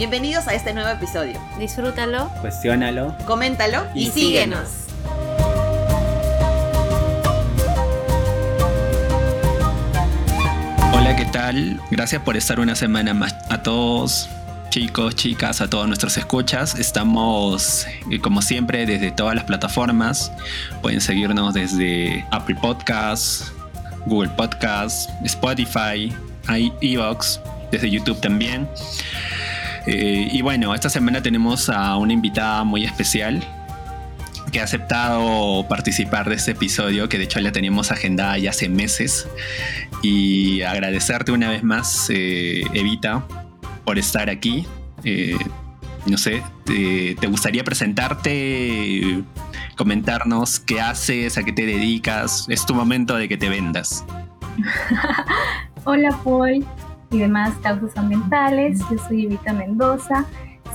Bienvenidos 0.00 0.48
a 0.48 0.54
este 0.54 0.72
nuevo 0.72 0.88
episodio. 0.88 1.38
Disfrútalo, 1.58 2.30
cuestiónalo, 2.40 3.14
coméntalo 3.26 3.86
y, 3.94 4.06
síguenos. 4.06 4.86
Hola, 10.94 11.14
¿qué 11.16 11.26
tal? 11.30 11.78
Gracias 11.90 12.22
por 12.22 12.38
estar 12.38 12.60
una 12.60 12.74
semana 12.76 13.12
más 13.12 13.34
a 13.50 13.62
todos. 13.62 14.30
Chicos, 14.70 15.16
chicas, 15.16 15.60
a 15.60 15.68
todos 15.68 15.86
nuestros 15.86 16.16
escuchas, 16.16 16.76
estamos 16.76 17.86
eh, 18.10 18.20
como 18.22 18.40
siempre 18.40 18.86
desde 18.86 19.10
todas 19.10 19.34
las 19.34 19.44
plataformas. 19.44 20.32
Pueden 20.80 21.02
seguirnos 21.02 21.52
desde 21.52 22.24
Apple 22.30 22.56
Podcasts, 22.62 23.52
Google 24.06 24.30
Podcasts, 24.30 25.10
Spotify, 25.24 26.10
iVoox, 26.80 27.38
desde 27.70 27.90
YouTube 27.90 28.18
también. 28.22 28.66
Eh, 29.86 30.28
y 30.30 30.42
bueno, 30.42 30.74
esta 30.74 30.90
semana 30.90 31.22
tenemos 31.22 31.68
a 31.68 31.96
una 31.96 32.12
invitada 32.12 32.64
muy 32.64 32.84
especial 32.84 33.42
que 34.52 34.60
ha 34.60 34.64
aceptado 34.64 35.66
participar 35.68 36.28
de 36.28 36.34
este 36.34 36.52
episodio, 36.52 37.08
que 37.08 37.18
de 37.18 37.24
hecho 37.24 37.40
la 37.40 37.52
teníamos 37.52 37.92
agendada 37.92 38.36
ya 38.38 38.50
hace 38.50 38.68
meses. 38.68 39.28
Y 40.02 40.62
agradecerte 40.62 41.32
una 41.32 41.50
vez 41.50 41.62
más, 41.62 42.08
eh, 42.10 42.62
Evita, 42.72 43.24
por 43.84 43.98
estar 43.98 44.28
aquí. 44.28 44.66
Eh, 45.04 45.36
no 46.06 46.16
sé, 46.16 46.42
te, 46.64 47.14
te, 47.20 47.26
gustaría 47.26 47.62
presentarte, 47.62 49.22
comentarnos 49.76 50.58
qué 50.60 50.80
haces, 50.80 51.38
a 51.38 51.44
qué 51.44 51.52
te 51.52 51.66
dedicas. 51.66 52.46
Es 52.48 52.66
tu 52.66 52.74
momento 52.74 53.16
de 53.16 53.28
que 53.28 53.36
te 53.36 53.48
vendas. 53.48 54.04
Hola, 55.84 56.18
Paul 56.24 56.66
y 57.10 57.18
demás 57.18 57.54
causas 57.62 57.96
ambientales. 57.96 58.80
Yo 58.90 58.98
soy 58.98 59.26
Evita 59.26 59.52
Mendoza, 59.52 60.24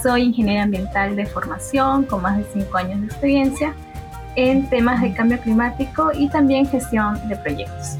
soy 0.01 0.23
ingeniera 0.23 0.63
ambiental 0.63 1.15
de 1.15 1.25
formación 1.25 2.03
con 2.03 2.21
más 2.21 2.37
de 2.37 2.45
5 2.53 2.77
años 2.77 3.01
de 3.01 3.07
experiencia 3.07 3.73
en 4.35 4.69
temas 4.69 5.01
de 5.01 5.13
cambio 5.13 5.39
climático 5.39 6.11
y 6.13 6.29
también 6.29 6.67
gestión 6.67 7.15
de 7.29 7.35
proyectos. 7.37 7.95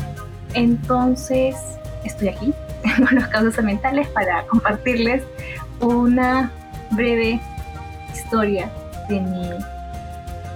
Entonces, 0.54 1.56
estoy 2.04 2.30
aquí 2.30 2.54
con 2.98 3.16
los 3.16 3.28
causas 3.28 3.60
ambientales 3.60 4.08
para 4.10 4.46
compartirles 4.48 5.24
una 5.80 6.52
breve 6.92 7.40
historia 8.14 8.70
de, 9.10 9.22
mi, 9.22 9.50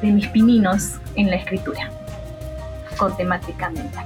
de 0.01 0.11
mis 0.11 0.27
pininos 0.27 0.99
en 1.15 1.29
la 1.29 1.37
escritura 1.37 1.89
con 2.97 3.15
temática 3.15 3.67
ambiental. 3.67 4.05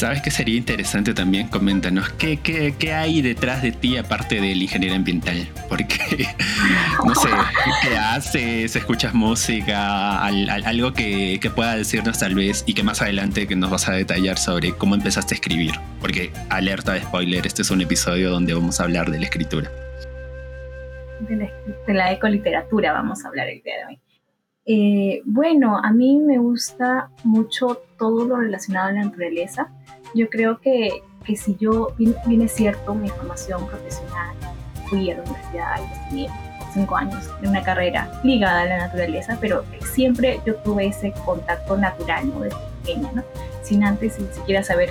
¿Sabes 0.00 0.22
qué 0.22 0.30
sería 0.30 0.56
interesante 0.56 1.12
también? 1.12 1.48
Coméntanos, 1.48 2.08
¿qué, 2.14 2.38
qué, 2.38 2.74
qué 2.78 2.94
hay 2.94 3.20
detrás 3.20 3.60
de 3.60 3.70
ti 3.70 3.98
aparte 3.98 4.40
del 4.40 4.62
ingeniero 4.62 4.94
ambiental? 4.94 5.46
Porque, 5.68 6.26
no 7.04 7.14
sé, 7.14 7.28
¿qué 7.82 7.98
haces? 7.98 8.76
¿Escuchas 8.76 9.12
música? 9.12 10.24
algo 10.24 10.94
que, 10.94 11.38
que, 11.38 11.50
pueda 11.50 11.76
decirnos 11.76 12.18
tal 12.18 12.34
vez 12.34 12.64
y 12.66 12.72
que 12.72 12.82
más 12.82 13.02
adelante 13.02 13.46
que 13.46 13.54
nos 13.56 13.68
vas 13.68 13.90
a 13.90 13.92
detallar 13.92 14.38
sobre 14.38 14.72
cómo 14.72 14.94
empezaste 14.94 15.34
a 15.34 15.36
escribir. 15.36 15.72
Porque, 16.00 16.32
alerta 16.48 16.94
de 16.94 17.02
spoiler, 17.02 17.46
este 17.46 17.60
es 17.60 17.70
un 17.70 17.82
episodio 17.82 18.30
donde 18.30 18.54
vamos 18.54 18.80
a 18.80 18.84
hablar 18.84 19.10
de 19.10 19.18
la 19.18 19.26
escritura. 19.26 19.70
De 21.28 21.36
la, 21.36 21.52
de 21.86 21.92
la 21.92 22.10
ecoliteratura 22.10 22.94
vamos 22.94 23.22
a 23.22 23.28
hablar 23.28 23.50
el 23.50 23.60
día 23.62 23.74
de 23.76 23.84
hoy. 23.84 24.00
Eh, 24.72 25.22
bueno, 25.24 25.78
a 25.82 25.90
mí 25.90 26.18
me 26.18 26.38
gusta 26.38 27.10
mucho 27.24 27.82
todo 27.98 28.24
lo 28.24 28.36
relacionado 28.36 28.86
a 28.86 28.92
la 28.92 29.02
naturaleza. 29.02 29.66
Yo 30.14 30.30
creo 30.30 30.60
que, 30.60 31.02
que 31.24 31.34
si 31.34 31.56
yo, 31.56 31.88
bien, 31.98 32.42
es 32.42 32.52
cierto, 32.52 32.94
mi 32.94 33.08
formación 33.08 33.66
profesional, 33.66 34.36
fui 34.86 35.10
a 35.10 35.16
la 35.16 35.22
universidad 35.22 35.76
y 35.80 35.92
estudié 35.92 36.30
cinco 36.72 36.94
años 36.94 37.28
de 37.40 37.48
una 37.48 37.64
carrera 37.64 38.12
ligada 38.22 38.60
a 38.60 38.66
la 38.66 38.78
naturaleza, 38.86 39.36
pero 39.40 39.64
siempre 39.92 40.40
yo 40.46 40.54
tuve 40.58 40.86
ese 40.86 41.12
contacto 41.24 41.76
natural, 41.76 42.28
¿no? 42.28 42.38
Desde 42.38 42.56
pequeña, 42.84 43.10
¿no? 43.12 43.24
Sin 43.64 43.82
antes 43.82 44.20
ni 44.20 44.32
siquiera 44.32 44.62
saber 44.62 44.90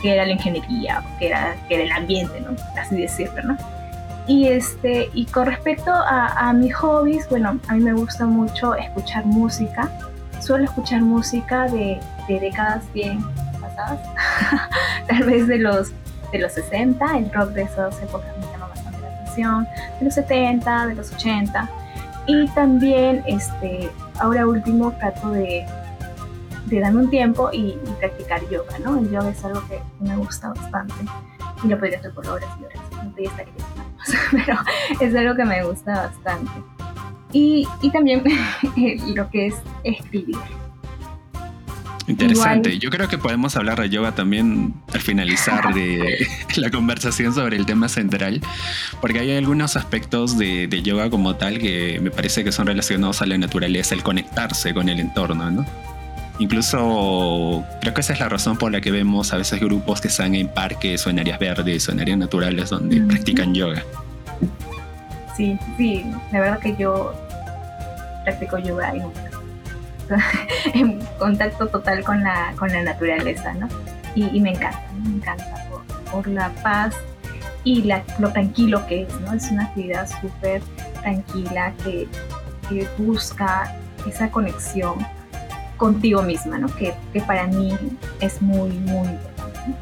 qué 0.00 0.14
era 0.14 0.24
la 0.24 0.32
ingeniería, 0.32 1.04
qué 1.18 1.26
era, 1.26 1.56
qué 1.68 1.74
era 1.74 1.84
el 1.84 1.92
ambiente, 1.92 2.40
¿no? 2.40 2.56
Así 2.80 2.96
decirlo, 2.96 3.42
¿no? 3.42 3.58
Y, 4.26 4.48
este, 4.48 5.10
y 5.12 5.26
con 5.26 5.46
respecto 5.46 5.92
a, 5.92 6.52
mis 6.54 6.74
hobbies, 6.76 7.28
bueno, 7.28 7.58
a 7.68 7.74
mí 7.74 7.80
me 7.80 7.92
gusta 7.92 8.24
mucho 8.24 8.74
escuchar 8.74 9.26
música. 9.26 9.90
Suelo 10.40 10.64
escuchar 10.64 11.02
música 11.02 11.68
de, 11.68 12.00
de 12.28 12.40
décadas 12.40 12.84
bien 12.92 13.22
pasadas, 13.60 14.00
tal 15.08 15.24
vez 15.24 15.46
de 15.46 15.58
los, 15.58 15.92
de 16.32 16.38
los 16.38 16.52
60, 16.52 17.18
el 17.18 17.32
rock 17.32 17.50
de 17.50 17.62
esas 17.62 18.02
épocas 18.02 18.28
me 18.38 18.46
llama 18.46 18.68
bastante 18.68 19.00
la 19.00 19.08
atención, 19.08 19.68
de 19.98 20.04
los 20.04 20.14
70, 20.14 20.86
de 20.86 20.94
los 20.94 21.12
80. 21.12 21.70
Y 22.26 22.48
también, 22.48 23.22
este, 23.26 23.90
ahora 24.18 24.46
último, 24.46 24.92
trato 24.92 25.30
de, 25.30 25.66
de 26.66 26.80
darme 26.80 27.02
un 27.02 27.10
tiempo 27.10 27.50
y, 27.52 27.78
practicar 28.00 28.40
yoga, 28.48 28.78
¿no? 28.82 28.98
El 28.98 29.10
yoga 29.10 29.28
es 29.28 29.44
algo 29.44 29.62
que 29.68 29.80
me 30.00 30.16
gusta 30.16 30.48
bastante 30.48 30.94
y 31.62 31.68
lo 31.68 31.78
podría 31.78 31.98
hacer 31.98 32.12
por 32.12 32.26
horas 32.26 32.50
y 32.60 32.64
horas, 32.64 32.80
no 33.02 33.10
podría 33.10 33.30
estar 33.30 33.46
aquí 33.46 33.93
pero 34.30 34.58
es 35.00 35.14
algo 35.14 35.34
que 35.34 35.44
me 35.44 35.64
gusta 35.64 35.92
bastante. 35.92 36.52
Y, 37.32 37.66
y 37.82 37.90
también 37.90 38.22
lo 39.14 39.28
que 39.30 39.48
es 39.48 39.54
escribir. 39.82 40.36
Interesante. 42.06 42.78
Yo 42.78 42.90
creo 42.90 43.08
que 43.08 43.16
podemos 43.16 43.56
hablar 43.56 43.80
de 43.80 43.88
yoga 43.88 44.12
también 44.12 44.74
al 44.92 45.00
finalizar 45.00 45.72
de 45.74 46.26
la 46.56 46.70
conversación 46.70 47.34
sobre 47.34 47.56
el 47.56 47.64
tema 47.66 47.88
central, 47.88 48.40
porque 49.00 49.20
hay 49.20 49.36
algunos 49.36 49.76
aspectos 49.76 50.36
de, 50.36 50.66
de, 50.66 50.82
yoga 50.82 51.08
como 51.08 51.36
tal 51.36 51.58
que 51.58 51.98
me 52.02 52.10
parece 52.10 52.44
que 52.44 52.52
son 52.52 52.66
relacionados 52.66 53.22
a 53.22 53.26
la 53.26 53.38
naturaleza, 53.38 53.94
el 53.94 54.02
conectarse 54.02 54.74
con 54.74 54.88
el 54.88 55.00
entorno, 55.00 55.50
¿no? 55.50 55.66
Incluso 56.38 57.64
creo 57.80 57.94
que 57.94 58.00
esa 58.00 58.12
es 58.12 58.20
la 58.20 58.28
razón 58.28 58.56
por 58.56 58.72
la 58.72 58.80
que 58.80 58.90
vemos 58.90 59.32
a 59.32 59.36
veces 59.36 59.60
grupos 59.60 60.00
que 60.00 60.08
están 60.08 60.34
en 60.34 60.48
parques 60.48 61.06
o 61.06 61.10
en 61.10 61.20
áreas 61.20 61.38
verdes 61.38 61.88
o 61.88 61.92
en 61.92 62.00
áreas 62.00 62.18
naturales 62.18 62.70
donde 62.70 63.00
practican 63.02 63.54
yoga. 63.54 63.84
Sí, 65.36 65.58
sí, 65.76 66.04
la 66.32 66.40
verdad 66.40 66.58
que 66.58 66.76
yo 66.76 67.14
practico 68.24 68.58
yoga 68.58 68.92
en, 68.94 69.04
en 70.74 70.98
contacto 71.18 71.68
total 71.68 72.02
con 72.02 72.22
la, 72.22 72.52
con 72.56 72.72
la 72.72 72.82
naturaleza, 72.82 73.54
¿no? 73.54 73.68
Y, 74.16 74.40
me 74.40 74.50
encanta, 74.50 74.80
me 75.02 75.16
encanta 75.16 75.68
por, 76.12 76.28
la 76.28 76.48
paz 76.62 76.94
y 77.64 77.82
la, 77.82 78.04
lo 78.20 78.30
tranquilo 78.30 78.86
que 78.86 79.02
es, 79.02 79.20
¿no? 79.20 79.32
Es 79.32 79.50
una 79.50 79.64
actividad 79.64 80.08
súper 80.20 80.62
tranquila 81.00 81.72
que, 81.82 82.08
que 82.68 82.88
busca 82.96 83.74
esa 84.06 84.30
conexión 84.30 85.04
contigo 85.76 86.22
misma, 86.22 86.58
¿no? 86.58 86.74
Que, 86.76 86.94
que 87.12 87.20
para 87.20 87.46
mí 87.46 87.72
es 88.20 88.40
muy, 88.40 88.70
muy 88.70 89.08
importante. 89.08 89.74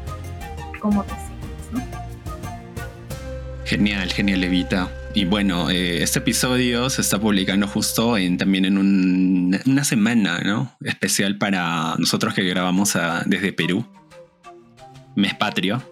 ¿Cómo 0.79 1.03
te 1.03 1.13
sientes? 1.13 1.99
Genial, 3.65 4.11
genial, 4.11 4.43
Evita. 4.43 4.91
Y 5.15 5.25
bueno, 5.25 5.69
eh, 5.69 6.01
este 6.01 6.19
episodio 6.19 6.89
se 6.89 7.01
está 7.01 7.19
publicando 7.19 7.67
justo 7.67 8.17
en, 8.17 8.37
también 8.37 8.65
en 8.65 8.77
un, 8.77 9.59
una 9.65 9.83
semana, 9.83 10.39
¿no? 10.39 10.75
Especial 10.83 11.37
para 11.37 11.95
nosotros 11.97 12.33
que 12.33 12.43
grabamos 12.43 12.97
desde 13.25 13.53
Perú. 13.53 13.85
Mes 15.15 15.35
patrio. 15.35 15.83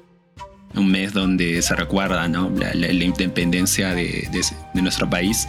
Un 0.74 0.90
mes 0.90 1.14
donde 1.14 1.62
se 1.62 1.76
recuerda, 1.76 2.28
¿no? 2.28 2.52
La, 2.74 2.92
independencia 2.92 3.94
de, 3.94 4.28
de, 4.32 4.42
de 4.74 4.82
nuestro 4.82 5.10
país. 5.10 5.48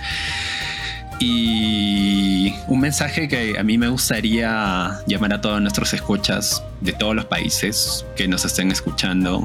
Y 1.25 2.53
un 2.67 2.81
mensaje 2.81 3.29
que 3.29 3.57
a 3.57 3.63
mí 3.63 3.79
me 3.79 3.87
gustaría 3.87 4.99
llamar 5.07 5.35
a 5.35 5.41
todos 5.41 5.61
nuestros 5.61 5.95
escuchas 5.95 6.65
de 6.81 6.93
todos 6.93 7.15
los 7.15 7.27
países 7.27 8.05
que 8.17 8.27
nos 8.27 8.45
estén 8.45 8.73
escuchando, 8.73 9.41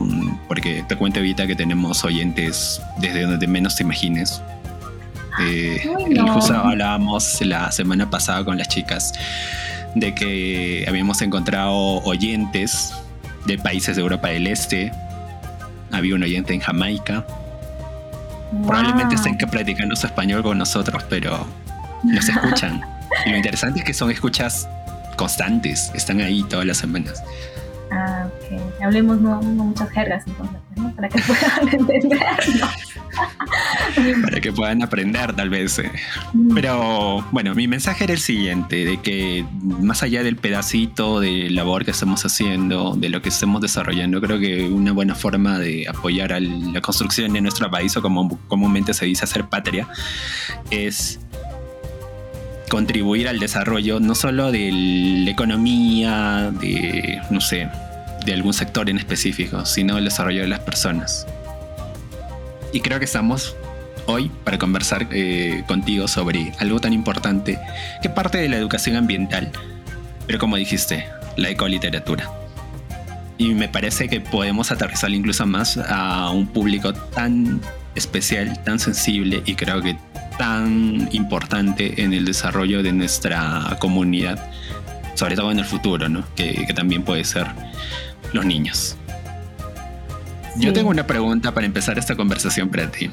porque 0.47 0.83
te 0.87 0.95
cuento 0.95 1.19
ahorita 1.19 1.45
que 1.45 1.55
tenemos 1.55 2.03
oyentes 2.03 2.81
desde 2.97 3.27
donde 3.27 3.45
menos 3.45 3.75
te 3.75 3.83
imagines. 3.83 4.41
Eh, 5.39 5.87
no. 6.09 6.33
Justo 6.33 6.55
hablábamos 6.55 7.39
la 7.41 7.71
semana 7.71 8.09
pasada 8.09 8.43
con 8.43 8.57
las 8.57 8.69
chicas 8.69 9.13
de 9.93 10.15
que 10.15 10.83
habíamos 10.87 11.21
encontrado 11.21 12.01
oyentes 12.05 12.91
de 13.45 13.59
países 13.59 13.97
de 13.97 14.01
Europa 14.01 14.29
del 14.29 14.47
Este. 14.47 14.91
Había 15.91 16.15
un 16.15 16.23
oyente 16.23 16.55
en 16.55 16.59
Jamaica. 16.59 17.23
Wow. 18.51 18.67
Probablemente 18.67 19.15
estén 19.15 19.37
practicando 19.37 19.95
su 19.95 20.07
español 20.07 20.43
con 20.43 20.57
nosotros, 20.57 21.03
pero 21.09 21.45
nos 22.03 22.29
escuchan. 22.29 22.81
y 23.25 23.31
lo 23.31 23.37
interesante 23.37 23.79
es 23.79 23.85
que 23.85 23.93
son 23.93 24.11
escuchas 24.11 24.67
constantes, 25.15 25.91
están 25.95 26.21
ahí 26.21 26.43
todas 26.43 26.65
las 26.65 26.77
semanas. 26.77 27.21
Ah, 27.91 28.27
ok. 28.27 28.81
Hablemos 28.81 29.19
no, 29.19 29.41
no 29.41 29.63
muchas 29.65 29.89
jergas 29.89 30.23
entonces, 30.27 30.59
¿no? 30.75 30.93
Para 30.93 31.09
que 31.09 31.19
puedan 31.21 31.69
entendernos. 31.73 32.69
para 34.23 34.41
que 34.41 34.51
puedan 34.51 34.83
aprender 34.83 35.33
tal 35.35 35.49
vez. 35.49 35.79
Eh. 35.79 35.91
Pero 36.53 37.25
bueno, 37.31 37.55
mi 37.55 37.67
mensaje 37.67 38.05
era 38.05 38.13
el 38.13 38.19
siguiente, 38.19 38.85
de 38.85 39.01
que 39.01 39.45
más 39.61 40.03
allá 40.03 40.23
del 40.23 40.35
pedacito 40.35 41.19
de 41.19 41.49
labor 41.49 41.85
que 41.85 41.91
estamos 41.91 42.25
haciendo, 42.25 42.95
de 42.95 43.09
lo 43.09 43.21
que 43.21 43.29
estamos 43.29 43.61
desarrollando, 43.61 44.21
creo 44.21 44.39
que 44.39 44.67
una 44.67 44.91
buena 44.91 45.15
forma 45.15 45.59
de 45.59 45.87
apoyar 45.87 46.33
a 46.33 46.39
la 46.39 46.81
construcción 46.81 47.33
de 47.33 47.41
nuestro 47.41 47.69
país, 47.69 47.95
o 47.97 48.01
como 48.01 48.37
comúnmente 48.47 48.93
se 48.93 49.05
dice 49.05 49.23
hacer 49.23 49.45
patria, 49.45 49.87
es 50.69 51.19
contribuir 52.69 53.27
al 53.27 53.39
desarrollo 53.39 53.99
no 53.99 54.13
solo 54.13 54.51
de 54.51 54.71
la 55.23 55.31
economía, 55.31 56.51
de, 56.59 57.21
no 57.29 57.39
sé, 57.39 57.69
de 58.25 58.33
algún 58.33 58.53
sector 58.53 58.89
en 58.89 58.97
específico, 58.97 59.65
sino 59.65 59.97
el 59.97 60.03
desarrollo 60.03 60.41
de 60.41 60.47
las 60.47 60.59
personas. 60.59 61.25
Y 62.73 62.81
creo 62.81 62.99
que 62.99 63.05
estamos 63.05 63.55
hoy 64.07 64.31
para 64.43 64.57
conversar 64.57 65.07
eh, 65.11 65.63
contigo 65.67 66.07
sobre 66.07 66.53
algo 66.59 66.79
tan 66.79 66.93
importante 66.93 67.59
que 68.01 68.09
parte 68.09 68.37
de 68.37 68.49
la 68.49 68.57
educación 68.57 68.95
ambiental, 68.95 69.51
pero 70.25 70.39
como 70.39 70.55
dijiste, 70.55 71.07
la 71.35 71.49
ecoliteratura. 71.49 72.29
Y 73.37 73.53
me 73.53 73.69
parece 73.69 74.09
que 74.09 74.19
podemos 74.19 74.71
aterrizar 74.71 75.11
incluso 75.11 75.45
más 75.45 75.77
a 75.77 76.31
un 76.31 76.47
público 76.47 76.93
tan 76.93 77.61
especial, 77.95 78.61
tan 78.63 78.79
sensible 78.79 79.43
y 79.45 79.55
creo 79.55 79.81
que 79.81 79.97
tan 80.37 81.09
importante 81.11 82.01
en 82.01 82.13
el 82.13 82.25
desarrollo 82.25 82.83
de 82.83 82.93
nuestra 82.93 83.77
comunidad, 83.79 84.49
sobre 85.15 85.35
todo 85.35 85.51
en 85.51 85.59
el 85.59 85.65
futuro, 85.65 86.09
¿no? 86.09 86.23
que, 86.35 86.67
también 86.75 87.03
puede 87.03 87.23
ser 87.23 87.47
los 88.33 88.45
niños. 88.45 88.96
Yo 90.59 90.73
tengo 90.73 90.89
una 90.89 91.05
pregunta 91.05 91.53
para 91.53 91.65
empezar 91.65 91.97
esta 91.99 92.15
conversación 92.15 92.69
para 92.69 92.89
ti. 92.91 93.09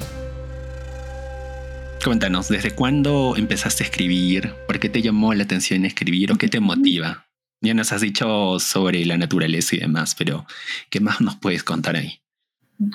Cuéntanos, 2.03 2.49
¿desde 2.49 2.71
cuándo 2.71 3.35
empezaste 3.37 3.83
a 3.83 3.87
escribir? 3.87 4.53
¿Por 4.67 4.79
qué 4.79 4.89
te 4.89 5.01
llamó 5.01 5.33
la 5.33 5.43
atención 5.43 5.85
escribir 5.85 6.31
o 6.31 6.37
qué 6.37 6.47
te 6.47 6.59
motiva? 6.59 7.27
Ya 7.61 7.73
nos 7.73 7.91
has 7.91 8.01
dicho 8.01 8.59
sobre 8.59 9.05
la 9.05 9.17
naturaleza 9.17 9.75
y 9.75 9.79
demás, 9.79 10.15
pero 10.15 10.45
¿qué 10.89 10.99
más 10.99 11.21
nos 11.21 11.35
puedes 11.35 11.63
contar 11.63 11.95
ahí? 11.95 12.19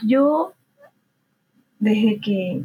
Yo 0.06 0.52
desde 1.78 2.20
que, 2.20 2.62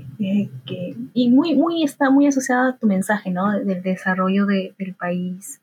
que, 0.65 0.95
y 1.13 1.29
muy, 1.29 1.55
muy 1.55 1.83
está 1.83 2.09
muy 2.09 2.27
asociada 2.27 2.69
a 2.69 2.77
tu 2.77 2.85
mensaje, 2.85 3.31
¿no? 3.31 3.51
Del 3.51 3.81
desarrollo 3.81 4.45
del 4.45 4.95
país 4.99 5.61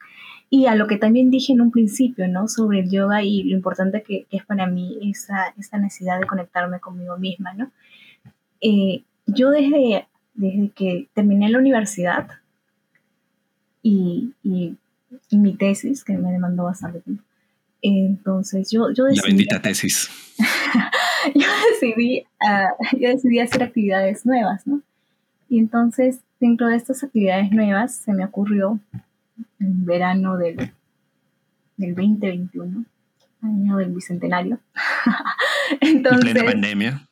y 0.54 0.66
a 0.66 0.74
lo 0.74 0.86
que 0.86 0.98
también 0.98 1.30
dije 1.30 1.54
en 1.54 1.62
un 1.62 1.70
principio, 1.70 2.28
¿no? 2.28 2.46
Sobre 2.46 2.80
el 2.80 2.90
yoga 2.90 3.22
y 3.22 3.42
lo 3.42 3.56
importante 3.56 4.02
que, 4.02 4.26
es 4.30 4.44
para 4.44 4.66
mí 4.66 4.98
esa, 5.00 5.54
esa, 5.58 5.78
necesidad 5.78 6.20
de 6.20 6.26
conectarme 6.26 6.78
conmigo 6.78 7.16
misma, 7.16 7.54
¿no? 7.54 7.72
Eh, 8.60 9.02
yo 9.24 9.50
desde, 9.50 10.06
desde 10.34 10.68
que 10.74 11.08
terminé 11.14 11.48
la 11.48 11.58
universidad 11.58 12.28
y, 13.82 14.34
y, 14.42 14.76
mi 15.30 15.56
tesis, 15.56 16.04
que 16.04 16.18
me 16.18 16.30
demandó 16.30 16.64
bastante 16.64 17.00
tiempo, 17.00 17.24
entonces 17.80 18.70
yo, 18.70 18.92
yo 18.92 19.04
decidí... 19.04 19.22
La 19.22 19.28
bendita 19.28 19.62
tesis. 19.62 20.10
yo 21.34 21.48
decidí, 21.70 22.26
uh, 22.42 22.98
yo 22.98 23.08
decidí 23.08 23.38
hacer 23.38 23.62
actividades 23.62 24.26
nuevas, 24.26 24.66
¿no? 24.66 24.82
Y 25.48 25.58
entonces, 25.58 26.20
dentro 26.38 26.68
de 26.68 26.76
estas 26.76 27.02
actividades 27.02 27.52
nuevas, 27.52 27.94
se 27.94 28.12
me 28.12 28.26
ocurrió 28.26 28.78
en 29.60 29.84
verano 29.84 30.36
del, 30.36 30.56
del 31.76 31.94
2021, 31.94 32.84
año 33.42 33.76
del 33.76 33.90
bicentenario. 33.92 34.58
entonces, 35.80 36.26
en 36.26 36.32
plena 36.32 36.50
pandemia. 36.50 37.08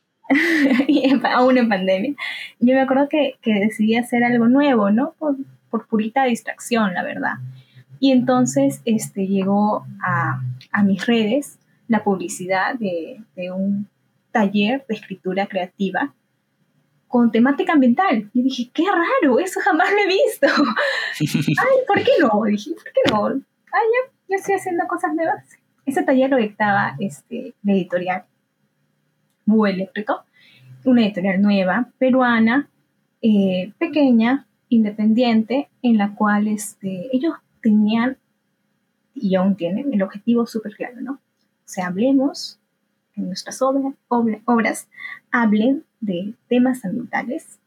y 0.88 1.12
aún 1.24 1.58
en 1.58 1.68
pandemia. 1.68 2.14
Yo 2.58 2.74
me 2.74 2.80
acuerdo 2.80 3.08
que, 3.08 3.34
que 3.42 3.54
decidí 3.54 3.96
hacer 3.96 4.24
algo 4.24 4.48
nuevo, 4.48 4.90
¿no? 4.90 5.14
Por, 5.18 5.36
por 5.70 5.86
purita 5.86 6.24
distracción, 6.24 6.94
la 6.94 7.02
verdad. 7.02 7.34
Y 8.00 8.12
entonces 8.12 8.80
este, 8.84 9.26
llegó 9.26 9.86
a, 10.02 10.42
a 10.72 10.82
mis 10.82 11.06
redes 11.06 11.58
la 11.86 12.02
publicidad 12.02 12.76
de, 12.76 13.20
de, 13.36 13.50
un 13.50 13.88
taller 14.30 14.84
de 14.88 14.94
escritura 14.94 15.46
creativa 15.46 16.14
con 17.10 17.32
temática 17.32 17.72
ambiental. 17.72 18.30
Y 18.32 18.42
dije, 18.42 18.70
qué 18.72 18.84
raro, 18.84 19.40
eso 19.40 19.58
jamás 19.60 19.88
lo 19.90 19.98
he 19.98 20.06
visto. 20.06 20.46
Ay, 21.60 21.78
¿por 21.86 21.96
qué 22.04 22.12
no? 22.20 22.44
Dije, 22.44 22.70
¿por 22.70 22.84
qué 22.84 23.00
no? 23.10 23.26
Ay, 23.26 23.86
ya, 23.92 24.12
ya 24.28 24.36
estoy 24.36 24.54
haciendo 24.54 24.86
cosas 24.86 25.12
nuevas. 25.16 25.44
Ese 25.84 26.04
taller 26.04 26.30
lo 26.30 26.36
dictaba 26.36 26.94
este, 27.00 27.54
la 27.64 27.72
editorial 27.72 28.24
Búho 29.44 29.66
Eléctrico, 29.66 30.22
una 30.84 31.04
editorial 31.04 31.42
nueva, 31.42 31.88
peruana, 31.98 32.70
eh, 33.22 33.72
pequeña, 33.78 34.46
independiente, 34.68 35.68
en 35.82 35.98
la 35.98 36.14
cual 36.14 36.46
este, 36.46 37.08
ellos 37.12 37.34
tenían 37.60 38.18
y 39.16 39.34
aún 39.34 39.56
tienen 39.56 39.92
el 39.92 40.02
objetivo 40.02 40.46
súper 40.46 40.76
claro, 40.76 41.00
¿no? 41.00 41.14
O 41.14 41.18
sea, 41.64 41.88
hablemos 41.88 42.59
en 43.16 43.26
nuestras 43.26 43.60
obras, 43.62 44.88
hablen 45.30 45.84
de 46.00 46.34
temas 46.48 46.84
ambientales 46.84 47.58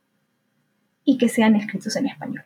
y 1.06 1.18
que 1.18 1.30
sean 1.30 1.56
escritos 1.56 1.96
en 1.96 2.08
español. 2.08 2.44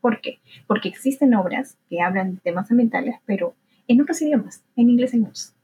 ¿Por 0.00 0.20
qué? 0.20 0.38
Porque 0.66 0.88
existen 0.88 1.34
obras 1.34 1.76
que 1.88 2.00
hablan 2.00 2.36
de 2.36 2.40
temas 2.40 2.70
ambientales, 2.70 3.16
pero 3.26 3.54
en 3.88 4.00
otros 4.00 4.20
idiomas, 4.22 4.62
en 4.76 4.90
inglés 4.90 5.14
hay 5.14 5.20
muchas, 5.20 5.54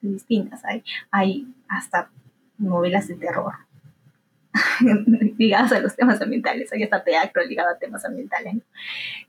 distintas. 0.00 0.64
Hay, 0.64 0.82
hay 1.10 1.46
hasta 1.68 2.10
novelas 2.56 3.08
de 3.08 3.16
terror 3.16 3.54
ligadas 5.38 5.72
a 5.72 5.80
los 5.80 5.94
temas 5.94 6.20
ambientales, 6.20 6.72
hay 6.72 6.82
hasta 6.82 7.04
teatro 7.04 7.44
ligado 7.44 7.70
a 7.70 7.78
temas 7.78 8.04
ambientales. 8.04 8.56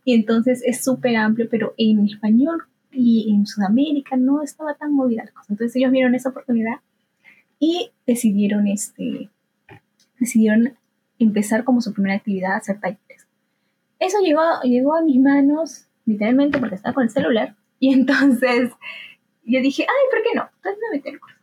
Y 0.03 0.13
entonces 0.13 0.61
es 0.65 0.83
súper 0.83 1.15
amplio, 1.15 1.47
pero 1.49 1.73
en 1.77 2.05
español 2.05 2.65
y 2.91 3.31
en 3.33 3.45
Sudamérica 3.45 4.15
no 4.17 4.41
estaba 4.41 4.73
tan 4.75 4.93
movida 4.93 5.25
la 5.25 5.31
cosa. 5.31 5.47
Entonces 5.49 5.75
ellos 5.75 5.91
vieron 5.91 6.15
esa 6.15 6.29
oportunidad 6.29 6.77
y 7.59 7.91
decidieron, 8.07 8.67
este, 8.67 9.29
decidieron 10.19 10.77
empezar 11.19 11.63
como 11.63 11.81
su 11.81 11.93
primera 11.93 12.15
actividad 12.15 12.53
a 12.53 12.57
hacer 12.57 12.79
talleres. 12.79 13.27
Eso 13.99 14.19
llegó, 14.23 14.41
llegó 14.63 14.95
a 14.95 15.01
mis 15.01 15.19
manos 15.19 15.87
literalmente 16.05 16.57
porque 16.57 16.75
estaba 16.75 16.93
con 16.93 17.03
el 17.03 17.09
celular 17.09 17.55
y 17.79 17.93
entonces 17.93 18.71
yo 19.43 19.61
dije, 19.61 19.83
ay, 19.83 20.05
¿por 20.11 20.23
qué 20.23 20.29
no? 20.35 20.49
Entonces 20.57 20.81
me 20.89 20.97
metí 20.97 21.17
curso. 21.17 21.35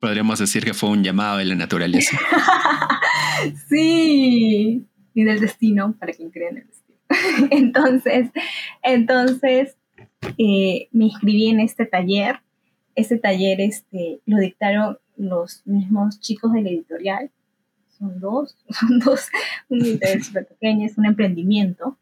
Podríamos 0.00 0.38
decir 0.38 0.64
que 0.64 0.74
fue 0.74 0.90
un 0.90 1.02
llamado 1.02 1.38
de 1.38 1.46
la 1.46 1.54
naturaleza. 1.54 2.18
sí, 3.68 4.86
y 5.14 5.24
del 5.24 5.40
destino, 5.40 5.94
para 5.98 6.12
quien 6.12 6.30
cree 6.30 6.50
en 6.50 6.58
el 6.58 6.66
destino. 6.66 6.98
entonces, 7.50 8.30
entonces 8.82 9.76
eh, 10.38 10.88
me 10.92 11.06
inscribí 11.06 11.48
en 11.48 11.60
este 11.60 11.86
taller. 11.86 12.40
Este 12.94 13.18
taller 13.18 13.60
este, 13.60 14.20
lo 14.26 14.38
dictaron 14.38 14.98
los 15.16 15.62
mismos 15.66 16.20
chicos 16.20 16.52
de 16.52 16.62
la 16.62 16.70
editorial. 16.70 17.30
Son 17.88 18.20
dos, 18.20 18.56
son 18.70 18.98
dos, 18.98 19.28
un 19.68 19.82
editorial 19.82 20.22
súper 20.24 20.46
pequeño, 20.46 20.86
es 20.86 20.98
un 20.98 21.06
emprendimiento. 21.06 21.98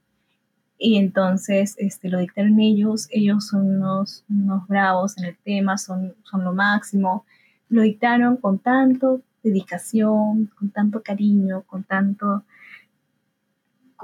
Y 0.79 0.97
entonces 0.97 1.77
este, 1.79 2.09
lo 2.09 2.19
dictaron 2.19 2.59
ellos, 2.59 3.07
ellos 3.11 3.47
son 3.47 3.77
unos, 3.77 4.25
unos 4.29 4.67
bravos 4.67 5.17
en 5.17 5.27
el 5.27 5.37
tema, 5.45 5.79
son, 5.79 6.15
son 6.25 6.45
lo 6.45 6.53
máximo 6.53 7.25
lo 7.73 7.81
dictaron 7.81 8.37
con 8.37 8.59
tanto 8.59 9.23
dedicación, 9.43 10.51
con 10.59 10.71
tanto 10.71 11.03
cariño, 11.03 11.63
con 11.63 11.85
tanto... 11.85 12.45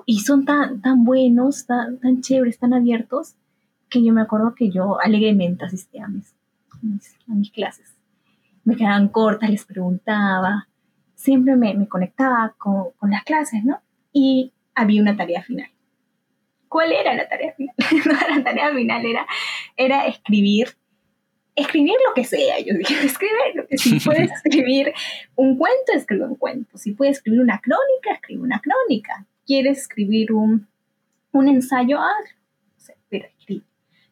Y 0.07 0.21
son 0.21 0.47
tan, 0.47 0.81
tan 0.81 1.05
buenos, 1.05 1.67
tan, 1.67 1.99
tan 1.99 2.23
chéveres, 2.23 2.59
tan 2.59 2.73
abiertos, 2.73 3.35
que 3.89 4.05
yo 4.05 4.13
me 4.13 4.23
acuerdo 4.23 4.55
que 4.55 4.71
yo 4.71 5.01
alegremente 5.01 5.65
asistía 5.65 6.05
a 6.05 6.09
mis, 6.09 6.35
a 7.29 7.35
mis 7.35 7.51
clases. 7.51 7.95
Me 8.65 8.77
quedaban 8.77 9.09
cortas, 9.09 9.51
les 9.51 9.65
preguntaba, 9.65 10.69
siempre 11.15 11.57
me, 11.57 11.75
me 11.75 11.89
conectaba 11.89 12.55
con, 12.59 12.91
con, 12.99 13.11
las 13.11 13.25
clases, 13.25 13.65
¿no? 13.65 13.81
Y 14.13 14.53
había 14.75 15.03
una 15.03 15.17
tarea 15.17 15.43
final. 15.43 15.71
¿Cuál 16.69 16.93
era 16.93 17.15
la 17.15 17.29
tarea 17.29 17.55
final? 17.55 17.75
la 18.37 18.45
tarea 18.45 18.73
final 18.75 19.07
era, 19.07 19.27
era 19.77 20.07
escribir 20.07 20.69
escribir 21.61 21.95
lo 22.07 22.15
que 22.15 22.25
sea. 22.25 22.61
Yo 22.61 22.75
dije, 22.75 22.95
escribe 23.05 23.55
lo 23.55 23.67
que 23.67 23.79
Si 23.79 24.01
puedes 24.01 24.31
escribir 24.45 24.93
un 25.35 25.57
cuento, 25.57 25.93
escribe 25.95 26.25
un 26.25 26.37
cuento. 26.37 26.79
Si 26.79 26.93
puedes 26.93 27.19
escribir 27.19 27.41
una 27.41 27.61
crónica, 27.61 28.13
escribe 28.15 28.43
una 28.43 28.61
crónica. 28.61 29.27
¿Quieres 29.47 29.79
escribir 29.79 30.33
un, 30.33 30.69
un 31.33 31.49
ensayo? 31.49 31.99
Ah. 31.99 32.15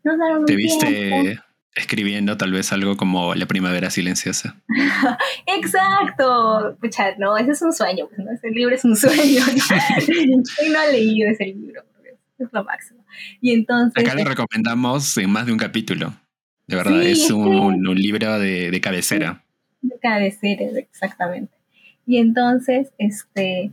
Nos 0.07 0.19
daron 0.19 0.45
¿Te 0.45 0.55
viste 0.55 1.41
escribiendo 1.75 2.37
tal 2.37 2.53
vez 2.53 2.73
algo 2.73 2.97
como 2.97 3.35
La 3.35 3.47
primavera 3.47 3.91
silenciosa? 3.91 4.55
Exacto. 5.47 6.79
Pucha, 6.81 7.17
no, 7.19 7.37
ese 7.37 7.51
es 7.51 7.63
un 7.63 7.73
sueño. 7.73 8.07
Pues, 8.07 8.25
¿no? 8.25 8.31
Ese 8.31 8.51
libro 8.51 8.77
es 8.77 8.85
un 8.85 8.95
sueño. 8.95 9.41
¿no? 10.29 10.73
no 10.73 10.79
ha 10.79 10.87
leído 10.93 11.29
ese 11.29 11.47
libro. 11.47 11.83
Es 12.39 12.49
lo 12.53 12.63
máximo. 12.63 13.05
Y 13.41 13.53
entonces... 13.53 14.05
Acá 14.05 14.15
le 14.15 14.25
recomendamos 14.25 15.19
en 15.19 15.29
más 15.29 15.47
de 15.47 15.53
un 15.53 15.59
capítulo. 15.59 16.15
De 16.69 16.77
verdad, 16.77 17.03
es 17.03 17.29
un, 17.33 17.83
libro 17.97 18.39
de, 18.39 18.81
cabecera. 18.81 19.43
De 19.83 19.99
cabecera, 19.99 20.67
exactamente. 20.79 21.53
Y 22.07 22.19
entonces, 22.19 22.93
este, 22.99 23.73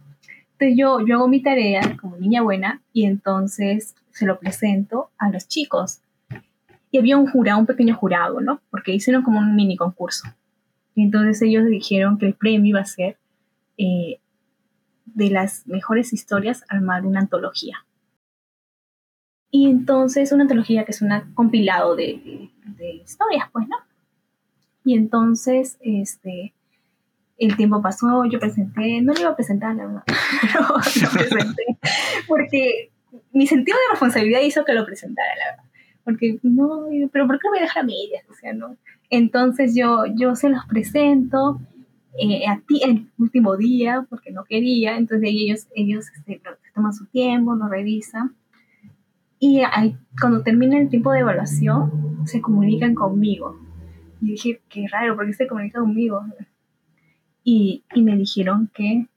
entonces 0.53 0.77
yo, 0.77 1.05
yo 1.05 1.17
hago 1.17 1.27
mi 1.27 1.43
tarea 1.43 1.95
como 2.01 2.17
niña 2.17 2.41
buena 2.41 2.81
y 2.91 3.05
entonces 3.05 3.93
se 4.11 4.25
lo 4.25 4.39
presento 4.39 5.11
a 5.19 5.29
los 5.29 5.47
chicos. 5.47 5.99
Y 6.93 6.99
había 6.99 7.17
un 7.17 7.25
jurado, 7.25 7.59
un 7.59 7.65
pequeño 7.65 7.95
jurado, 7.95 8.39
¿no? 8.39 8.61
Porque 8.69 8.93
hicieron 8.93 9.23
como 9.23 9.39
un 9.39 9.55
mini 9.55 9.75
concurso. 9.75 10.27
Y 10.93 11.01
entonces 11.01 11.41
ellos 11.41 11.65
dijeron 11.65 12.19
que 12.19 12.27
el 12.27 12.35
premio 12.35 12.69
iba 12.69 12.81
a 12.81 12.85
ser 12.85 13.17
eh, 13.79 14.19
de 15.05 15.29
las 15.31 15.65
mejores 15.65 16.13
historias 16.13 16.63
armar 16.69 17.03
una 17.03 17.21
antología. 17.21 17.83
Y 19.49 19.71
entonces 19.71 20.31
una 20.31 20.43
antología 20.43 20.85
que 20.85 20.91
es 20.91 21.01
un 21.01 21.09
compilado 21.33 21.95
de, 21.95 22.51
historias, 23.03 23.49
pues, 23.51 23.67
¿no? 23.67 23.77
Y 24.85 24.95
entonces, 24.95 25.79
este, 25.81 26.53
el 27.39 27.57
tiempo 27.57 27.81
pasó, 27.81 28.23
yo 28.25 28.39
presenté, 28.39 29.01
no 29.01 29.13
lo 29.13 29.19
iba 29.19 29.29
a 29.31 29.35
presentar, 29.35 29.75
la 29.75 29.87
verdad, 29.87 30.03
pero 30.41 30.67
lo 30.67 31.09
presenté, 31.11 31.79
porque 32.27 32.91
mi 33.31 33.47
sentido 33.47 33.79
de 33.79 33.93
responsabilidad 33.93 34.41
hizo 34.41 34.63
que 34.63 34.73
lo 34.73 34.85
presentara, 34.85 35.35
la 35.37 35.45
verdad. 35.55 35.72
Porque 36.03 36.39
no, 36.43 36.87
pero 37.11 37.27
¿por 37.27 37.39
qué 37.39 37.47
lo 37.47 37.51
voy 37.51 37.59
a 37.59 37.83
medias? 37.83 38.25
O 38.29 38.33
sea, 38.33 38.53
no. 38.53 38.75
Entonces 39.09 39.75
yo, 39.75 40.05
yo 40.15 40.35
se 40.35 40.49
los 40.49 40.65
presento 40.65 41.61
eh, 42.17 42.45
a 42.47 42.59
ti 42.59 42.81
el 42.83 43.09
último 43.17 43.57
día, 43.57 44.05
porque 44.09 44.31
no 44.31 44.43
quería, 44.43 44.97
entonces 44.97 45.29
ellos, 45.31 45.67
ellos 45.75 46.05
este, 46.15 46.41
toman 46.75 46.93
su 46.93 47.05
tiempo, 47.07 47.55
lo 47.55 47.67
revisan. 47.67 48.35
Y 49.39 49.61
cuando 50.19 50.41
termina 50.41 50.79
el 50.79 50.89
tiempo 50.89 51.11
de 51.11 51.19
evaluación, 51.19 52.25
se 52.25 52.39
comunican 52.39 52.95
conmigo. 52.95 53.59
Y 54.21 54.31
dije, 54.31 54.61
qué 54.69 54.87
raro, 54.89 55.15
¿por 55.15 55.25
qué 55.25 55.33
se 55.33 55.47
comunican 55.47 55.83
conmigo? 55.83 56.23
Y, 57.43 57.83
y 57.93 58.01
me 58.03 58.15
dijeron 58.15 58.69
que, 58.73 59.07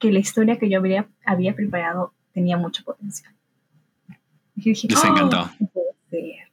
que 0.00 0.10
la 0.10 0.18
historia 0.18 0.58
que 0.58 0.68
yo 0.68 0.78
había, 0.78 1.06
había 1.24 1.54
preparado 1.54 2.12
tenía 2.32 2.56
mucho 2.56 2.82
potencial. 2.82 3.33
Y 4.56 4.70
dije, 4.70 4.88
Les 4.88 5.04
encantó. 5.04 5.50
Oh, 5.74 5.94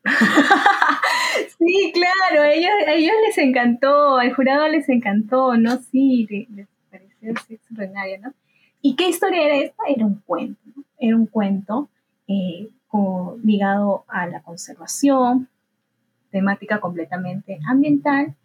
sí, 1.59 1.93
claro, 1.93 2.41
a 2.41 2.51
ellos, 2.51 2.71
ellos 2.87 3.13
les 3.27 3.37
encantó, 3.37 4.17
al 4.17 4.33
jurado 4.33 4.67
les 4.67 4.89
encantó, 4.89 5.55
¿no? 5.57 5.77
Sí, 5.91 6.27
les, 6.49 6.67
pareció 6.89 7.31
extraordinario, 7.49 8.19
¿no? 8.21 8.33
¿Y 8.81 8.95
qué 8.95 9.09
historia 9.09 9.45
era 9.45 9.57
esta? 9.57 9.83
Era 9.87 10.05
un 10.05 10.15
cuento, 10.25 10.59
¿no? 10.75 10.83
Era 10.97 11.15
un 11.15 11.27
cuento 11.27 11.89
eh, 12.27 12.69
ligado 13.43 14.05
a 14.07 14.27
la 14.27 14.41
conservación, 14.41 15.47
temática 16.31 16.79
completamente 16.79 17.59
ambiental, 17.67 18.35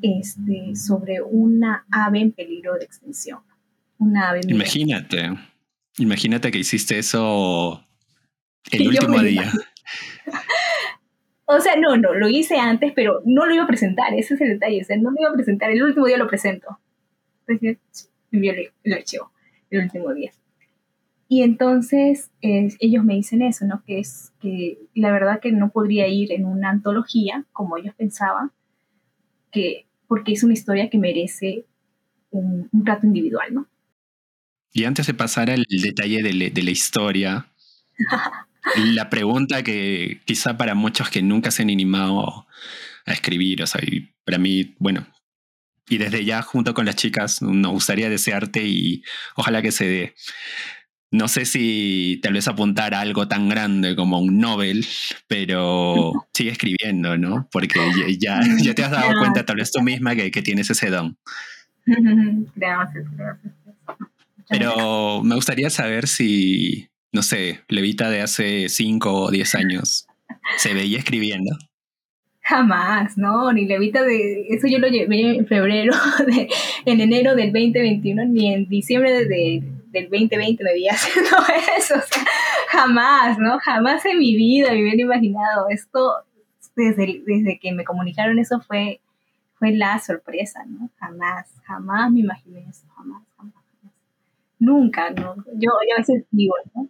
este, 0.00 0.74
sobre 0.74 1.20
una 1.20 1.84
ave 1.90 2.20
en 2.20 2.32
peligro 2.32 2.74
de 2.74 2.84
extinción. 2.84 3.40
Una 3.98 4.30
ave 4.30 4.40
Imagínate, 4.48 5.30
imagínate 5.98 6.50
que 6.50 6.58
hiciste 6.58 6.98
eso 6.98 7.84
el 8.70 8.88
último 8.88 9.20
día. 9.20 9.50
o 11.44 11.60
sea, 11.60 11.76
no, 11.76 11.96
no, 11.96 12.14
lo 12.14 12.28
hice 12.28 12.58
antes, 12.58 12.92
pero 12.94 13.20
no 13.24 13.46
lo 13.46 13.54
iba 13.54 13.64
a 13.64 13.68
presentar, 13.68 14.14
ese 14.14 14.34
es 14.34 14.40
el 14.40 14.50
detalle, 14.50 14.82
o 14.82 14.84
sea, 14.84 14.96
no 14.96 15.10
lo 15.10 15.20
iba 15.20 15.30
a 15.30 15.34
presentar, 15.34 15.70
el 15.70 15.82
último 15.82 16.06
día 16.06 16.18
lo 16.18 16.28
presento. 16.28 16.78
Entonces, 17.46 18.10
envió 18.30 18.52
el, 18.84 18.92
archivo, 18.92 19.30
el 19.70 19.84
último 19.84 20.12
día. 20.14 20.32
Y 21.28 21.42
entonces 21.42 22.30
ellos 22.42 23.04
me 23.04 23.14
dicen 23.14 23.40
eso, 23.40 23.64
¿no? 23.64 23.82
Que 23.86 23.98
es 23.98 24.32
que 24.40 24.78
la 24.94 25.10
verdad 25.10 25.40
que 25.40 25.50
no 25.50 25.70
podría 25.70 26.06
ir 26.06 26.30
en 26.32 26.44
una 26.44 26.68
antología 26.68 27.46
como 27.52 27.78
ellos 27.78 27.94
pensaban, 27.94 28.52
que, 29.50 29.86
porque 30.08 30.32
es 30.32 30.42
una 30.42 30.52
historia 30.52 30.90
que 30.90 30.98
merece 30.98 31.64
un, 32.30 32.68
un 32.70 32.84
trato 32.84 33.06
individual, 33.06 33.54
¿no? 33.54 33.66
Y 34.74 34.84
antes 34.84 35.06
de 35.06 35.14
pasar 35.14 35.50
al 35.50 35.64
detalle 35.68 36.22
de, 36.22 36.50
de 36.50 36.62
la 36.62 36.70
historia, 36.70 37.46
la 38.76 39.10
pregunta 39.10 39.62
que 39.62 40.20
quizá 40.24 40.56
para 40.56 40.74
muchos 40.74 41.10
que 41.10 41.22
nunca 41.22 41.50
se 41.50 41.62
han 41.62 41.70
animado 41.70 42.46
a 43.04 43.12
escribir, 43.12 43.62
o 43.62 43.66
sea, 43.66 43.80
y 43.84 44.12
para 44.24 44.38
mí, 44.38 44.74
bueno, 44.78 45.06
y 45.88 45.98
desde 45.98 46.24
ya 46.24 46.42
junto 46.42 46.74
con 46.74 46.86
las 46.86 46.96
chicas 46.96 47.42
nos 47.42 47.72
gustaría 47.72 48.08
desearte 48.08 48.64
y 48.64 49.02
ojalá 49.36 49.62
que 49.62 49.72
se 49.72 49.86
dé. 49.86 50.14
No 51.10 51.28
sé 51.28 51.44
si 51.44 52.20
tal 52.22 52.32
vez 52.32 52.48
apuntar 52.48 52.94
a 52.94 53.00
algo 53.00 53.28
tan 53.28 53.50
grande 53.50 53.94
como 53.94 54.18
un 54.18 54.38
Nobel, 54.38 54.86
pero 55.26 56.12
sigue 56.32 56.52
escribiendo, 56.52 57.18
¿no? 57.18 57.48
Porque 57.52 57.78
ya, 58.18 58.40
ya, 58.62 58.74
te 58.74 58.84
has 58.84 58.90
dado 58.90 59.18
cuenta 59.18 59.44
tal 59.44 59.56
vez 59.56 59.70
tú 59.70 59.82
misma 59.82 60.14
que, 60.14 60.30
que 60.30 60.40
tienes 60.40 60.70
ese 60.70 60.88
don. 60.88 61.18
Gracias, 62.54 63.04
gracias. 63.16 63.52
Pero 64.48 65.22
me 65.24 65.34
gustaría 65.34 65.68
saber 65.68 66.06
si 66.06 66.88
no 67.12 67.22
sé, 67.22 67.60
Levita 67.68 68.08
de 68.10 68.22
hace 68.22 68.68
5 68.68 69.12
o 69.12 69.30
10 69.30 69.54
años, 69.54 70.06
¿se 70.56 70.72
veía 70.72 70.98
escribiendo? 70.98 71.56
Jamás, 72.40 73.16
no, 73.16 73.52
ni 73.52 73.66
Levita 73.66 74.02
de... 74.02 74.46
Eso 74.48 74.66
yo 74.66 74.78
lo 74.78 74.88
llevé 74.88 75.36
en 75.36 75.46
febrero, 75.46 75.92
en 76.86 77.00
enero 77.00 77.36
del 77.36 77.52
2021, 77.52 78.24
ni 78.24 78.52
en 78.52 78.68
diciembre 78.68 79.12
de, 79.26 79.62
del 79.92 80.04
2020 80.04 80.64
me 80.64 80.72
veía 80.72 80.92
haciendo 80.94 81.36
eso. 81.78 81.94
O 81.94 82.00
sea, 82.00 82.24
jamás, 82.68 83.38
¿no? 83.38 83.58
Jamás 83.60 84.04
en 84.06 84.18
mi 84.18 84.34
vida 84.34 84.72
me 84.72 84.82
hubiera 84.82 85.02
imaginado. 85.02 85.68
Esto, 85.68 86.14
desde, 86.74 87.22
desde 87.24 87.58
que 87.60 87.72
me 87.72 87.84
comunicaron 87.84 88.38
eso 88.38 88.60
fue, 88.60 89.00
fue 89.54 89.72
la 89.72 89.98
sorpresa, 90.00 90.64
¿no? 90.66 90.90
Jamás, 90.98 91.46
jamás 91.64 92.10
me 92.10 92.20
imaginé 92.20 92.64
eso, 92.68 92.86
jamás, 92.96 93.22
jamás. 93.36 93.54
Nunca, 94.58 95.10
¿no? 95.10 95.36
Yo, 95.54 95.70
yo 95.70 95.94
a 95.96 95.98
veces 95.98 96.24
digo, 96.30 96.54
¿no? 96.74 96.88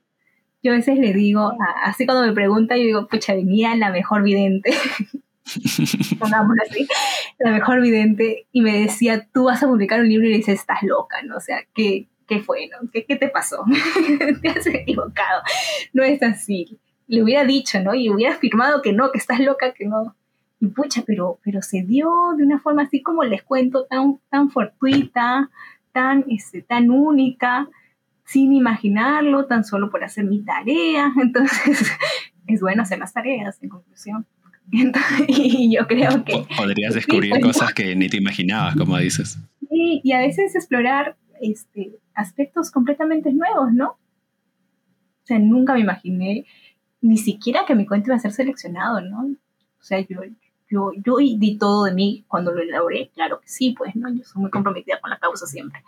Yo 0.62 0.72
a 0.72 0.76
veces 0.76 0.98
le 0.98 1.12
digo, 1.12 1.52
así 1.82 2.06
cuando 2.06 2.26
me 2.26 2.32
pregunta, 2.32 2.76
yo 2.76 2.84
digo, 2.84 3.08
pucha, 3.08 3.34
venía 3.34 3.74
la 3.74 3.90
mejor 3.90 4.22
vidente. 4.22 4.72
pongámoslo 6.18 6.62
así, 6.68 6.86
la 7.38 7.50
mejor 7.50 7.80
vidente, 7.80 8.46
y 8.52 8.62
me 8.62 8.80
decía, 8.80 9.28
tú 9.32 9.44
vas 9.44 9.62
a 9.62 9.66
publicar 9.66 10.00
un 10.00 10.08
libro 10.08 10.26
y 10.26 10.30
le 10.30 10.36
dices, 10.36 10.60
estás 10.60 10.82
loca, 10.82 11.22
¿no? 11.22 11.36
O 11.36 11.40
sea, 11.40 11.58
¿qué, 11.74 12.06
qué 12.26 12.40
fue, 12.40 12.68
no? 12.68 12.88
¿Qué, 12.92 13.04
¿Qué, 13.04 13.16
te 13.16 13.28
pasó? 13.28 13.64
te 14.42 14.48
has 14.48 14.66
equivocado. 14.66 15.42
No 15.92 16.02
es 16.02 16.22
así. 16.22 16.78
Le 17.06 17.22
hubiera 17.22 17.44
dicho, 17.44 17.80
¿no? 17.80 17.94
Y 17.94 18.08
hubiera 18.10 18.34
afirmado 18.34 18.82
que 18.82 18.92
no, 18.92 19.10
que 19.10 19.18
estás 19.18 19.40
loca, 19.40 19.72
que 19.72 19.86
no. 19.86 20.14
Y 20.60 20.68
pucha, 20.68 21.02
pero, 21.04 21.38
pero 21.44 21.60
se 21.60 21.82
dio 21.82 22.08
de 22.36 22.44
una 22.44 22.60
forma 22.60 22.82
así 22.82 23.02
como 23.02 23.24
les 23.24 23.42
cuento, 23.42 23.84
tan, 23.86 24.20
tan 24.30 24.50
fortuita, 24.50 25.50
tan, 25.92 26.24
este, 26.28 26.62
tan 26.62 26.90
única, 26.90 27.68
sin 28.24 28.52
imaginarlo, 28.52 29.46
tan 29.46 29.64
solo 29.64 29.90
por 29.90 30.04
hacer 30.04 30.24
mi 30.24 30.42
tarea. 30.42 31.12
Entonces, 31.20 31.90
es 32.46 32.60
bueno 32.60 32.82
hacer 32.82 32.98
las 32.98 33.12
tareas, 33.12 33.62
en 33.62 33.68
conclusión. 33.68 34.26
y 35.28 35.74
yo 35.74 35.86
creo 35.86 36.24
que... 36.24 36.46
Podrías 36.56 36.94
descubrir 36.94 37.38
cosas 37.40 37.74
que 37.74 37.94
ni 37.94 38.08
te 38.08 38.16
imaginabas, 38.16 38.76
como 38.76 38.96
dices. 38.98 39.38
Sí, 39.68 40.00
y 40.02 40.12
a 40.12 40.20
veces 40.20 40.54
explorar 40.54 41.16
este, 41.40 41.98
aspectos 42.14 42.70
completamente 42.70 43.32
nuevos, 43.32 43.72
¿no? 43.72 43.88
O 43.90 45.24
sea, 45.24 45.38
nunca 45.38 45.74
me 45.74 45.80
imaginé 45.80 46.46
ni 47.00 47.18
siquiera 47.18 47.64
que 47.66 47.74
mi 47.74 47.86
cuento 47.86 48.10
iba 48.10 48.16
a 48.16 48.20
ser 48.20 48.32
seleccionado, 48.32 49.00
¿no? 49.00 49.22
O 49.26 49.82
sea, 49.84 50.00
yo, 50.00 50.20
yo, 50.72 50.90
yo 51.04 51.18
di 51.18 51.58
todo 51.58 51.84
de 51.84 51.92
mí 51.92 52.24
cuando 52.28 52.50
lo 52.50 52.62
elaboré, 52.62 53.10
claro 53.14 53.40
que 53.40 53.48
sí, 53.48 53.74
pues, 53.76 53.94
¿no? 53.94 54.08
Yo 54.12 54.24
soy 54.24 54.40
muy 54.40 54.50
comprometida 54.50 54.98
con 55.00 55.10
la 55.10 55.18
causa 55.18 55.46
siempre. 55.46 55.82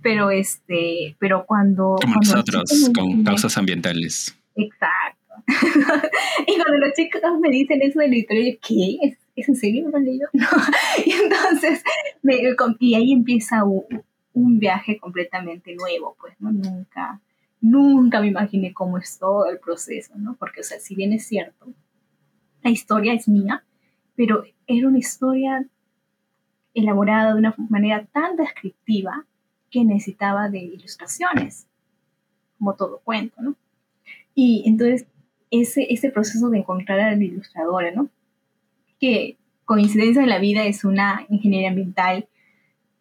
Pero, 0.00 0.30
este, 0.30 1.16
pero 1.18 1.44
cuando... 1.44 1.96
Como 2.00 2.14
nosotros, 2.14 2.90
con 2.94 3.24
causas 3.24 3.58
ambientales. 3.58 4.34
Exacto. 4.56 5.34
y 6.46 6.56
cuando 6.56 6.78
los 6.78 6.94
chicos 6.94 7.20
me 7.40 7.50
dicen 7.50 7.82
eso 7.82 8.00
del 8.00 8.14
editorial, 8.14 8.58
¿qué? 8.66 8.96
¿Es, 9.02 9.18
¿Es 9.36 9.48
en 9.50 9.56
serio? 9.56 9.90
¿No 9.92 9.98
leído? 9.98 10.28
No. 10.32 10.46
Y 11.04 11.12
entonces, 11.12 11.82
me, 12.22 12.40
y 12.78 12.94
ahí 12.94 13.12
empieza 13.12 13.64
un, 13.64 13.84
un 14.32 14.58
viaje 14.58 14.98
completamente 14.98 15.74
nuevo, 15.74 16.16
pues, 16.18 16.34
¿no? 16.40 16.52
Nunca, 16.52 17.20
nunca 17.60 18.20
me 18.22 18.28
imaginé 18.28 18.72
cómo 18.72 18.96
es 18.96 19.18
todo 19.18 19.46
el 19.50 19.58
proceso, 19.58 20.14
¿no? 20.16 20.36
Porque, 20.36 20.60
o 20.60 20.64
sea, 20.64 20.80
si 20.80 20.94
bien 20.94 21.12
es 21.12 21.26
cierto, 21.26 21.66
la 22.62 22.70
historia 22.70 23.12
es 23.12 23.28
mía, 23.28 23.64
pero 24.16 24.44
era 24.66 24.88
una 24.88 24.98
historia 24.98 25.66
elaborada 26.74 27.32
de 27.32 27.38
una 27.38 27.54
manera 27.68 28.06
tan 28.12 28.36
descriptiva 28.36 29.26
que 29.70 29.84
necesitaba 29.84 30.48
de 30.48 30.58
ilustraciones, 30.58 31.66
como 32.58 32.74
todo 32.74 33.00
cuento, 33.04 33.40
¿no? 33.40 33.56
Y 34.34 34.64
entonces 34.66 35.06
ese, 35.50 35.86
ese 35.92 36.10
proceso 36.10 36.48
de 36.50 36.58
encontrar 36.58 37.00
a 37.00 37.16
la 37.16 37.24
ilustradora, 37.24 37.90
¿no? 37.90 38.08
Que 38.98 39.36
coincidencia 39.64 40.22
en 40.22 40.28
la 40.28 40.38
vida 40.38 40.64
es 40.64 40.84
una 40.84 41.26
ingeniera 41.28 41.70
ambiental 41.70 42.28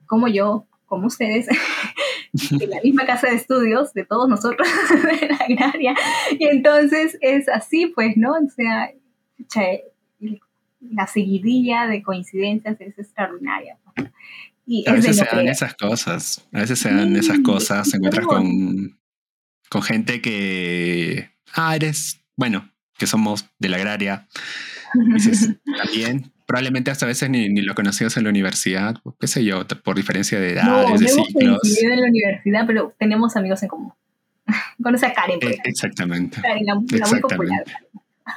como 0.06 0.28
yo, 0.28 0.66
como 0.86 1.08
ustedes, 1.08 1.48
de 2.34 2.68
la 2.68 2.82
misma 2.82 3.06
casa 3.06 3.28
de 3.28 3.36
estudios 3.36 3.94
de 3.94 4.06
todos 4.06 4.28
nosotros, 4.28 4.68
de 5.22 5.28
la 5.28 5.36
agraria. 5.36 5.96
Y 6.38 6.46
entonces 6.46 7.18
es 7.22 7.48
así, 7.48 7.88
pues, 7.88 8.18
¿no? 8.18 8.32
O 8.32 8.50
sea, 8.50 8.92
la 10.82 11.08
seguidilla 11.08 11.88
de 11.88 12.02
coincidencias 12.04 12.80
es 12.82 12.98
extraordinaria. 12.98 13.78
Y 14.66 14.88
a 14.88 14.94
veces 14.94 15.18
no 15.18 15.24
se 15.24 15.26
dan 15.26 15.30
creer. 15.40 15.50
esas 15.52 15.74
cosas. 15.76 16.48
A 16.52 16.60
veces 16.60 16.80
se 16.80 16.94
dan 16.94 17.16
esas 17.16 17.40
cosas. 17.40 17.90
Se 17.90 17.98
encuentras 17.98 18.26
con, 18.26 19.00
con 19.70 19.82
gente 19.82 20.22
que. 20.22 21.30
Ah, 21.54 21.76
eres. 21.76 22.22
Bueno, 22.38 22.70
que 22.98 23.08
somos 23.08 23.46
de 23.60 23.70
la 23.70 23.78
agraria. 23.78 24.28
Dices, 25.14 25.50
también. 25.84 26.32
Probablemente 26.46 26.92
hasta 26.92 27.06
a 27.06 27.08
veces 27.08 27.30
ni, 27.30 27.48
ni 27.48 27.62
lo 27.62 27.74
conocías 27.76 28.18
en 28.18 28.24
la 28.26 28.30
universidad, 28.30 28.98
qué 29.22 29.28
sé 29.28 29.46
yo, 29.46 29.66
por 29.86 29.96
diferencia 29.96 30.38
de 30.38 30.56
No, 30.56 30.82
edades, 30.82 30.90
no 30.90 30.98
de 31.00 31.08
ciclos. 31.08 31.60
coincidido 31.62 31.94
en 31.94 32.02
la 32.02 32.08
universidad, 32.08 32.68
pero 32.68 32.94
tenemos 33.00 33.38
amigos 33.38 33.64
en 33.64 33.70
común. 33.70 33.94
Conoce 34.84 35.06
a 35.06 35.14
Karen, 35.14 35.40
por 35.40 35.50
Eh, 35.50 35.58
exactamente. 35.64 36.42
Karen, 36.42 36.66
la, 36.66 36.74
la 36.74 37.08
muy 37.08 37.20
popular. 37.22 37.64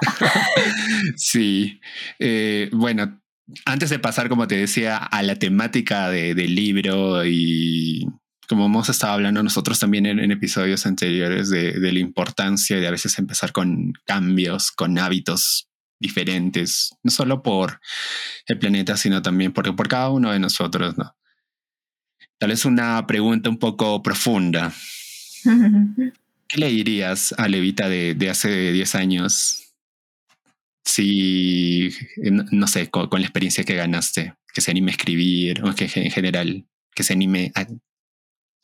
Sí. 1.16 1.80
Eh, 2.18 2.68
bueno, 2.72 3.20
antes 3.64 3.90
de 3.90 3.98
pasar, 3.98 4.28
como 4.28 4.46
te 4.48 4.56
decía, 4.56 4.96
a 4.96 5.22
la 5.22 5.36
temática 5.36 6.08
de- 6.10 6.34
del 6.34 6.54
libro 6.54 7.24
y 7.26 8.06
como 8.48 8.66
hemos 8.66 8.88
estado 8.90 9.14
hablando 9.14 9.42
nosotros 9.42 9.78
también 9.78 10.04
en, 10.06 10.18
en 10.18 10.30
episodios 10.30 10.84
anteriores 10.86 11.48
de, 11.48 11.72
de 11.80 11.92
la 11.92 11.98
importancia 11.98 12.78
de 12.78 12.86
a 12.86 12.90
veces 12.90 13.18
empezar 13.18 13.52
con 13.52 13.94
cambios, 14.04 14.70
con 14.70 14.98
hábitos 14.98 15.68
diferentes, 15.98 16.90
no 17.02 17.10
solo 17.10 17.42
por 17.42 17.80
el 18.46 18.58
planeta, 18.58 18.96
sino 18.98 19.22
también 19.22 19.52
por, 19.52 19.74
por 19.74 19.88
cada 19.88 20.10
uno 20.10 20.30
de 20.32 20.38
nosotros, 20.40 20.98
¿no? 20.98 21.16
Tal 22.38 22.50
vez 22.50 22.64
una 22.66 23.06
pregunta 23.06 23.48
un 23.48 23.58
poco 23.58 24.02
profunda. 24.02 24.72
¿Qué 26.48 26.58
le 26.58 26.68
dirías 26.68 27.34
a 27.38 27.48
Levita 27.48 27.88
de, 27.88 28.14
de 28.14 28.28
hace 28.30 28.72
10 28.72 28.94
años? 28.94 29.63
Si, 30.84 31.90
no, 32.18 32.44
no 32.50 32.66
sé, 32.66 32.88
con, 32.90 33.08
con 33.08 33.20
la 33.20 33.26
experiencia 33.26 33.64
que 33.64 33.74
ganaste, 33.74 34.34
que 34.52 34.60
se 34.60 34.70
anime 34.70 34.90
a 34.90 34.94
escribir, 34.96 35.64
o 35.64 35.74
que 35.74 35.84
en 35.94 36.10
general, 36.10 36.66
que 36.94 37.02
se 37.02 37.14
anime 37.14 37.52
a, 37.54 37.66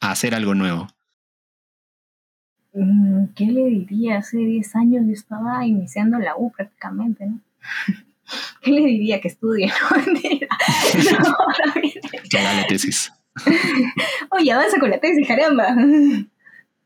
a 0.00 0.10
hacer 0.12 0.34
algo 0.34 0.54
nuevo. 0.54 0.86
Mm, 2.72 3.26
¿Qué 3.34 3.46
le 3.46 3.64
diría? 3.64 4.18
Hace 4.18 4.38
10 4.38 4.76
años 4.76 5.06
yo 5.06 5.12
estaba 5.12 5.66
iniciando 5.66 6.18
la 6.18 6.36
U 6.36 6.52
prácticamente, 6.52 7.26
¿no? 7.26 7.40
¿Qué 8.62 8.70
le 8.70 8.82
diría 8.82 9.20
que 9.20 9.28
estudie? 9.28 9.72
No, 9.90 9.96
mentira. 10.04 10.48
No. 11.22 11.34
Que 12.30 12.38
haga 12.38 12.60
la 12.60 12.66
tesis. 12.66 13.12
Oye, 14.30 14.52
avanza 14.52 14.78
con 14.78 14.90
la 14.90 15.00
tesis, 15.00 15.26
caramba. 15.26 15.74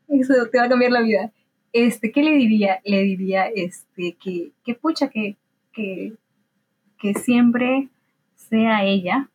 Eso 0.07 0.33
te 0.51 0.57
va 0.57 0.65
a 0.65 0.69
cambiar 0.69 0.91
la 0.91 1.01
vida. 1.01 1.31
Este, 1.77 2.13
¿qué 2.13 2.23
le 2.23 2.31
diría? 2.31 2.79
Le 2.85 3.01
diría 3.01 3.47
este, 3.47 4.13
que, 4.13 4.53
que 4.63 4.75
pucha, 4.75 5.09
que, 5.09 5.35
que, 5.73 6.13
que 6.97 7.13
siempre 7.15 7.89
sea 8.37 8.85
ella 8.85 9.29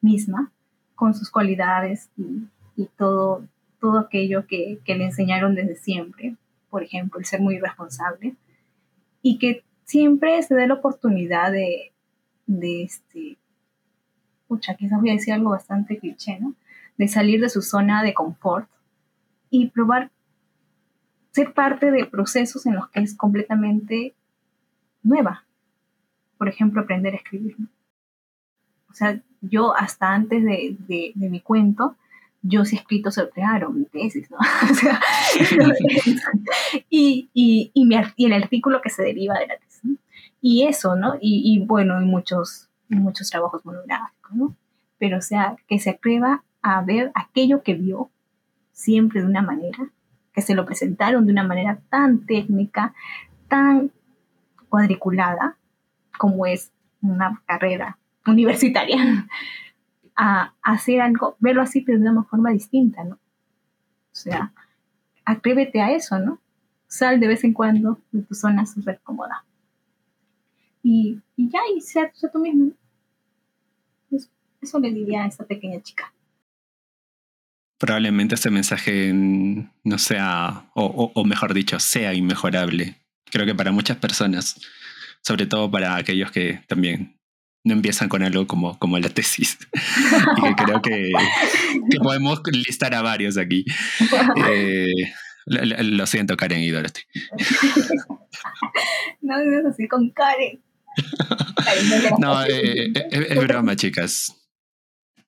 misma, 0.00 0.52
con 0.94 1.12
sus 1.14 1.28
cualidades 1.28 2.10
y, 2.16 2.44
y 2.76 2.86
todo, 2.96 3.44
todo 3.80 3.98
aquello 3.98 4.46
que, 4.46 4.78
que 4.84 4.94
le 4.94 5.06
enseñaron 5.06 5.56
desde 5.56 5.74
siempre. 5.74 6.36
Por 6.70 6.84
ejemplo, 6.84 7.18
el 7.18 7.24
ser 7.24 7.40
muy 7.40 7.58
responsable. 7.58 8.36
Y 9.20 9.38
que 9.38 9.64
siempre 9.86 10.40
se 10.44 10.54
dé 10.54 10.68
la 10.68 10.74
oportunidad 10.74 11.50
de, 11.50 11.90
de 12.46 12.84
este, 12.84 13.36
pucha, 14.46 14.76
quizás 14.76 15.00
voy 15.00 15.10
a 15.10 15.14
decir 15.14 15.34
algo 15.34 15.50
bastante 15.50 15.98
cliché, 15.98 16.38
¿no? 16.38 16.54
De 16.98 17.08
salir 17.08 17.40
de 17.40 17.48
su 17.48 17.62
zona 17.62 18.04
de 18.04 18.14
confort 18.14 18.68
y 19.50 19.70
probar 19.70 20.12
ser 21.32 21.52
parte 21.52 21.90
de 21.90 22.06
procesos 22.06 22.66
en 22.66 22.74
los 22.74 22.88
que 22.90 23.00
es 23.00 23.16
completamente 23.16 24.14
nueva. 25.02 25.44
Por 26.38 26.48
ejemplo, 26.48 26.80
aprender 26.80 27.14
a 27.14 27.18
escribir. 27.18 27.56
O 28.90 28.94
sea, 28.94 29.20
yo 29.40 29.74
hasta 29.76 30.12
antes 30.12 30.44
de, 30.44 30.76
de, 30.88 31.12
mi 31.28 31.40
cuento, 31.40 31.96
yo 32.42 32.64
sí 32.64 32.76
he 32.76 32.78
escrito 32.80 33.10
sobre, 33.10 33.30
claro, 33.30 33.70
mi 33.70 33.84
tesis, 33.84 34.30
¿no? 34.30 34.38
Y, 36.88 37.28
y, 37.34 37.70
y, 37.74 37.86
mi, 37.86 37.96
y, 38.16 38.26
el 38.26 38.32
artículo 38.32 38.80
que 38.80 38.90
se 38.90 39.02
deriva 39.02 39.38
de 39.38 39.46
la 39.46 39.56
tesis. 39.58 39.98
Y 40.40 40.64
eso, 40.64 40.96
¿no? 40.96 41.14
Y, 41.20 41.62
bueno, 41.66 42.00
y 42.00 42.04
muchos, 42.04 42.68
muchos 42.88 43.30
trabajos 43.30 43.64
monográficos, 43.64 44.32
¿no? 44.32 44.56
Pero, 44.98 45.18
o 45.18 45.22
sea, 45.22 45.56
que 45.68 45.78
se 45.78 45.90
atreva 45.90 46.42
a 46.62 46.82
ver 46.82 47.12
aquello 47.14 47.62
que 47.62 47.74
vio 47.74 48.10
siempre 48.72 49.20
de 49.20 49.26
una 49.26 49.42
manera, 49.42 49.90
que 50.32 50.42
se 50.42 50.54
lo 50.54 50.64
presentaron 50.64 51.26
de 51.26 51.32
una 51.32 51.44
manera 51.44 51.80
tan 51.88 52.26
técnica, 52.26 52.94
tan 53.48 53.90
cuadriculada, 54.68 55.56
como 56.18 56.46
es 56.46 56.72
una 57.02 57.42
carrera 57.46 57.98
universitaria, 58.26 59.28
a, 60.16 60.54
hacer 60.62 61.00
algo, 61.00 61.36
verlo 61.40 61.62
así, 61.62 61.80
pero 61.80 61.98
de 61.98 62.08
una 62.08 62.24
forma 62.24 62.50
distinta, 62.50 63.02
¿no? 63.04 63.14
O 63.14 64.16
sea, 64.20 64.52
atrévete 65.24 65.80
a 65.80 65.92
eso, 65.92 66.18
¿no? 66.18 66.38
Sal 66.86 67.20
de 67.20 67.28
vez 67.28 67.44
en 67.44 67.52
cuando 67.52 67.98
de 68.12 68.22
tu 68.22 68.34
zona 68.34 68.66
súper 68.66 69.00
cómoda. 69.02 69.44
Y, 70.82 71.20
ya, 71.36 71.60
y 71.74 71.80
sea, 71.80 72.10
sea 72.14 72.30
tú 72.30 72.38
mismo. 72.40 72.72
Eso, 74.10 74.28
eso 74.60 74.78
le 74.78 74.90
diría 74.90 75.24
a 75.24 75.26
esta 75.26 75.44
pequeña 75.44 75.80
chica 75.80 76.12
probablemente 77.80 78.34
este 78.34 78.50
mensaje 78.50 79.10
no 79.14 79.98
sea, 79.98 80.70
o, 80.74 80.84
o, 80.84 81.12
o, 81.14 81.24
mejor 81.24 81.54
dicho, 81.54 81.80
sea 81.80 82.12
inmejorable. 82.12 82.96
Creo 83.30 83.46
que 83.46 83.54
para 83.54 83.72
muchas 83.72 83.96
personas, 83.96 84.60
sobre 85.22 85.46
todo 85.46 85.70
para 85.70 85.96
aquellos 85.96 86.30
que 86.30 86.60
también 86.68 87.16
no 87.64 87.72
empiezan 87.72 88.10
con 88.10 88.22
algo 88.22 88.46
como, 88.46 88.78
como 88.78 88.98
la 88.98 89.08
tesis. 89.08 89.58
y 90.36 90.42
que 90.42 90.54
creo 90.62 90.82
que, 90.82 91.10
que, 91.90 91.98
podemos 92.00 92.42
listar 92.52 92.94
a 92.94 93.00
varios 93.00 93.38
aquí. 93.38 93.64
Eh, 94.46 94.92
lo, 95.46 95.82
lo, 95.82 96.06
siento, 96.06 96.36
Karen 96.36 96.60
y 96.60 96.68
Dorothy. 96.68 97.00
no 99.22 99.38
es 99.38 99.64
así 99.64 99.88
con 99.88 100.10
Karen. 100.10 100.60
no, 102.18 102.44
eh, 102.44 102.92
es, 103.10 103.30
es 103.30 103.38
broma, 103.38 103.74
chicas. 103.74 104.36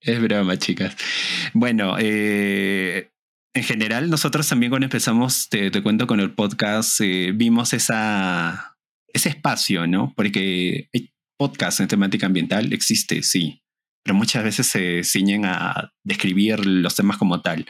Es 0.03 0.21
broma, 0.21 0.59
chicas. 0.59 0.97
Bueno, 1.55 1.97
eh, 1.99 3.13
en 3.55 3.63
general, 3.63 4.11
nosotros 4.11 4.49
también 4.49 4.71
cuando 4.71 4.87
empezamos, 4.87 5.49
te, 5.49 5.71
te 5.71 5.83
cuento 5.83 6.07
con 6.09 6.19
el 6.19 6.33
podcast, 6.33 7.01
eh, 7.01 7.31
vimos 7.33 7.73
esa, 7.73 8.77
ese 9.13 9.29
espacio, 9.29 9.87
¿no? 9.87 10.13
Porque 10.17 10.89
hay 10.93 11.13
podcast 11.37 11.81
en 11.81 11.89
temática 11.89 12.27
ambiental, 12.27 12.73
existe, 12.73 13.23
sí, 13.23 13.63
pero 14.03 14.17
muchas 14.17 14.43
veces 14.43 14.67
se 14.67 15.05
ciñen 15.05 15.45
a 15.45 15.93
describir 16.03 16.67
los 16.67 16.97
temas 16.97 17.17
como 17.17 17.41
tal. 17.41 17.67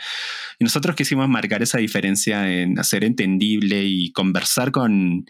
Y 0.58 0.64
nosotros 0.64 0.96
quisimos 0.96 1.28
marcar 1.28 1.62
esa 1.62 1.78
diferencia 1.78 2.50
en 2.50 2.78
hacer 2.78 3.04
entendible 3.04 3.84
y 3.84 4.10
conversar 4.12 4.72
con, 4.72 5.26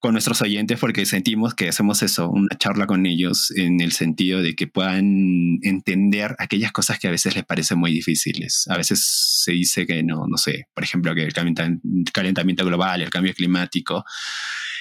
con 0.00 0.12
nuestros 0.12 0.40
oyentes 0.40 0.78
porque 0.78 1.04
sentimos 1.04 1.54
que 1.54 1.68
hacemos 1.68 2.02
eso, 2.02 2.30
una 2.30 2.56
charla 2.58 2.86
con 2.86 3.04
ellos 3.04 3.52
en 3.54 3.80
el 3.80 3.92
sentido 3.92 4.42
de 4.42 4.54
que 4.54 4.66
puedan 4.66 5.58
entender 5.62 6.34
aquellas 6.38 6.72
cosas 6.72 6.98
que 6.98 7.06
a 7.06 7.10
veces 7.10 7.36
les 7.36 7.44
parecen 7.44 7.78
muy 7.78 7.92
difíciles. 7.92 8.64
A 8.68 8.78
veces 8.78 9.42
se 9.44 9.52
dice 9.52 9.86
que 9.86 10.02
no, 10.02 10.26
no 10.26 10.38
sé, 10.38 10.68
por 10.74 10.84
ejemplo, 10.84 11.14
que 11.14 11.24
el 11.24 11.34
calentamiento 12.12 12.64
global, 12.64 13.02
el 13.02 13.10
cambio 13.10 13.34
climático 13.34 14.04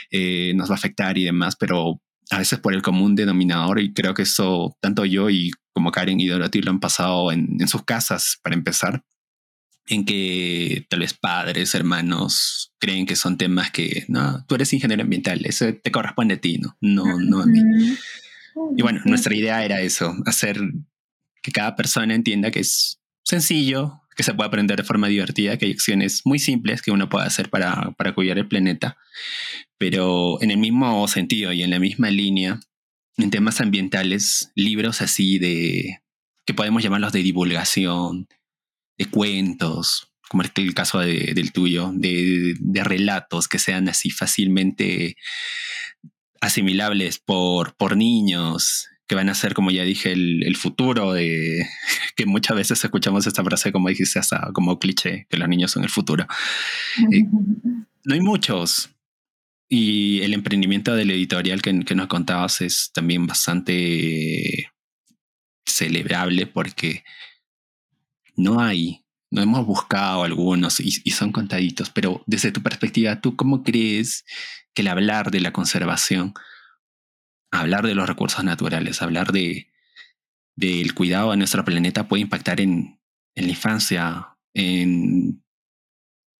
eh, 0.10 0.54
nos 0.56 0.70
va 0.70 0.76
a 0.76 0.78
afectar 0.78 1.18
y 1.18 1.26
demás, 1.26 1.58
pero 1.58 2.02
a 2.32 2.38
veces 2.38 2.60
por 2.60 2.74
el 2.74 2.82
común 2.82 3.16
denominador 3.16 3.82
y 3.82 3.94
creo 3.94 4.14
que 4.14 4.22
eso 4.22 4.78
tanto 4.80 5.04
yo 5.04 5.30
y 5.30 5.52
como 5.74 5.92
Karen 5.92 6.20
y 6.20 6.28
Dorothy 6.28 6.62
lo 6.62 6.72
han 6.72 6.80
pasado 6.80 7.32
en, 7.32 7.58
en 7.60 7.68
sus 7.68 7.84
casas 7.84 8.40
para 8.42 8.56
empezar 8.56 9.04
en 9.90 10.06
que 10.06 10.86
tal 10.88 11.00
vez 11.00 11.16
padres, 11.16 11.74
hermanos 11.74 12.72
creen 12.80 13.08
que 13.08 13.16
son 13.16 13.38
temas 13.38 13.72
que, 13.72 14.06
no, 14.08 14.46
tú 14.46 14.56
eres 14.56 14.72
ingeniero 14.72 15.02
ambiental, 15.04 15.42
eso 15.46 15.74
te 15.74 15.92
corresponde 15.92 16.36
a 16.36 16.42
ti, 16.42 16.60
no, 16.60 16.76
no, 16.80 17.20
no 17.20 17.42
a 17.42 17.46
mí. 17.48 17.60
Y 18.78 18.82
bueno, 18.84 19.02
nuestra 19.06 19.36
idea 19.36 19.66
era 19.66 19.82
eso, 19.82 20.16
hacer 20.28 20.62
que 21.42 21.52
cada 21.52 21.76
persona 21.76 22.14
entienda 22.14 22.52
que 22.52 22.60
es 22.60 23.00
sencillo, 23.24 24.02
que 24.16 24.24
se 24.24 24.34
puede 24.34 24.48
aprender 24.48 24.78
de 24.78 24.84
forma 24.84 25.08
divertida, 25.08 25.58
que 25.58 25.66
hay 25.66 25.72
acciones 25.72 26.22
muy 26.24 26.38
simples 26.38 26.84
que 26.84 26.92
uno 26.92 27.10
puede 27.10 27.26
hacer 27.26 27.50
para, 27.50 27.92
para 27.98 28.14
cuidar 28.14 28.38
el 28.38 28.48
planeta, 28.48 28.96
pero 29.80 30.40
en 30.42 30.52
el 30.52 30.58
mismo 30.58 31.08
sentido 31.08 31.52
y 31.52 31.64
en 31.64 31.72
la 31.72 31.80
misma 31.80 32.12
línea, 32.12 32.60
en 33.18 33.32
temas 33.32 33.60
ambientales, 33.60 34.52
libros 34.56 35.02
así 35.02 35.40
de, 35.40 36.02
que 36.46 36.54
podemos 36.54 36.84
llamarlos 36.84 37.12
de 37.12 37.24
divulgación, 37.24 38.28
de 39.00 39.06
cuentos, 39.06 40.12
como 40.30 40.44
el, 40.44 40.52
el 40.54 40.74
caso 40.76 41.00
de, 41.00 41.32
del 41.34 41.52
tuyo, 41.52 41.92
de, 41.94 42.56
relatos 42.84 43.48
que 43.48 43.58
sean 43.58 43.90
así 43.90 44.12
fácilmente 44.12 45.16
asimilables 46.42 47.18
por, 47.18 47.76
por 47.76 47.98
niños, 47.98 48.88
que 49.08 49.16
van 49.16 49.30
a 49.30 49.34
ser, 49.34 49.54
como 49.54 49.72
ya 49.72 49.84
dije, 49.84 50.12
el, 50.12 50.44
el, 50.44 50.56
futuro 50.56 51.14
de 51.14 51.66
que 52.16 52.26
muchas 52.26 52.56
veces 52.56 52.84
escuchamos 52.84 53.26
esta 53.26 53.44
frase, 53.44 53.72
como 53.72 53.90
dijiste, 53.90 54.20
hasta 54.20 54.52
como 54.54 54.78
cliché, 54.78 55.26
que 55.30 55.38
los 55.38 55.48
niños 55.50 55.72
son 55.72 55.84
el 55.84 55.90
futuro. 55.90 56.28
Eh, 57.12 57.24
no 58.04 58.14
hay 58.14 58.22
muchos. 58.22 58.90
Y 59.70 60.22
el 60.22 60.34
emprendimiento 60.34 60.96
del 60.96 61.12
editorial 61.12 61.62
que, 61.62 61.80
que 61.86 61.96
nos 61.96 62.08
contabas 62.08 62.62
es 62.62 62.92
también 62.94 63.28
bastante 63.28 64.72
celebrable 65.66 66.48
porque 66.48 67.04
no 68.40 68.62
hay, 68.62 69.06
no 69.32 69.42
hemos 69.42 69.66
buscado 69.66 70.24
algunos 70.24 70.80
y, 70.80 70.92
son 71.12 71.32
contaditos, 71.32 71.90
pero 71.90 72.24
desde 72.26 72.52
tu 72.52 72.64
perspectiva, 72.64 73.20
¿tú 73.20 73.36
cómo 73.36 73.64
crees 73.64 74.26
que 74.74 74.82
el 74.82 74.88
hablar 74.88 75.30
de 75.30 75.42
la 75.42 75.52
conservación, 75.52 76.34
hablar 77.52 77.86
de 77.86 77.96
los 77.96 78.08
recursos 78.08 78.44
naturales, 78.44 79.02
hablar 79.02 79.32
de 79.32 79.68
del 80.56 80.94
cuidado 80.94 81.32
de 81.32 81.38
nuestro 81.38 81.64
planeta 81.64 82.10
puede 82.10 82.22
impactar 82.22 82.60
en, 82.60 83.00
en 83.36 83.46
la 83.46 83.52
infancia, 83.52 84.28
en, 84.54 85.42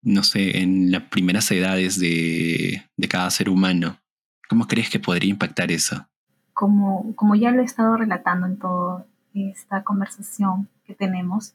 no 0.02 0.24
sé, 0.24 0.60
en 0.60 0.92
las 0.92 1.04
primeras 1.04 1.50
edades 1.52 2.00
de, 2.00 2.84
de 2.98 3.08
cada 3.08 3.30
ser 3.30 3.50
humano? 3.50 4.02
¿Cómo 4.50 4.68
crees 4.68 4.90
que 4.90 5.00
podría 5.00 5.30
impactar 5.30 5.72
eso? 5.72 6.06
Como, 6.54 7.16
como 7.16 7.36
ya 7.36 7.52
lo 7.52 7.62
he 7.62 7.66
estado 7.66 7.96
relatando 7.96 8.48
en 8.48 8.58
toda 8.58 9.06
esta 9.34 9.84
conversación 9.84 10.68
que 10.90 10.96
tenemos, 10.96 11.54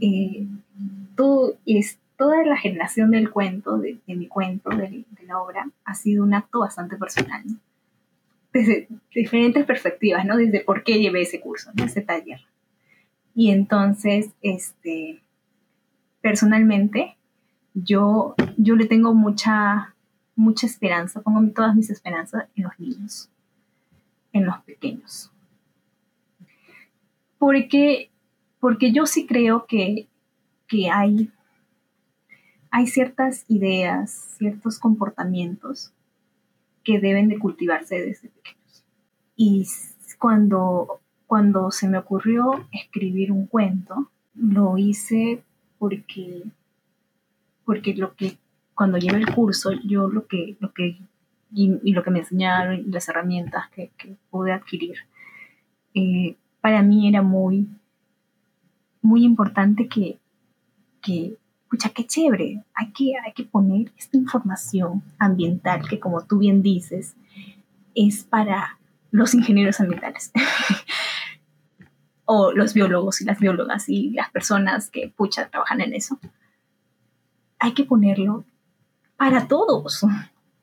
eh, 0.00 0.46
tú, 1.16 1.56
es, 1.66 1.98
toda 2.16 2.44
la 2.44 2.56
generación 2.56 3.10
del 3.10 3.30
cuento, 3.30 3.78
de, 3.78 3.98
mi 4.06 4.28
cuento, 4.28 4.70
de, 4.70 5.04
la 5.26 5.40
obra, 5.40 5.68
ha 5.84 5.94
sido 5.94 6.22
un 6.22 6.34
acto 6.34 6.60
bastante 6.60 6.96
personal, 6.96 7.42
desde 8.52 8.88
diferentes 9.12 9.64
perspectivas, 9.64 10.24
¿no? 10.24 10.36
Desde 10.36 10.60
por 10.60 10.84
qué 10.84 11.00
llevé 11.00 11.22
ese 11.22 11.40
curso, 11.40 11.72
ese 11.84 12.00
taller. 12.00 12.40
Y 13.34 13.50
entonces, 13.50 14.30
este, 14.40 15.20
personalmente, 16.20 17.16
yo, 17.74 18.36
yo 18.56 18.76
le 18.76 18.86
tengo 18.86 19.14
mucha, 19.14 19.94
mucha 20.36 20.66
esperanza, 20.66 21.22
pongo 21.22 21.40
todas 21.52 21.74
mis 21.74 21.90
esperanzas 21.90 22.46
en 22.54 22.64
los 22.64 22.78
niños, 22.78 23.30
en 24.32 24.46
los 24.46 24.58
pequeños. 24.62 25.32
Porque, 27.38 28.09
porque 28.60 28.92
yo 28.92 29.06
sí 29.06 29.26
creo 29.26 29.66
que, 29.66 30.06
que 30.68 30.90
hay, 30.90 31.30
hay 32.70 32.86
ciertas 32.86 33.44
ideas, 33.48 34.36
ciertos 34.38 34.78
comportamientos 34.78 35.92
que 36.84 37.00
deben 37.00 37.28
de 37.28 37.38
cultivarse 37.38 37.96
desde 38.00 38.28
pequeños. 38.28 38.84
Y 39.34 39.66
cuando, 40.18 41.00
cuando 41.26 41.70
se 41.70 41.88
me 41.88 41.98
ocurrió 41.98 42.68
escribir 42.70 43.32
un 43.32 43.46
cuento, 43.46 44.10
lo 44.34 44.76
hice 44.76 45.42
porque, 45.78 46.42
porque 47.64 47.94
lo 47.94 48.14
que 48.14 48.36
cuando 48.74 48.98
llevé 48.98 49.18
el 49.18 49.34
curso, 49.34 49.72
yo 49.84 50.08
lo 50.08 50.26
que, 50.26 50.56
lo 50.60 50.72
que 50.72 50.98
y, 51.52 51.92
lo 51.92 52.02
que 52.02 52.10
me 52.10 52.20
enseñaron 52.20 52.90
las 52.90 53.08
herramientas 53.08 53.68
que, 53.70 53.90
que 53.98 54.16
pude 54.30 54.52
adquirir, 54.52 54.96
eh, 55.94 56.36
para 56.60 56.82
mí 56.82 57.08
era 57.08 57.22
muy, 57.22 57.68
muy 59.02 59.24
importante 59.24 59.88
que, 59.88 60.18
que, 61.00 61.38
escucha, 61.62 61.90
qué 61.90 62.06
chévere, 62.06 62.64
hay 62.74 62.92
que, 62.92 63.12
hay 63.24 63.32
que 63.32 63.44
poner 63.44 63.92
esta 63.96 64.16
información 64.16 65.02
ambiental 65.18 65.88
que 65.88 66.00
como 66.00 66.24
tú 66.24 66.38
bien 66.38 66.62
dices, 66.62 67.16
es 67.94 68.24
para 68.24 68.78
los 69.10 69.34
ingenieros 69.34 69.80
ambientales. 69.80 70.32
o 72.24 72.52
los 72.52 72.74
biólogos 72.74 73.20
y 73.20 73.24
las 73.24 73.40
biólogas 73.40 73.88
y 73.88 74.10
las 74.10 74.30
personas 74.30 74.88
que, 74.88 75.08
pucha, 75.08 75.48
trabajan 75.48 75.80
en 75.80 75.94
eso. 75.94 76.18
Hay 77.58 77.72
que 77.72 77.84
ponerlo 77.84 78.44
para 79.16 79.48
todos, 79.48 80.06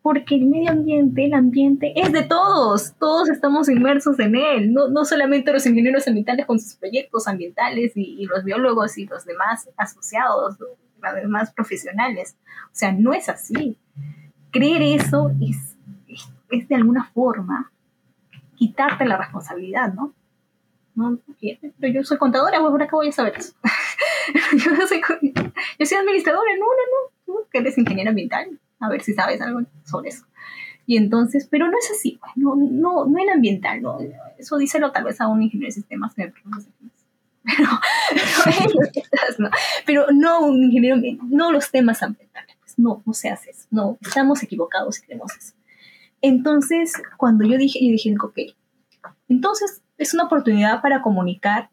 porque 0.08 0.36
el 0.36 0.46
medio 0.46 0.72
ambiente, 0.72 1.26
el 1.26 1.34
ambiente 1.34 1.91
es 2.00 2.13
de 2.13 2.24
todos, 2.24 2.93
todos 2.98 3.30
estamos 3.30 3.67
inmersos 3.67 4.17
en 4.20 4.38
él, 4.38 4.72
no, 4.72 4.88
no 4.88 5.04
solamente 5.04 5.52
los 5.52 5.65
ingenieros 5.65 6.08
ambientales 6.08 6.46
con 6.46 6.62
sus 6.62 6.76
proyectos 6.76 7.28
ambientales 7.28 7.91
y, 7.93 8.26
los 8.26 8.46
biólogos 8.46 8.98
y 8.98 9.06
los 9.06 9.26
demás 9.26 9.70
asociados, 9.76 10.58
los 10.62 11.13
demás 11.13 11.52
profesionales. 11.52 12.38
O 12.67 12.70
sea, 12.72 12.93
no 12.93 13.12
es 13.12 13.28
así. 13.28 13.78
Creer 14.50 14.82
eso 14.82 15.30
es, 15.41 15.76
es, 16.52 16.70
de 16.70 16.76
alguna 16.76 17.04
forma 17.13 17.70
quitarte 18.56 19.04
la 19.04 19.17
responsabilidad, 19.17 19.93
¿no? 19.93 20.13
No, 20.96 21.20
pero 21.82 21.93
yo 21.93 22.02
soy 22.06 22.17
contadora, 22.17 22.60
¿ahora 22.60 22.88
qué 22.88 22.96
voy 22.96 23.10
a 23.10 23.12
saber 23.12 23.34
eso? 23.36 23.56
yo, 24.54 24.88
soy, 24.88 25.02
yo 25.02 25.86
soy 25.86 25.98
administradora, 25.98 26.52
no, 26.58 26.65
no, 26.65 27.34
no 27.34 27.50
que 27.52 27.58
eres 27.58 27.78
ingeniero 27.78 28.12
ambiental, 28.12 28.58
a 28.80 28.90
ver 28.90 29.02
si 29.02 29.13
sabes 29.13 29.42
algo 29.42 29.62
sobre 29.84 30.10
eso. 30.10 30.26
Y 30.86 30.98
entonces, 30.98 31.48
pero 31.52 31.68
no 31.68 31.78
es 31.78 31.92
así, 31.92 32.20
no, 32.36 32.56
no, 32.56 33.06
no 33.06 33.20
el 33.20 33.30
ambiental, 33.30 33.82
no, 33.82 34.00
eso 34.38 34.58
díselo 34.58 34.92
tal 34.94 35.04
vez 35.04 35.20
a 35.20 35.28
un 35.28 35.44
ingeniero 35.44 35.68
de 35.68 35.74
sistemas 35.74 36.13
pero, 36.16 36.32
pero, 36.34 36.50
no, 39.40 39.50
pero 39.86 40.06
no 40.13 40.40
un 40.46 40.63
ingeniero, 40.63 40.98
no 41.24 41.52
los 41.52 41.72
temas 41.72 42.02
ambientales, 42.04 42.56
pues 42.62 42.80
no, 42.80 43.04
no 43.06 43.13
se 43.13 43.30
hace 43.30 43.50
eso, 43.50 43.68
no, 43.70 43.98
estamos 44.02 44.42
equivocados 44.44 44.96
si 44.96 45.02
creemos 45.02 45.36
eso. 45.36 45.54
Entonces, 46.22 46.94
cuando 47.18 47.46
yo 47.46 47.58
dije, 47.58 47.80
yo 47.82 47.92
dije, 47.92 48.16
ok, 48.22 48.40
entonces 49.28 49.82
es 49.98 50.13
una 50.13 50.24
oportunidad 50.24 50.82
para 50.82 51.02
comunicar 51.02 51.70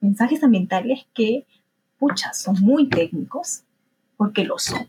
mensajes 0.00 0.44
ambientales 0.44 1.06
que, 1.14 1.46
pucha, 1.98 2.32
son 2.34 2.56
muy 2.60 2.88
técnicos, 2.88 3.64
porque 4.16 4.44
lo 4.44 4.58
son. 4.58 4.86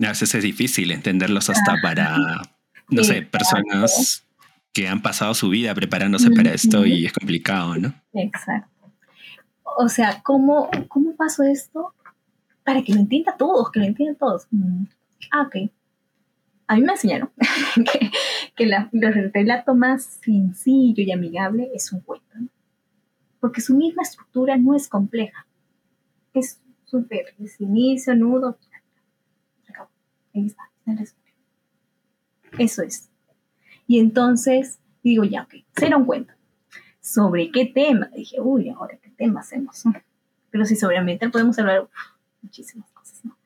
A 0.00 0.08
veces 0.08 0.34
es 0.34 0.42
difícil 0.42 0.90
entenderlos 0.90 1.50
hasta 1.50 1.76
para, 1.82 2.16
no 2.88 3.04
sé, 3.04 3.22
personas 3.22 4.26
que 4.72 4.88
han 4.88 5.02
pasado 5.02 5.34
su 5.34 5.48
vida 5.48 5.74
preparándose 5.74 6.30
para 6.30 6.52
esto 6.52 6.86
y 6.86 7.06
es 7.06 7.12
complicado, 7.12 7.76
¿no? 7.76 7.94
Exacto. 8.14 8.70
O 9.78 9.88
sea, 9.88 10.22
¿cómo, 10.22 10.70
cómo 10.88 11.14
pasó 11.14 11.42
esto? 11.42 11.94
Para 12.64 12.82
que 12.82 12.92
lo 12.92 13.00
entienda 13.00 13.36
todos, 13.36 13.70
que 13.70 13.80
lo 13.80 13.86
entiendan 13.86 14.16
todos. 14.16 14.46
Mm. 14.50 14.84
Ah, 15.30 15.42
ok. 15.42 15.70
A 16.66 16.76
mí 16.76 16.82
me 16.82 16.92
enseñaron 16.92 17.30
que, 17.92 18.10
que 18.56 18.66
la, 18.66 18.88
el 18.92 19.32
relato 19.32 19.74
más 19.74 20.18
sencillo 20.24 21.02
y 21.02 21.12
amigable 21.12 21.70
es 21.74 21.92
un 21.92 22.00
cuento, 22.00 22.26
¿no? 22.34 22.48
porque 23.42 23.60
su 23.60 23.74
misma 23.74 24.04
estructura 24.04 24.56
no 24.56 24.76
es 24.76 24.88
compleja. 24.88 25.48
Es 26.32 26.60
súper, 26.84 27.34
es 27.40 27.60
inicio, 27.60 28.14
nudo, 28.14 28.56
Eso 32.58 32.82
es. 32.82 33.10
Y 33.86 33.98
entonces 33.98 34.78
digo, 35.02 35.24
ya, 35.24 35.42
ok, 35.42 35.54
será 35.76 35.96
un 35.96 36.04
cuento. 36.04 36.32
¿Sobre 37.00 37.50
qué 37.50 37.66
tema? 37.66 38.10
Dije, 38.14 38.40
uy, 38.40 38.68
ahora 38.68 38.98
qué 39.02 39.10
tema 39.10 39.40
hacemos. 39.40 39.84
Pero 40.50 40.64
si 40.64 40.76
sobre 40.76 40.98
ambiental 40.98 41.30
podemos 41.30 41.58
hablar 41.58 41.88
muchísimas 42.42 42.90
cosas, 42.92 43.24
¿no? 43.24 43.36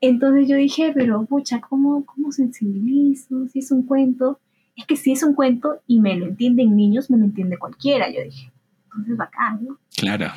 Entonces 0.00 0.48
yo 0.48 0.56
dije, 0.56 0.92
pero 0.94 1.24
pucha, 1.26 1.60
¿cómo, 1.60 2.04
¿cómo 2.06 2.32
sensibilizo? 2.32 3.46
Si 3.48 3.60
es 3.60 3.70
un 3.70 3.84
cuento. 3.84 4.40
Es 4.76 4.86
que 4.86 4.96
si 4.96 5.12
es 5.12 5.22
un 5.22 5.34
cuento 5.34 5.82
y 5.86 6.00
me 6.00 6.16
lo 6.16 6.26
entienden 6.26 6.74
niños, 6.74 7.10
me 7.10 7.18
lo 7.18 7.24
entiende 7.24 7.58
cualquiera, 7.58 8.10
yo 8.10 8.22
dije. 8.22 8.50
Entonces 8.84 9.16
bacán, 9.16 9.64
¿no? 9.64 9.78
Claro 9.94 10.32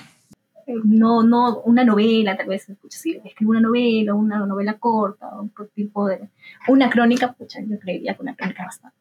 no, 0.67 1.23
no 1.23 1.62
una 1.62 1.84
novela, 1.84 2.38
tal 2.38 2.47
vez, 2.47 2.67
si 2.89 3.19
escribo 3.23 3.52
una 3.52 3.62
novela, 3.62 4.13
una 4.13 4.45
novela 4.45 4.78
corta, 4.78 5.30
un 5.39 5.52
tipo 5.73 6.08
de, 6.08 6.30
una 6.67 6.89
crónica, 6.89 7.34
pucha, 7.34 7.60
yo 7.62 7.80
creería 7.80 8.15
que 8.15 8.21
una 8.21 8.36
crónica 8.36 8.65
bastante. 8.65 8.97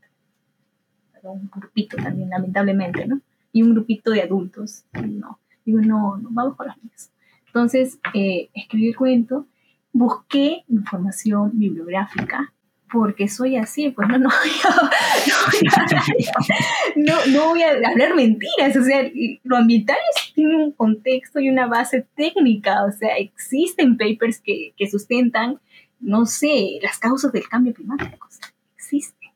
Pero 1.12 1.33
un 1.33 1.51
grupito 1.55 1.96
también, 1.96 2.31
lamentablemente, 2.31 3.07
¿no? 3.07 3.20
Y 3.53 3.62
un 3.62 3.75
grupito 3.75 4.11
de 4.11 4.22
adultos, 4.22 4.85
no. 4.92 5.38
Digo, 5.64 5.81
no, 5.81 6.16
no 6.16 6.29
vamos 6.33 6.57
con 6.57 6.66
los 6.66 6.77
niños. 6.79 7.11
Entonces, 7.46 7.98
eh, 8.14 8.51
escribí 8.55 8.88
el 8.88 8.96
cuento, 8.96 9.46
busqué 9.92 10.64
información 10.68 11.53
bibliográfica 11.55 12.53
porque 12.90 13.29
soy 13.29 13.57
así, 13.57 13.90
pues 13.90 14.09
no, 14.09 14.18
no, 14.18 14.29
no, 16.96 17.27
no, 17.27 17.48
voy 17.48 17.62
a 17.62 17.70
hablar 17.70 18.14
mentiras, 18.14 18.77
o 18.77 18.85
sea, 18.85 19.11
lo 19.44 19.57
ambiental 19.57 19.96
tiene 20.42 20.64
un 20.64 20.72
contexto 20.72 21.38
y 21.38 21.48
una 21.48 21.68
base 21.68 22.07
técnica, 22.16 22.85
o 22.85 22.90
sea, 22.90 23.16
existen 23.16 23.96
papers 23.96 24.40
que, 24.40 24.74
que 24.76 24.90
sustentan, 24.90 25.61
no 26.00 26.26
sé, 26.26 26.78
las 26.83 26.98
causas 26.98 27.33
del 27.33 27.48
cambio 27.48 27.72
climático, 27.74 28.26
o 28.26 28.31
sea, 28.31 28.52
existen, 28.74 29.31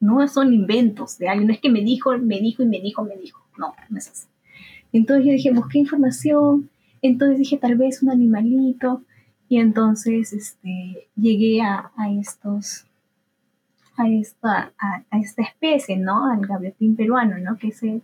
no 0.00 0.26
son 0.28 0.54
inventos 0.54 1.18
de 1.18 1.28
alguien, 1.28 1.48
no 1.48 1.52
es 1.52 1.60
que 1.60 1.68
me 1.68 1.82
dijo, 1.82 2.16
me 2.16 2.40
dijo 2.40 2.62
y 2.62 2.66
me 2.66 2.80
dijo, 2.80 3.04
me 3.04 3.16
dijo, 3.16 3.44
no, 3.58 3.74
no 3.90 3.98
es 3.98 4.08
así. 4.08 4.28
Entonces 4.92 5.26
yo 5.26 5.32
dije, 5.32 5.52
busqué 5.52 5.78
información, 5.78 6.70
entonces 7.02 7.38
dije, 7.38 7.58
tal 7.58 7.76
vez 7.76 8.02
un 8.02 8.10
animalito, 8.10 9.02
y 9.46 9.58
entonces 9.58 10.32
este, 10.32 11.08
llegué 11.16 11.60
a, 11.60 11.92
a 11.96 12.10
estos, 12.12 12.86
a 13.96 14.08
esta, 14.08 14.72
a, 14.78 15.04
a, 15.10 15.18
esta 15.18 15.42
especie, 15.42 15.98
¿no? 15.98 16.32
Al 16.32 16.46
gaviotín 16.46 16.96
peruano, 16.96 17.36
¿no? 17.38 17.58
Que 17.58 17.68
es, 17.68 17.82
el, 17.82 18.02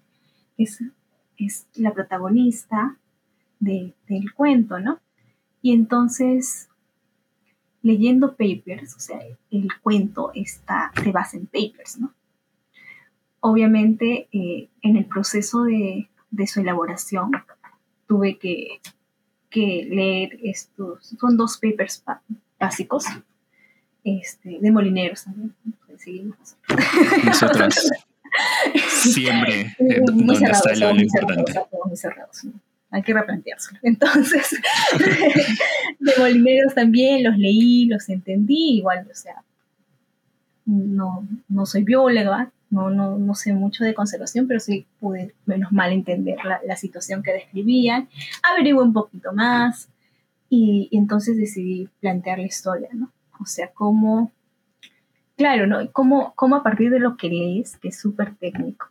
es, 0.59 0.83
es 1.39 1.67
la 1.75 1.93
protagonista 1.93 2.97
de, 3.61 3.95
del 4.09 4.33
cuento, 4.33 4.79
¿no? 4.79 5.01
Y 5.63 5.73
entonces, 5.73 6.69
leyendo 7.83 8.37
papers, 8.37 8.95
o 8.95 9.01
sea, 9.01 9.19
el 9.51 9.69
cuento 9.83 10.31
está, 10.35 10.93
se 11.03 11.13
basa 11.13 11.37
en 11.37 11.47
papers, 11.47 11.99
¿no? 11.99 12.13
obviamente 13.47 14.29
eh, 14.33 14.69
en 14.83 14.97
el 14.97 15.05
proceso 15.07 15.65
de, 15.65 16.09
de, 16.31 16.47
su 16.47 16.61
elaboración 16.61 17.31
tuve 18.09 18.39
que, 18.39 18.81
que, 19.51 19.87
leer 19.89 20.39
estos, 20.43 21.15
son 21.19 21.37
dos 21.37 21.59
papers 21.59 22.03
básicos 22.59 23.05
este, 24.03 24.59
de 24.61 24.71
molineros 24.71 25.25
también. 25.25 25.55
Nosotros 27.25 27.75
siempre 28.89 29.75
eh, 29.79 30.01
donde 30.05 30.35
está 30.35 30.75
lo 30.75 31.01
importante. 31.01 31.53
muy 31.85 31.97
cerrados, 31.97 32.47
Hay 32.91 33.03
que 33.03 33.13
replanteárselo. 33.13 33.79
Entonces, 33.83 34.51
de 35.99 36.13
molineros 36.19 36.75
también 36.75 37.25
los 37.25 37.37
leí, 37.37 37.87
los 37.87 38.09
entendí, 38.09 38.79
igual, 38.79 39.07
o 39.11 39.15
sea, 39.15 39.43
no, 40.65 41.27
no 41.49 41.67
soy 41.67 41.85
bióloga, 41.85 42.51
no, 42.71 42.91
no, 42.91 43.17
no, 43.17 43.35
sé 43.35 43.53
mucho 43.53 43.85
de 43.85 43.95
conservación, 43.95 44.49
pero 44.49 44.59
sí 44.59 44.87
pude 44.99 45.35
menos 45.45 45.71
mal 45.71 45.93
entender 45.93 46.39
la, 46.45 46.61
la 46.67 46.77
situación 46.77 47.23
que 47.23 47.33
describían, 47.33 48.09
averigué 48.43 48.81
un 48.81 48.93
poquito 48.93 49.33
más 49.33 49.89
y, 50.51 50.89
y, 50.91 50.99
entonces 50.99 51.37
decidí 51.37 51.89
plantear 52.01 52.39
la 52.39 52.47
historia, 52.47 52.89
¿no? 52.93 53.13
O 53.41 53.47
sea, 53.47 53.71
cómo, 53.73 54.33
claro, 55.37 55.67
¿no? 55.67 55.79
Cómo, 55.93 56.33
cómo 56.35 56.57
a 56.57 56.63
partir 56.63 56.91
de 56.91 57.01
lo 57.01 57.17
que 57.17 57.29
lees, 57.29 57.77
que 57.77 57.89
es 57.89 57.99
súper 57.99 58.35
técnico, 58.35 58.89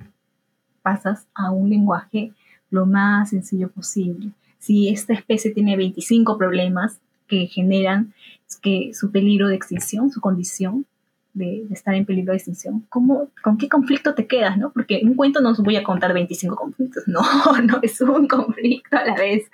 pasas 0.82 1.28
a 1.34 1.52
un 1.52 1.70
lenguaje 1.70 2.32
lo 2.70 2.86
más 2.86 3.30
sencillo 3.30 3.70
posible. 3.70 4.32
Si 4.60 4.90
esta 4.90 5.14
especie 5.14 5.52
tiene 5.52 5.78
25 5.78 6.38
problemas 6.38 7.00
que 7.28 7.48
generan 7.48 8.14
que 8.62 8.92
su 8.94 9.12
peligro 9.12 9.48
de 9.48 9.56
extinción, 9.56 10.12
su 10.12 10.22
condición, 10.22 10.86
de, 11.34 11.66
estar 11.70 11.94
en 11.94 12.06
peligro 12.06 12.32
de 12.32 12.38
extinción, 12.38 12.86
¿cómo, 12.90 13.28
¿con 13.44 13.58
qué 13.58 13.68
conflicto 13.68 14.16
te 14.16 14.26
quedas? 14.26 14.58
¿no? 14.58 14.72
Porque 14.72 15.02
un 15.04 15.16
cuento 15.16 15.42
no 15.42 15.50
os 15.50 15.60
voy 15.60 15.76
a 15.76 15.84
contar 15.84 16.14
25 16.14 16.56
conflictos, 16.56 17.04
no, 17.08 17.22
no 17.64 17.80
es 17.82 18.00
un 18.02 18.28
conflicto 18.28 18.98
a 18.98 19.06
la 19.06 19.16
vez. 19.16 19.50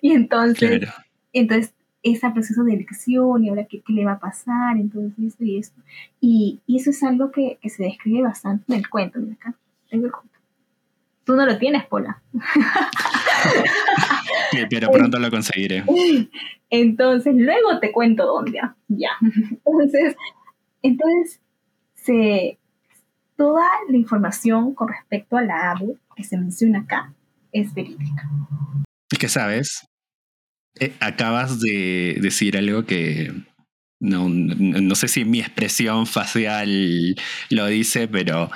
Y 0.00 0.12
entonces, 0.12 0.88
entonces 1.32 1.75
ese 2.12 2.30
proceso 2.30 2.64
de 2.64 2.74
elección 2.74 3.44
y 3.44 3.48
ahora 3.48 3.64
qué, 3.64 3.80
qué, 3.80 3.92
le 3.92 4.04
va 4.04 4.12
a 4.12 4.20
pasar, 4.20 4.76
entonces 4.76 5.12
esto 5.18 5.44
y 5.44 5.58
esto. 5.58 5.80
Y, 6.20 6.60
y 6.66 6.78
eso 6.78 6.90
es 6.90 7.02
algo 7.02 7.30
que, 7.30 7.58
que, 7.60 7.68
se 7.68 7.84
describe 7.84 8.22
bastante 8.22 8.72
en 8.72 8.78
el 8.78 8.88
cuento. 8.88 9.18
Mira 9.18 9.34
acá, 9.34 9.54
tengo 9.90 10.06
el 10.06 10.12
cuento. 10.12 10.38
Tú 11.24 11.34
no 11.34 11.44
lo 11.44 11.58
tienes, 11.58 11.84
Pola. 11.86 12.22
pero 14.70 14.90
pronto 14.90 15.18
lo 15.18 15.30
conseguiré. 15.30 15.84
Entonces, 16.70 17.34
luego 17.36 17.78
te 17.80 17.92
cuento 17.92 18.26
dónde. 18.26 18.60
Ya. 18.88 19.10
Entonces, 19.64 20.16
entonces, 20.82 21.40
se, 21.94 22.58
toda 23.36 23.64
la 23.88 23.96
información 23.96 24.74
con 24.74 24.88
respecto 24.88 25.36
a 25.36 25.42
la 25.42 25.72
ave 25.72 25.96
que 26.14 26.22
se 26.22 26.38
menciona 26.38 26.80
acá 26.80 27.12
es 27.50 27.74
verídica. 27.74 28.28
¿Y 29.10 29.16
qué 29.16 29.28
sabes? 29.28 29.88
Eh, 30.78 30.92
acabas 31.00 31.60
de 31.60 32.18
decir 32.20 32.56
algo 32.56 32.84
que 32.84 33.32
no, 33.98 34.28
no, 34.28 34.94
sé 34.94 35.08
si 35.08 35.24
mi 35.24 35.40
expresión 35.40 36.06
facial 36.06 37.16
lo 37.48 37.66
dice, 37.66 38.08
pero 38.08 38.50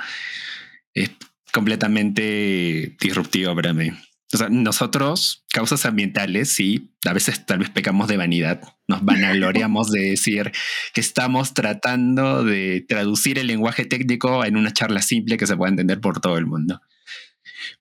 es 0.93 1.11
completamente 1.51 2.95
disruptivo 2.99 3.55
para 3.55 3.73
mí. 3.73 3.91
O 4.33 4.37
sea, 4.37 4.49
nosotros, 4.49 5.43
causas 5.51 5.85
ambientales, 5.85 6.49
sí, 6.49 6.93
a 7.05 7.11
veces 7.11 7.45
tal 7.45 7.59
vez 7.59 7.69
pecamos 7.69 8.07
de 8.07 8.17
vanidad, 8.17 8.61
nos 8.87 9.03
vanagloriamos 9.03 9.91
de 9.91 10.11
decir 10.11 10.51
que 10.93 11.01
estamos 11.01 11.53
tratando 11.53 12.43
de 12.43 12.85
traducir 12.87 13.39
el 13.39 13.47
lenguaje 13.47 13.85
técnico 13.85 14.45
en 14.45 14.55
una 14.55 14.71
charla 14.71 15.01
simple 15.01 15.37
que 15.37 15.47
se 15.47 15.57
pueda 15.57 15.71
entender 15.71 15.99
por 15.99 16.21
todo 16.21 16.37
el 16.37 16.45
mundo. 16.45 16.79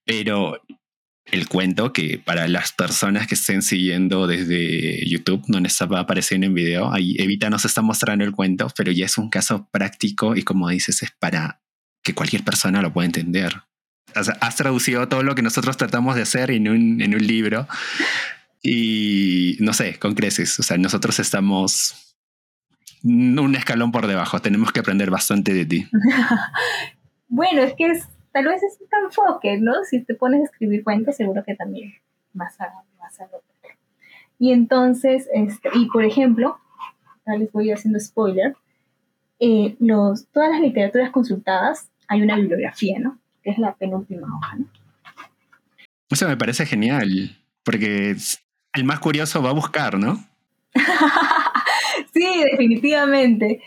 Pero 0.04 0.60
el 1.26 1.48
cuento 1.48 1.92
que 1.92 2.18
para 2.18 2.48
las 2.48 2.72
personas 2.72 3.26
que 3.26 3.34
estén 3.34 3.62
siguiendo 3.62 4.26
desde 4.26 5.08
YouTube 5.08 5.44
les 5.60 5.78
va 5.82 6.00
apareciendo 6.00 6.46
en 6.46 6.54
video, 6.54 6.92
ahí 6.92 7.14
Evita 7.18 7.50
nos 7.50 7.64
está 7.64 7.82
mostrando 7.82 8.24
el 8.24 8.32
cuento, 8.32 8.68
pero 8.76 8.90
ya 8.90 9.06
es 9.06 9.18
un 9.18 9.30
caso 9.30 9.68
práctico 9.70 10.36
y 10.36 10.42
como 10.42 10.68
dices, 10.68 11.02
es 11.02 11.10
para 11.18 11.60
que 12.02 12.14
cualquier 12.14 12.42
persona 12.42 12.82
lo 12.82 12.92
pueda 12.92 13.06
entender 13.06 13.62
has 14.14 14.56
traducido 14.56 15.08
todo 15.08 15.22
lo 15.22 15.34
que 15.34 15.42
nosotros 15.42 15.76
tratamos 15.76 16.16
de 16.16 16.22
hacer 16.22 16.50
en 16.50 16.68
un, 16.68 17.00
en 17.00 17.14
un 17.14 17.26
libro 17.26 17.66
y 18.62 19.56
no 19.60 19.72
sé, 19.72 19.98
con 19.98 20.14
creces. 20.14 20.58
O 20.60 20.62
sea, 20.62 20.76
nosotros 20.76 21.18
estamos 21.18 22.16
un 23.02 23.54
escalón 23.56 23.92
por 23.92 24.06
debajo. 24.06 24.40
Tenemos 24.40 24.72
que 24.72 24.80
aprender 24.80 25.10
bastante 25.10 25.54
de 25.54 25.64
ti. 25.64 25.88
bueno, 27.28 27.62
es 27.62 27.74
que 27.76 27.86
es, 27.86 28.08
tal 28.32 28.46
vez 28.46 28.62
es 28.62 28.78
un 28.80 29.04
enfoque, 29.04 29.58
¿no? 29.58 29.84
Si 29.84 30.02
te 30.02 30.14
pones 30.14 30.40
a 30.40 30.44
escribir 30.44 30.84
cuentos, 30.84 31.16
seguro 31.16 31.42
que 31.44 31.54
también 31.54 31.94
vas 32.32 32.60
a, 32.60 32.84
vas 32.98 33.20
a 33.20 33.28
Y 34.38 34.52
entonces, 34.52 35.28
este, 35.32 35.68
y 35.74 35.86
por 35.86 36.04
ejemplo, 36.04 36.58
les 37.38 37.52
voy 37.52 37.70
haciendo 37.70 38.00
spoiler, 38.00 38.56
eh, 39.38 39.76
los, 39.78 40.26
todas 40.28 40.50
las 40.50 40.60
literaturas 40.60 41.10
consultadas 41.10 41.90
hay 42.08 42.22
una 42.22 42.36
bibliografía, 42.36 42.98
¿no? 42.98 43.18
que 43.42 43.50
es 43.50 43.58
la 43.58 43.74
penúltima 43.74 44.26
hoja. 44.36 44.56
¿no? 44.56 44.66
Eso 46.10 46.28
me 46.28 46.36
parece 46.36 46.66
genial, 46.66 47.36
porque 47.62 48.16
el 48.74 48.84
más 48.84 49.00
curioso 49.00 49.42
va 49.42 49.50
a 49.50 49.54
buscar, 49.54 49.98
¿no? 49.98 50.22
sí, 52.12 52.44
definitivamente. 52.50 53.62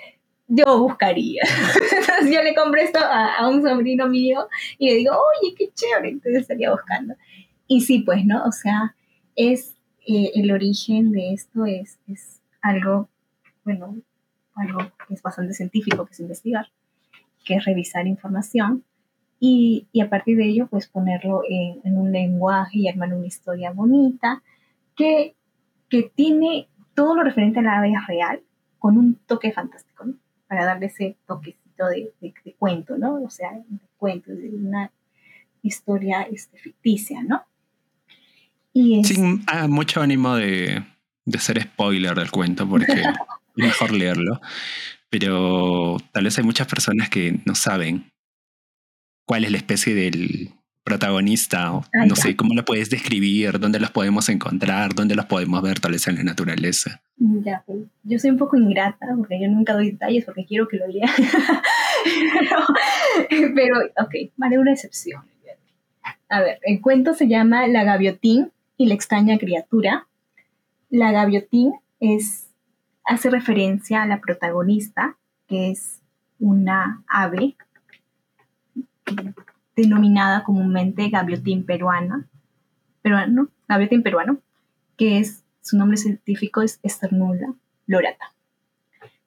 Yo 0.48 0.80
buscaría. 0.80 1.42
yo 2.32 2.44
le 2.44 2.54
compré 2.54 2.84
esto 2.84 3.00
a, 3.02 3.48
un 3.48 3.62
sobrino 3.62 4.08
mío 4.08 4.48
y 4.78 4.90
le 4.90 4.96
digo, 4.98 5.14
oye, 5.14 5.56
qué 5.58 5.70
chévere, 5.74 6.10
entonces 6.10 6.42
estaría 6.42 6.72
buscando. 6.72 7.16
Y 7.68 7.82
sí, 7.82 8.00
pues, 8.00 8.26
¿no? 8.26 8.44
O 8.46 8.52
sea, 8.52 8.96
es 9.36 9.76
eh, 10.06 10.32
el 10.36 10.52
origen 10.52 11.12
de 11.12 11.34
esto 11.34 11.66
es, 11.66 12.00
es 12.08 12.42
algo, 12.62 13.10
bueno, 13.64 13.96
algo 14.56 14.80
que 15.08 15.14
es 15.14 15.22
bastante 15.22 15.54
científico, 15.54 16.06
que 16.06 16.12
es 16.12 16.20
investigar, 16.20 16.68
que 17.46 17.56
es 17.56 17.66
revisar 17.66 18.06
información 18.06 18.84
y, 19.40 19.88
y, 19.92 20.02
a 20.02 20.10
partir 20.10 20.38
de 20.38 20.46
ello, 20.46 20.68
pues 20.68 20.88
ponerlo 20.88 21.42
en, 21.50 21.82
en, 21.84 21.98
un 21.98 22.12
lenguaje 22.12 22.80
y 22.80 22.88
armar 22.88 23.14
una 23.14 23.26
historia 23.26 23.72
bonita 23.72 24.42
que, 24.96 25.36
que 25.90 26.12
tiene 26.16 26.68
todo 26.94 27.16
lo 27.16 27.24
referente 27.24 27.60
a 27.60 27.64
la 27.64 27.82
vida 27.82 28.04
real 28.08 28.42
con 28.80 28.98
un 28.98 29.16
toque 29.26 29.52
fantástico, 29.52 30.06
¿no? 30.06 30.14
Para 30.54 30.66
darle 30.66 30.86
ese 30.86 31.18
toquecito 31.26 31.88
de, 31.88 32.14
de, 32.22 32.34
de 32.46 32.54
cuento, 32.54 32.96
¿no? 32.98 33.24
O 33.24 33.30
sea, 33.30 33.52
de 33.54 33.80
cuento, 33.98 34.32
de 34.32 34.50
una 34.50 34.92
historia 35.64 36.22
este, 36.24 36.60
ficticia, 36.60 37.24
¿no? 37.24 37.44
Y 38.72 39.00
es... 39.00 39.08
Sin 39.08 39.44
ah, 39.48 39.68
mucho 39.68 40.02
ánimo 40.02 40.36
de, 40.36 40.84
de 41.26 41.40
ser 41.40 41.60
spoiler 41.64 42.14
del 42.16 42.30
cuento, 42.30 42.70
porque 42.70 42.92
es 43.02 43.08
mejor 43.56 43.92
leerlo. 43.92 44.40
Pero 45.10 45.98
tal 46.12 46.26
vez 46.26 46.38
hay 46.38 46.44
muchas 46.44 46.68
personas 46.68 47.10
que 47.10 47.40
no 47.46 47.56
saben 47.56 48.12
cuál 49.26 49.46
es 49.46 49.52
la 49.52 49.58
especie 49.58 49.96
del 49.96 50.54
protagonista, 50.84 51.72
no 52.06 52.16
sé, 52.16 52.36
cómo 52.36 52.54
lo 52.54 52.66
puedes 52.66 52.90
describir, 52.90 53.60
dónde 53.60 53.80
los 53.80 53.92
podemos 53.92 54.28
encontrar, 54.30 54.94
dónde 54.94 55.16
los 55.16 55.26
podemos 55.26 55.62
ver 55.62 55.80
tal 55.80 55.94
vez 55.94 56.08
en 56.08 56.16
la 56.16 56.24
naturaleza. 56.24 57.02
Ya, 57.18 57.64
pues, 57.66 57.80
yo 58.04 58.20
soy 58.20 58.32
un 58.32 58.38
poco 58.38 58.58
ingrata 58.58 59.08
porque 59.18 59.40
yo 59.42 59.48
nunca 59.48 59.74
doy 59.74 59.92
detalles 59.92 60.26
porque 60.26 60.46
quiero 60.46 60.68
que 60.68 60.78
lo 60.78 60.88
lea. 60.88 61.08
pero, 63.30 63.54
pero, 63.56 63.78
ok, 63.98 64.32
haré 64.42 64.60
una 64.60 64.74
excepción. 64.74 65.24
A 66.28 66.42
ver, 66.42 66.60
el 66.64 66.82
cuento 66.82 67.14
se 67.14 67.28
llama 67.28 67.68
La 67.68 67.84
gaviotín 67.84 68.52
y 68.76 68.88
la 68.88 68.96
extraña 68.96 69.38
criatura. 69.38 70.08
La 70.90 71.12
gaviotín 71.12 71.74
es, 72.00 72.48
hace 73.06 73.30
referencia 73.30 74.02
a 74.02 74.08
la 74.08 74.20
protagonista, 74.20 75.16
que 75.48 75.72
es 75.72 76.02
una 76.40 77.04
ave 77.08 77.56
denominada 79.76 80.44
comúnmente 80.44 81.10
gaviotín 81.10 81.66
peruana, 81.66 82.28
peruano, 83.02 83.50
gaviotín 83.68 84.04
peruano, 84.04 84.40
que 84.98 85.20
es, 85.20 85.44
su 85.62 85.78
nombre 85.78 85.98
científico 85.98 86.62
es 86.62 86.80
Esternula 86.84 87.54
lorata. 87.88 88.34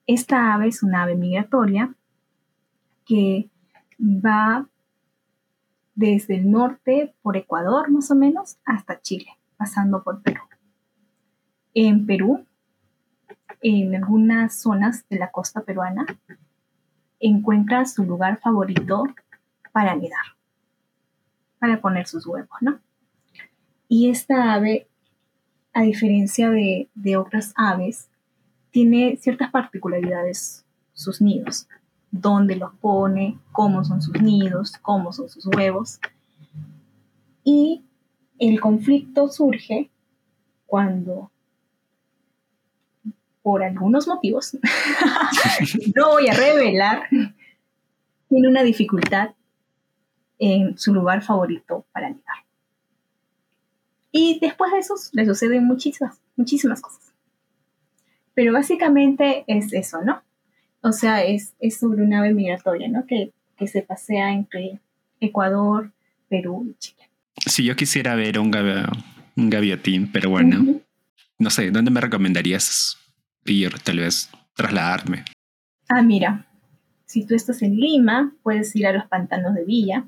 Esta 0.07 0.55
ave 0.55 0.69
es 0.69 0.83
una 0.83 1.03
ave 1.03 1.17
migratoria 1.17 1.95
que 3.05 3.49
va 4.01 4.69
desde 5.95 6.37
el 6.37 6.51
norte 6.51 7.15
por 7.23 7.37
Ecuador 7.37 7.91
más 7.91 8.11
o 8.11 8.15
menos 8.15 8.59
hasta 8.65 9.01
Chile, 9.01 9.31
pasando 9.57 10.03
por 10.03 10.23
Perú. 10.23 10.43
En 11.75 12.07
Perú, 12.07 12.47
en 13.63 13.95
algunas 13.95 14.55
zonas 14.61 15.09
de 15.09 15.19
la 15.19 15.31
costa 15.31 15.63
peruana, 15.63 16.07
encuentra 17.19 17.85
su 17.87 18.05
lugar 18.05 18.39
favorito 18.41 19.05
para 19.73 19.93
anidar, 19.93 20.36
para 21.59 21.81
poner 21.81 22.07
sus 22.07 22.27
huevos, 22.27 22.57
¿no? 22.61 22.81
Y 23.89 24.11
esta 24.11 24.55
ave, 24.55 24.89
a 25.73 25.83
diferencia 25.83 26.51
de, 26.51 27.17
otras 27.17 27.53
aves, 27.57 28.09
tiene 28.71 29.17
ciertas 29.17 29.51
particularidades 29.51 30.65
sus 30.93 31.21
nidos. 31.21 31.69
dónde 32.11 32.57
los 32.57 32.73
pone, 32.77 33.39
cómo 33.53 33.85
son 33.85 34.01
sus 34.01 34.21
nidos, 34.23 34.73
cómo 34.81 35.13
son 35.13 35.29
sus 35.29 35.45
huevos. 35.47 36.01
Y 37.45 37.85
el 38.39 38.61
conflicto 38.61 39.29
surge 39.29 39.91
cuando, 40.65 41.31
por 43.43 43.63
algunos 43.63 44.09
motivos, 44.09 44.57
no 45.95 46.11
voy 46.11 46.29
a 46.29 46.33
revelar, 46.33 47.03
tiene 48.29 48.49
una 48.49 48.63
dificultad 48.63 49.36
en 50.39 50.79
su 50.79 50.93
lugar 50.93 51.23
favorito 51.23 51.87
para 51.93 52.09
llegar. 52.09 52.45
Y 54.13 54.39
después 54.41 54.73
de 54.73 54.79
eso 54.79 54.95
le 55.13 55.27
suceden 55.27 55.65
muchísimas, 55.65 56.21
muchísimas 56.37 56.81
cosas. 56.81 57.13
Pero 58.35 58.53
básicamente 58.53 59.45
es 59.47 59.73
eso, 59.73 60.03
¿no? 60.03 60.23
O 60.81 60.93
sea, 60.93 61.25
es, 61.25 61.55
es 61.59 61.79
sobre 61.79 62.03
una 62.03 62.21
ave 62.21 62.33
migratoria, 62.33 62.89
¿no? 62.89 63.07
Que, 63.07 63.33
que 63.57 63.67
se 63.67 63.83
pasea 63.83 64.33
entre 64.33 64.81
Ecuador, 65.21 65.93
Perú 66.29 66.67
y 66.71 66.75
Chile. 66.79 67.11
Si 67.47 67.65
yo 67.65 67.77
quisiera 67.77 68.15
ver 68.15 68.39
un, 68.39 68.51
un 69.37 69.51
gaviotín, 69.51 70.11
pero 70.11 70.31
bueno, 70.31 70.81
no 71.39 71.51
sé, 71.51 71.71
¿dónde 71.71 71.91
me 71.91 72.01
recomendarías 72.01 72.97
ir, 73.45 73.79
tal 73.81 73.99
vez 73.99 74.31
trasladarme? 74.55 75.25
Ah, 75.89 76.03
mira, 76.03 76.47
si 77.05 77.27
tú 77.27 77.35
estás 77.35 77.63
en 77.63 77.77
Lima, 77.77 78.33
puedes 78.43 78.75
ir 78.75 78.87
a 78.87 78.93
los 78.93 79.07
pantanos 79.07 79.55
de 79.55 79.65
Villa 79.65 80.07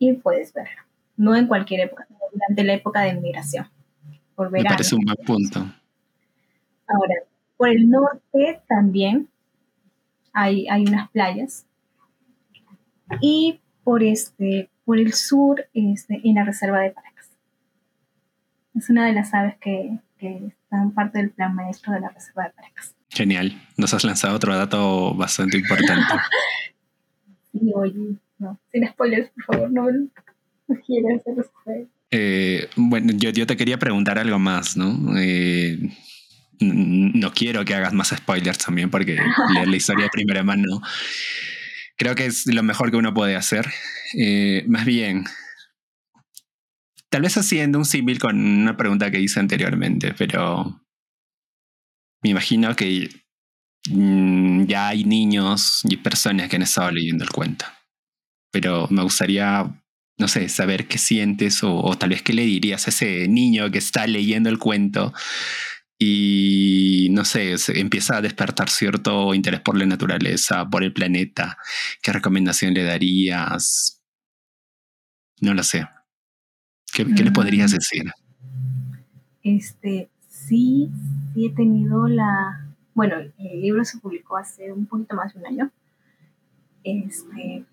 y 0.00 0.14
puedes 0.14 0.52
verlo. 0.52 0.82
No 1.16 1.36
en 1.36 1.46
cualquier 1.46 1.82
época, 1.82 2.08
durante 2.32 2.64
la 2.64 2.72
época 2.72 3.02
de 3.02 3.14
migración. 3.14 3.68
Por 4.34 4.50
verano. 4.50 4.70
Me 4.70 4.74
parece 4.74 4.94
un 4.96 5.04
buen 5.04 5.16
punto. 5.24 5.60
Ahora, 6.88 7.14
por 7.56 7.68
el 7.68 7.88
norte 7.88 8.60
también 8.66 9.28
hay, 10.32 10.66
hay 10.68 10.82
unas 10.86 11.10
playas. 11.10 11.66
Y 13.20 13.60
por, 13.84 14.02
este, 14.02 14.70
por 14.84 14.98
el 14.98 15.12
sur, 15.12 15.66
este, 15.74 16.20
en 16.24 16.34
la 16.34 16.44
reserva 16.44 16.80
de 16.80 16.90
Paracas. 16.90 17.28
Es 18.74 18.88
una 18.88 19.06
de 19.06 19.12
las 19.12 19.34
aves 19.34 19.56
que, 19.60 19.98
que 20.16 20.46
están 20.46 20.92
parte 20.92 21.18
del 21.18 21.30
plan 21.30 21.54
maestro 21.54 21.92
de 21.92 22.00
la 22.00 22.08
reserva 22.08 22.44
de 22.44 22.50
Paracas. 22.50 22.94
Genial. 23.10 23.52
Nos 23.76 23.92
has 23.92 24.04
lanzado 24.04 24.36
otro 24.36 24.56
dato 24.56 25.14
bastante 25.14 25.58
importante. 25.58 26.14
sí, 27.52 27.72
oye, 27.74 28.16
no, 28.40 28.60
sin 28.72 28.88
spoilers, 28.88 29.30
por 29.30 29.44
favor, 29.44 29.70
no, 29.70 29.86
no 29.90 30.80
quieras 30.86 31.22
hacer 31.26 31.88
eh, 32.12 32.68
bueno, 32.74 33.12
yo, 33.14 33.30
yo, 33.30 33.46
te 33.46 33.56
quería 33.56 33.78
preguntar 33.78 34.18
algo 34.18 34.40
más, 34.40 34.76
¿no? 34.76 35.16
Eh, 35.16 35.78
no 36.58 37.32
quiero 37.32 37.64
que 37.64 37.74
hagas 37.74 37.92
más 37.92 38.08
spoilers 38.08 38.58
también 38.58 38.90
porque 38.90 39.16
leer 39.54 39.68
la 39.68 39.76
historia 39.76 40.04
de 40.04 40.10
primera 40.10 40.42
mano 40.42 40.82
creo 41.96 42.14
que 42.14 42.26
es 42.26 42.46
lo 42.46 42.62
mejor 42.62 42.90
que 42.90 42.96
uno 42.96 43.14
puede 43.14 43.36
hacer. 43.36 43.66
Eh, 44.18 44.64
más 44.66 44.84
bien, 44.84 45.24
tal 47.10 47.22
vez 47.22 47.36
haciendo 47.36 47.78
un 47.78 47.84
símil 47.84 48.18
con 48.18 48.40
una 48.40 48.76
pregunta 48.76 49.10
que 49.10 49.20
hice 49.20 49.38
anteriormente, 49.38 50.14
pero 50.16 50.82
me 52.22 52.30
imagino 52.30 52.74
que 52.74 53.10
mm, 53.90 54.64
ya 54.64 54.88
hay 54.88 55.04
niños 55.04 55.82
y 55.84 55.98
personas 55.98 56.48
que 56.48 56.56
han 56.56 56.62
estado 56.62 56.90
leyendo 56.90 57.22
el 57.22 57.30
cuento. 57.30 57.66
Pero 58.50 58.86
me 58.90 59.02
gustaría, 59.02 59.70
no 60.18 60.28
sé, 60.28 60.48
saber 60.48 60.86
qué 60.88 60.98
sientes 60.98 61.62
o, 61.62 61.76
o 61.76 61.96
tal 61.96 62.10
vez 62.10 62.22
qué 62.22 62.32
le 62.32 62.42
dirías 62.42 62.86
a 62.86 62.90
ese 62.90 63.28
niño 63.28 63.70
que 63.70 63.78
está 63.78 64.06
leyendo 64.06 64.48
el 64.48 64.58
cuento 64.58 65.12
y 66.02 67.08
no 67.10 67.26
sé, 67.26 67.56
empieza 67.74 68.16
a 68.16 68.22
despertar 68.22 68.70
cierto 68.70 69.34
interés 69.34 69.60
por 69.60 69.76
la 69.76 69.84
naturaleza, 69.84 70.66
por 70.66 70.82
el 70.82 70.94
planeta. 70.94 71.58
¿Qué 72.02 72.10
recomendación 72.10 72.72
le 72.72 72.84
darías? 72.84 74.02
No 75.42 75.52
lo 75.52 75.62
sé. 75.62 75.86
¿Qué, 76.94 77.04
le 77.04 77.30
podrías 77.30 77.72
mm. 77.72 77.74
decir? 77.74 78.04
Este, 79.42 80.08
sí, 80.26 80.90
sí 81.34 81.46
he 81.46 81.54
tenido 81.54 82.08
la. 82.08 82.66
Bueno, 82.94 83.16
el 83.16 83.60
libro 83.60 83.84
se 83.84 83.98
publicó 83.98 84.38
hace 84.38 84.72
un 84.72 84.86
poquito 84.86 85.14
más 85.14 85.34
de 85.34 85.40
un 85.40 85.46
año. 85.46 85.72
Este, 86.84 87.64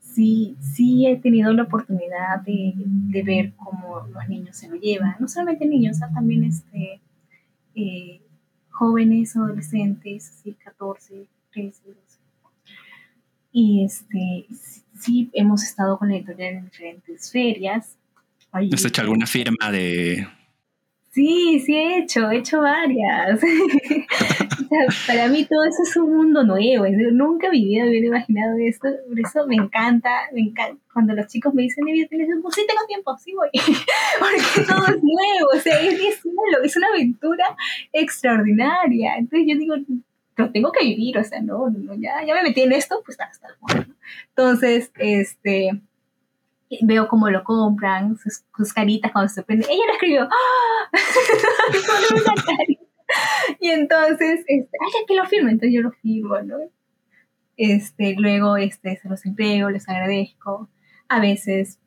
sí, 0.00 0.56
sí 0.60 1.06
he 1.06 1.16
tenido 1.16 1.52
la 1.52 1.64
oportunidad 1.64 2.40
de, 2.44 2.74
de 2.76 3.22
ver 3.22 3.52
cómo 3.56 4.06
los 4.12 4.28
niños 4.28 4.56
se 4.56 4.68
lo 4.68 4.76
llevan. 4.76 5.16
No 5.18 5.28
solamente 5.28 5.66
niños, 5.66 5.98
también 5.98 6.44
este, 6.44 7.00
eh, 7.74 8.20
jóvenes, 8.70 9.36
adolescentes, 9.36 10.30
así 10.30 10.54
14, 10.64 11.26
13, 11.52 11.82
12. 11.86 11.98
Y 13.52 13.84
este, 13.84 14.46
sí, 14.98 15.30
hemos 15.32 15.62
estado 15.62 15.98
con 15.98 16.08
la 16.08 16.16
editorial 16.16 16.54
en 16.54 16.64
diferentes 16.66 17.30
ferias. 17.30 17.96
¿Has 18.50 18.84
hecho 18.84 19.02
alguna 19.02 19.26
firma 19.26 19.70
de, 19.70 20.26
Sí, 21.10 21.60
sí 21.60 21.74
he 21.74 21.98
hecho, 21.98 22.30
he 22.30 22.38
hecho 22.38 22.60
varias. 22.60 23.40
para 25.06 25.28
mí 25.28 25.44
todo 25.46 25.64
eso 25.64 25.82
es 25.82 25.96
un 25.96 26.14
mundo 26.14 26.44
nuevo. 26.44 26.86
Nunca 27.12 27.46
en 27.46 27.52
mi 27.52 27.64
vida 27.64 27.86
hubiera 27.86 28.06
imaginado 28.06 28.56
esto. 28.58 28.88
Por 29.08 29.18
eso 29.18 29.46
me 29.46 29.56
encanta, 29.56 30.10
me 30.32 30.42
encanta. 30.42 30.80
Cuando 30.92 31.14
los 31.14 31.26
chicos 31.26 31.54
me 31.54 31.62
dicen, 31.62 31.84
pues 32.42 32.54
sí 32.54 32.66
tengo 32.66 32.86
tiempo, 32.86 33.16
sí 33.18 33.32
voy. 33.34 33.48
Porque 34.20 34.66
todo 34.66 34.86
es 34.86 35.02
nuevo, 35.02 35.50
o 35.54 35.58
sea, 35.58 35.80
es, 35.80 36.20
es 36.64 36.76
una 36.76 36.88
aventura 36.88 37.56
extraordinaria. 37.92 39.16
Entonces 39.16 39.48
yo 39.48 39.58
digo, 39.58 39.74
lo 40.36 40.52
tengo 40.52 40.72
que 40.72 40.84
vivir, 40.84 41.18
o 41.18 41.24
sea, 41.24 41.40
no, 41.40 41.68
no 41.70 41.94
ya, 41.94 42.24
ya 42.24 42.34
me 42.34 42.42
metí 42.42 42.62
en 42.62 42.72
esto, 42.72 43.02
pues 43.04 43.18
hasta 43.20 43.48
bueno. 43.60 43.86
Entonces, 44.28 44.92
este 44.98 45.80
veo 46.82 47.08
cómo 47.08 47.30
lo 47.30 47.44
compran, 47.44 48.16
sus, 48.18 48.72
caritas 48.72 49.12
cuando 49.12 49.28
se 49.28 49.42
prende. 49.42 49.66
Ella 49.68 49.84
lo 49.86 49.92
escribió, 49.92 50.22
¡Ah! 50.24 50.90
y 53.60 53.70
entonces, 53.70 54.40
este, 54.46 54.78
ay, 54.80 55.04
que 55.06 55.14
lo 55.14 55.26
firme, 55.26 55.52
entonces 55.52 55.74
yo 55.74 55.82
lo 55.82 55.92
firmo, 55.92 56.40
¿no? 56.42 56.58
Este, 57.56 58.14
luego 58.16 58.56
este, 58.56 58.96
se 58.96 59.08
los 59.08 59.24
entrego, 59.26 59.70
les 59.70 59.88
agradezco. 59.88 60.68
A 61.08 61.20
veces 61.20 61.80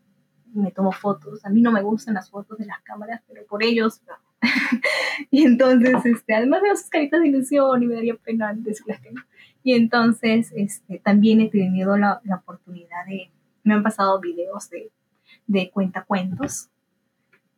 me 0.54 0.72
tomo 0.72 0.92
fotos. 0.92 1.46
A 1.46 1.50
mí 1.50 1.62
no 1.62 1.72
me 1.72 1.82
gustan 1.82 2.16
las 2.16 2.30
fotos 2.30 2.58
de 2.58 2.66
las 2.66 2.82
cámaras, 2.82 3.22
pero 3.28 3.46
por 3.46 3.64
ellos 3.64 4.02
y 5.32 5.46
entonces, 5.46 6.04
este, 6.04 6.34
además 6.34 6.62
veo 6.64 6.76
sus 6.76 6.90
caritas 6.90 7.22
de 7.22 7.28
ilusión 7.28 7.84
y 7.84 7.86
me 7.86 7.96
daría 7.96 8.16
pena 8.16 8.54
decirles 8.56 9.00
que 9.00 9.12
no. 9.12 9.22
Y 9.64 9.76
entonces, 9.76 10.52
este, 10.56 11.00
también 11.00 11.42
he 11.42 11.50
tenido 11.50 11.96
la, 11.96 12.22
la 12.24 12.38
oportunidad 12.38 13.06
de, 13.08 13.30
me 13.64 13.74
han 13.74 13.84
pasado 13.84 14.20
videos 14.20 14.70
de, 14.70 14.92
de 15.48 15.70
cuentacuentos 15.70 16.70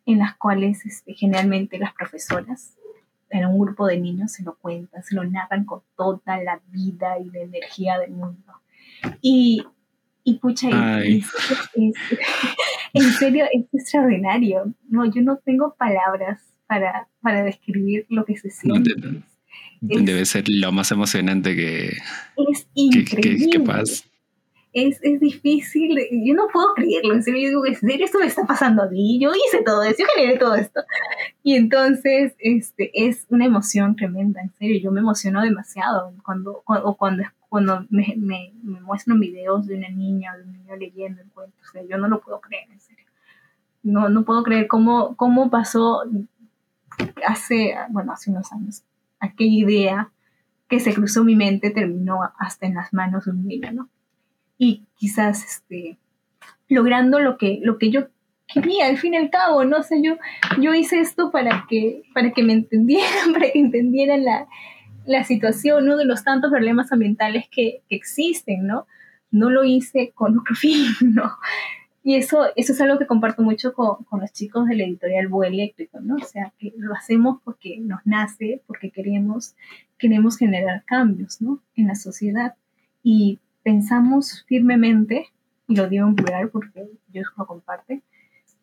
en 0.06 0.20
las 0.20 0.36
cuales 0.36 0.86
este, 0.86 1.14
generalmente 1.14 1.78
las 1.78 1.94
profesoras 1.94 2.76
en 3.30 3.46
un 3.46 3.60
grupo 3.60 3.88
de 3.88 4.00
niños 4.00 4.32
se 4.32 4.44
lo 4.44 4.56
cuentan, 4.58 5.04
se 5.04 5.16
lo 5.16 5.24
narran 5.24 5.66
con 5.66 5.82
toda 5.98 6.38
la 6.44 6.62
vida 6.68 7.18
y 7.20 7.30
la 7.32 7.42
energía 7.42 7.98
del 7.98 8.12
mundo. 8.12 8.54
Y, 9.22 9.64
y 10.24 10.36
pucha, 10.36 10.70
es, 11.04 11.26
en 12.94 13.04
serio 13.14 13.46
es 13.52 13.66
extraordinario. 13.74 14.74
No, 14.88 15.06
yo 15.12 15.22
no 15.22 15.38
tengo 15.38 15.76
palabras 15.76 16.42
para, 16.68 17.08
para 17.22 17.44
describir 17.44 18.06
lo 18.10 18.24
que 18.24 18.38
se 18.38 18.52
siente. 18.52 18.92
debe 19.82 20.26
ser 20.26 20.48
lo 20.48 20.72
más 20.72 20.92
emocionante 20.92 21.56
que, 21.56 21.88
es 22.52 22.68
increíble. 22.76 23.50
que 23.50 23.60
pasa 23.62 24.06
es, 24.74 25.00
es, 25.04 25.20
difícil, 25.20 25.98
yo 26.26 26.34
no 26.34 26.48
puedo 26.52 26.74
creerlo, 26.74 27.14
en 27.14 27.24
serio, 27.24 27.42
yo 27.42 27.50
digo, 27.50 27.66
¿en 27.68 27.76
serio 27.76 28.06
esto 28.06 28.20
me 28.20 28.26
está 28.26 28.44
pasando 28.46 28.84
a 28.84 28.88
mí? 28.88 29.20
Yo 29.20 29.32
hice 29.32 29.64
todo 29.64 29.84
esto, 29.84 30.04
yo 30.04 30.08
generé 30.16 30.40
todo 30.40 30.56
esto. 30.56 30.82
Y 31.44 31.56
entonces, 31.56 32.34
este, 32.40 32.92
es 32.94 33.28
una 33.30 33.46
emoción 33.46 33.96
tremenda, 33.96 34.42
en 34.42 34.52
serio, 34.54 34.80
yo 34.82 34.92
me 34.92 35.02
emociono 35.02 35.42
demasiado 35.42 36.14
cuando, 36.24 36.64
cuando, 36.66 36.96
cuando, 36.96 37.24
cuando 37.50 37.86
me, 37.90 38.16
me, 38.18 38.54
me, 38.64 38.82
muestran 38.82 39.20
videos 39.20 39.68
de 39.68 39.76
una 39.76 39.90
niña 39.90 40.34
o 40.34 40.38
de 40.38 40.44
un 40.44 40.54
niño 40.54 40.76
leyendo 40.76 41.22
el 41.22 41.30
cuento, 41.30 41.56
o 41.62 41.72
sea, 41.72 41.84
yo 41.88 41.98
no 41.98 42.08
lo 42.08 42.20
puedo 42.20 42.42
creer, 42.42 42.70
en 42.72 42.80
serio. 42.80 43.06
No, 43.84 44.10
no 44.10 44.26
puedo 44.26 44.44
creer 44.44 44.68
cómo, 44.68 45.16
cómo 45.16 45.52
pasó 45.52 46.04
hace, 47.28 47.76
bueno, 47.90 48.14
hace 48.14 48.32
unos 48.32 48.52
años, 48.52 48.84
aquella 49.20 49.66
idea 49.66 50.12
que 50.68 50.80
se 50.80 50.94
cruzó 50.94 51.24
mi 51.24 51.36
mente 51.36 51.70
terminó 51.70 52.22
hasta 52.40 52.66
en 52.66 52.76
las 52.76 52.94
manos 52.94 53.26
de 53.26 53.32
un 53.32 53.46
niño, 53.46 53.72
¿no? 53.72 53.90
Y 54.58 54.84
quizás 54.96 55.44
este, 55.44 55.98
logrando 56.70 57.20
lo 57.20 57.38
que, 57.38 57.60
lo 57.62 57.78
que 57.78 57.92
yo 57.92 58.08
quería, 58.48 58.88
al 58.88 58.98
fin 58.98 59.14
y 59.14 59.18
al 59.18 59.30
cabo, 59.30 59.64
no 59.64 59.84
sé, 59.84 60.02
yo, 60.02 60.18
yo 60.60 60.74
hice 60.74 61.00
esto 61.00 61.32
para 61.32 61.66
que, 61.70 62.04
para 62.14 62.32
que 62.32 62.44
me 62.44 62.54
entendieran, 62.54 63.34
para 63.34 63.52
que 63.52 63.60
entendieran 63.60 64.24
la, 64.24 64.48
la 65.06 65.24
situación, 65.24 65.86
uno 65.86 65.98
de 65.98 66.06
los 66.06 66.24
tantos 66.24 66.52
problemas 66.52 66.92
ambientales 66.92 67.46
que, 67.50 67.82
existen, 67.90 68.66
¿no? 68.68 68.88
No 69.32 69.50
lo 69.50 69.64
hice 69.64 70.12
con 70.14 70.38
otro 70.38 70.56
fin, 70.60 70.86
¿no? 71.02 71.32
y 72.06 72.16
eso, 72.16 72.48
eso 72.58 72.74
es 72.74 72.82
algo 72.82 73.00
que 73.00 73.08
comparto 73.08 73.44
mucho 73.44 73.74
con, 73.74 74.04
con 74.04 74.20
los 74.20 74.34
chicos 74.34 74.68
de 74.68 74.76
la 74.76 74.84
editorial 74.84 75.30
Búho 75.30 75.46
Eléctrico, 75.46 76.02
¿no? 76.02 76.16
O 76.16 76.26
sea, 76.26 76.52
que 76.60 76.74
lo 76.78 76.94
hacemos 76.94 77.40
porque 77.46 77.78
nos 77.80 78.02
nace, 78.04 78.62
porque 78.68 78.92
queremos, 78.92 79.56
queremos 79.98 80.38
generar 80.38 80.84
cambios, 80.84 81.42
¿no? 81.42 81.62
En 81.78 81.88
la 81.88 81.96
sociedad. 81.96 82.56
Y 83.04 83.40
pensamos 83.64 84.44
firmemente, 84.48 85.28
y 85.68 85.76
lo 85.76 85.90
digo 85.90 86.08
en 86.08 86.16
plural 86.16 86.50
porque 86.50 86.90
yo 87.12 87.22
lo 87.38 87.46
comparte, 87.46 88.04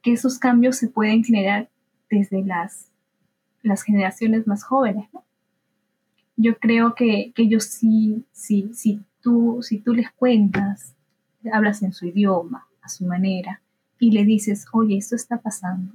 que 0.03 0.13
esos 0.13 0.39
cambios 0.39 0.77
se 0.77 0.89
pueden 0.89 1.25
generar 1.25 1.71
desde 2.11 2.45
las, 2.45 2.91
las 3.63 3.83
generaciones 3.83 4.47
más 4.47 4.65
jóvenes. 4.65 5.09
Yo 6.37 6.59
creo 6.59 6.95
que, 6.95 7.33
que 7.35 7.43
ellos 7.43 7.65
sí, 7.65 8.25
sí, 8.33 8.71
sí, 8.73 9.01
tú, 9.21 9.59
si 9.63 9.79
tú 9.79 9.95
les 9.95 10.11
cuentas, 10.13 10.95
hablas 11.53 11.83
en 11.83 11.93
su 11.93 12.07
idioma, 12.07 12.67
a 12.83 12.89
su 12.89 13.07
manera, 13.07 13.63
y 13.99 14.13
le 14.13 14.25
dices, 14.25 14.67
oye, 14.73 14.97
esto 14.97 15.17
está 15.17 15.39
pasando, 15.39 15.93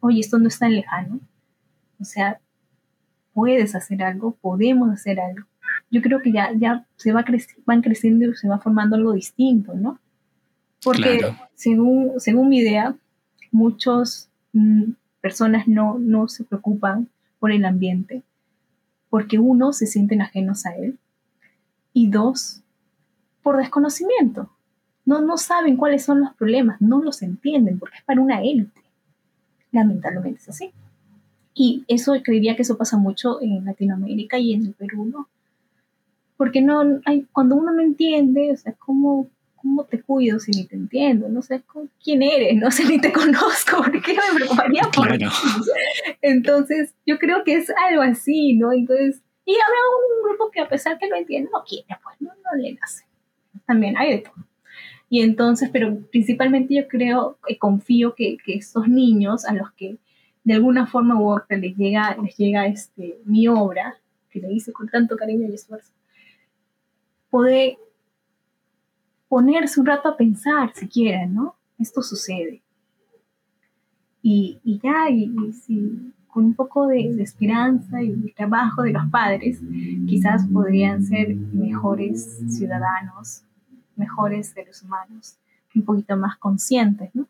oye, 0.00 0.20
esto 0.20 0.38
no 0.38 0.48
está 0.48 0.68
lejano, 0.68 1.20
o 2.00 2.04
sea, 2.04 2.40
puedes 3.32 3.74
hacer 3.74 4.02
algo, 4.02 4.36
podemos 4.36 4.90
hacer 4.90 5.20
algo. 5.20 5.46
Yo 5.90 6.02
creo 6.02 6.20
que 6.20 6.32
ya, 6.32 6.52
ya 6.54 6.86
se 6.96 7.12
va 7.12 7.24
van 7.64 7.82
creciendo 7.82 8.26
y 8.26 8.34
se 8.34 8.48
va 8.48 8.58
formando 8.58 8.96
algo 8.96 9.12
distinto, 9.12 9.74
¿no? 9.74 9.98
Porque 10.82 11.20
según, 11.54 12.20
según 12.20 12.48
mi 12.48 12.58
idea, 12.58 12.94
muchas 13.50 14.30
mm, 14.52 14.92
personas 15.20 15.66
no, 15.66 15.98
no 15.98 16.28
se 16.28 16.44
preocupan 16.44 17.08
por 17.38 17.52
el 17.52 17.64
ambiente, 17.64 18.22
porque 19.10 19.38
uno, 19.38 19.72
se 19.72 19.86
sienten 19.86 20.22
ajenos 20.22 20.66
a 20.66 20.76
él, 20.76 20.98
y 21.92 22.10
dos, 22.10 22.62
por 23.42 23.56
desconocimiento. 23.56 24.50
No, 25.04 25.20
no 25.22 25.38
saben 25.38 25.76
cuáles 25.76 26.04
son 26.04 26.20
los 26.20 26.34
problemas, 26.34 26.80
no 26.80 27.02
los 27.02 27.22
entienden, 27.22 27.78
porque 27.78 27.96
es 27.96 28.04
para 28.04 28.20
una 28.20 28.42
élite. 28.42 28.82
Lamentablemente 29.72 30.40
es 30.40 30.48
así. 30.50 30.70
Y 31.54 31.84
eso 31.88 32.14
creería 32.22 32.54
que 32.54 32.62
eso 32.62 32.76
pasa 32.76 32.98
mucho 32.98 33.40
en 33.40 33.64
Latinoamérica 33.64 34.38
y 34.38 34.52
en 34.52 34.66
el 34.66 34.74
Perú, 34.74 35.06
¿no? 35.06 35.28
Porque 36.38 36.62
no 36.62 37.00
hay, 37.04 37.26
cuando 37.32 37.56
uno 37.56 37.72
no 37.72 37.82
entiende, 37.82 38.50
o 38.52 38.56
sea, 38.56 38.72
¿cómo, 38.78 39.28
¿cómo 39.56 39.84
te 39.84 40.00
cuido 40.00 40.38
si 40.38 40.52
ni 40.52 40.64
te 40.64 40.76
entiendo? 40.76 41.28
No 41.28 41.42
sé 41.42 41.62
quién 42.02 42.22
eres, 42.22 42.56
no 42.56 42.70
sé 42.70 42.84
ni 42.88 42.98
te 42.98 43.12
conozco, 43.12 43.82
¿por 43.82 44.00
qué 44.00 44.14
me 44.14 44.36
preocuparía 44.36 44.82
por 44.94 45.08
claro. 45.08 45.30
Entonces, 46.22 46.94
yo 47.04 47.18
creo 47.18 47.44
que 47.44 47.56
es 47.56 47.70
algo 47.88 48.00
así, 48.00 48.54
¿no? 48.54 48.72
Entonces, 48.72 49.20
y 49.44 49.52
habrá 49.52 49.78
un 49.98 50.30
grupo 50.30 50.50
que 50.50 50.60
a 50.60 50.68
pesar 50.68 50.98
que 50.98 51.08
lo 51.08 51.16
entiende, 51.16 51.50
no 51.52 51.62
quiere, 51.68 51.86
pues 52.02 52.16
no, 52.20 52.30
no 52.30 52.62
le 52.62 52.72
nace. 52.74 53.04
También 53.66 53.98
hay 53.98 54.12
de 54.12 54.18
todo. 54.18 54.48
Y 55.10 55.22
entonces, 55.22 55.70
pero 55.72 55.98
principalmente 56.10 56.74
yo 56.74 56.86
creo 56.86 57.38
y 57.48 57.56
confío 57.56 58.14
que, 58.14 58.36
que 58.44 58.54
estos 58.54 58.88
niños 58.88 59.44
a 59.44 59.54
los 59.54 59.72
que 59.72 59.98
de 60.48 60.54
alguna 60.54 60.86
forma 60.86 61.20
u 61.20 61.30
otra 61.30 61.58
les 61.58 61.76
llega, 61.76 62.16
les 62.22 62.34
llega 62.36 62.66
este, 62.66 63.18
mi 63.26 63.48
obra, 63.48 63.98
que 64.30 64.40
le 64.40 64.50
hice 64.50 64.72
con 64.72 64.88
tanto 64.88 65.16
cariño 65.16 65.46
y 65.46 65.54
esfuerzo, 65.54 65.92
poder 67.30 67.76
ponerse 69.28 69.80
un 69.80 69.86
rato 69.86 70.08
a 70.08 70.16
pensar 70.16 70.72
si 70.74 70.88
quieren, 70.88 71.34
¿no? 71.34 71.56
Esto 71.78 72.02
sucede. 72.02 72.62
Y, 74.22 74.58
y 74.64 74.80
ya, 74.80 75.08
y, 75.10 75.32
y 75.68 76.12
con 76.28 76.44
un 76.44 76.54
poco 76.54 76.86
de, 76.86 77.20
esperanza 77.22 78.02
y 78.02 78.32
trabajo 78.32 78.82
de 78.82 78.92
los 78.92 79.06
padres, 79.10 79.60
quizás 80.06 80.46
podrían 80.46 81.02
ser 81.02 81.34
mejores 81.34 82.38
ciudadanos, 82.48 83.42
mejores 83.96 84.50
seres 84.50 84.82
humanos, 84.82 85.36
un 85.74 85.82
poquito 85.82 86.16
más 86.16 86.36
conscientes 86.36 87.10
¿no? 87.14 87.26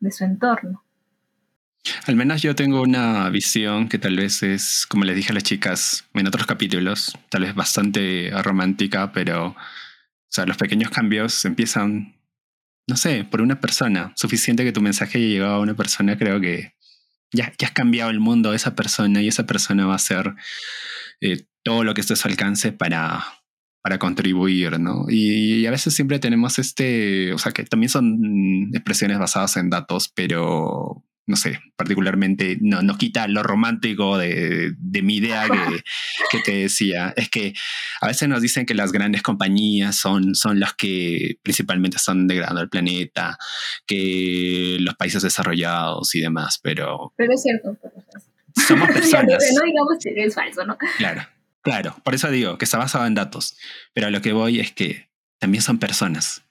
de 0.00 0.10
su 0.10 0.24
entorno. 0.24 0.82
Al 2.06 2.16
menos 2.16 2.42
yo 2.42 2.54
tengo 2.54 2.82
una 2.82 3.28
visión 3.30 3.88
que 3.88 3.98
tal 3.98 4.16
vez 4.16 4.42
es, 4.42 4.86
como 4.88 5.04
les 5.04 5.16
dije 5.16 5.32
a 5.32 5.34
las 5.34 5.42
chicas 5.42 6.04
en 6.14 6.26
otros 6.26 6.46
capítulos, 6.46 7.16
tal 7.28 7.42
vez 7.42 7.54
bastante 7.54 8.30
romántica, 8.42 9.12
pero 9.12 9.48
o 9.48 9.56
sea, 10.28 10.46
los 10.46 10.56
pequeños 10.56 10.90
cambios 10.90 11.44
empiezan, 11.44 12.16
no 12.88 12.96
sé, 12.96 13.24
por 13.24 13.40
una 13.40 13.60
persona. 13.60 14.12
Suficiente 14.16 14.64
que 14.64 14.72
tu 14.72 14.80
mensaje 14.80 15.18
haya 15.18 15.28
llegado 15.28 15.54
a 15.54 15.60
una 15.60 15.74
persona, 15.74 16.18
creo 16.18 16.40
que 16.40 16.74
ya, 17.32 17.52
ya 17.58 17.68
has 17.68 17.72
cambiado 17.72 18.10
el 18.10 18.20
mundo 18.20 18.50
de 18.50 18.56
esa 18.56 18.74
persona 18.74 19.22
y 19.22 19.28
esa 19.28 19.46
persona 19.46 19.86
va 19.86 19.92
a 19.92 19.96
hacer 19.96 20.34
eh, 21.20 21.46
todo 21.62 21.84
lo 21.84 21.94
que 21.94 22.00
esté 22.00 22.14
a 22.14 22.16
su 22.16 22.28
alcance 22.28 22.72
para, 22.72 23.24
para 23.82 23.98
contribuir, 23.98 24.80
¿no? 24.80 25.06
Y, 25.08 25.64
a 25.64 25.70
veces 25.70 25.94
siempre 25.94 26.18
tenemos 26.18 26.58
este, 26.58 27.32
o 27.32 27.38
sea, 27.38 27.52
que 27.52 27.64
también 27.64 27.88
son 27.88 28.70
expresiones 28.74 29.18
basadas 29.18 29.56
en 29.56 29.70
datos, 29.70 30.10
pero 30.14 31.04
no 31.26 31.34
sé, 31.36 31.58
particularmente 31.74 32.56
no, 32.60 32.82
nos 32.82 32.98
quita 32.98 33.26
lo 33.26 33.42
romántico 33.42 34.16
de, 34.16 34.74
de 34.78 35.02
mi 35.02 35.16
idea 35.16 35.48
que, 35.48 35.82
que, 36.30 36.38
te 36.40 36.56
decía. 36.58 37.12
Es 37.16 37.28
que 37.28 37.52
a 38.00 38.06
veces 38.06 38.28
nos 38.28 38.40
dicen 38.40 38.64
que 38.64 38.74
las 38.74 38.92
grandes 38.92 39.22
compañías 39.22 39.96
son, 39.96 40.36
son 40.36 40.60
las 40.60 40.74
que 40.74 41.38
principalmente 41.42 41.96
están 41.96 42.28
degradando 42.28 42.62
el 42.62 42.68
planeta, 42.68 43.38
que 43.86 44.76
los 44.80 44.94
países 44.94 45.22
desarrollados 45.22 46.14
y 46.14 46.20
demás, 46.20 46.60
pero... 46.62 47.12
Pero 47.16 47.32
es 47.32 47.42
cierto. 47.42 47.76
Pero 47.82 47.96
Somos 48.66 48.88
personas. 48.92 49.42
no 49.54 49.62
digamos 49.64 49.98
que 50.02 50.24
es 50.24 50.34
falso, 50.34 50.64
¿no? 50.64 50.78
Claro. 50.98 51.26
Claro, 51.62 51.96
por 52.04 52.14
eso 52.14 52.30
digo 52.30 52.58
que 52.58 52.64
está 52.64 52.78
basado 52.78 53.06
en 53.06 53.16
datos, 53.16 53.56
pero 53.92 54.06
a 54.06 54.10
lo 54.10 54.22
que 54.22 54.32
voy 54.32 54.60
es 54.60 54.70
que 54.70 55.08
también 55.40 55.62
son 55.62 55.80
personas. 55.80 56.45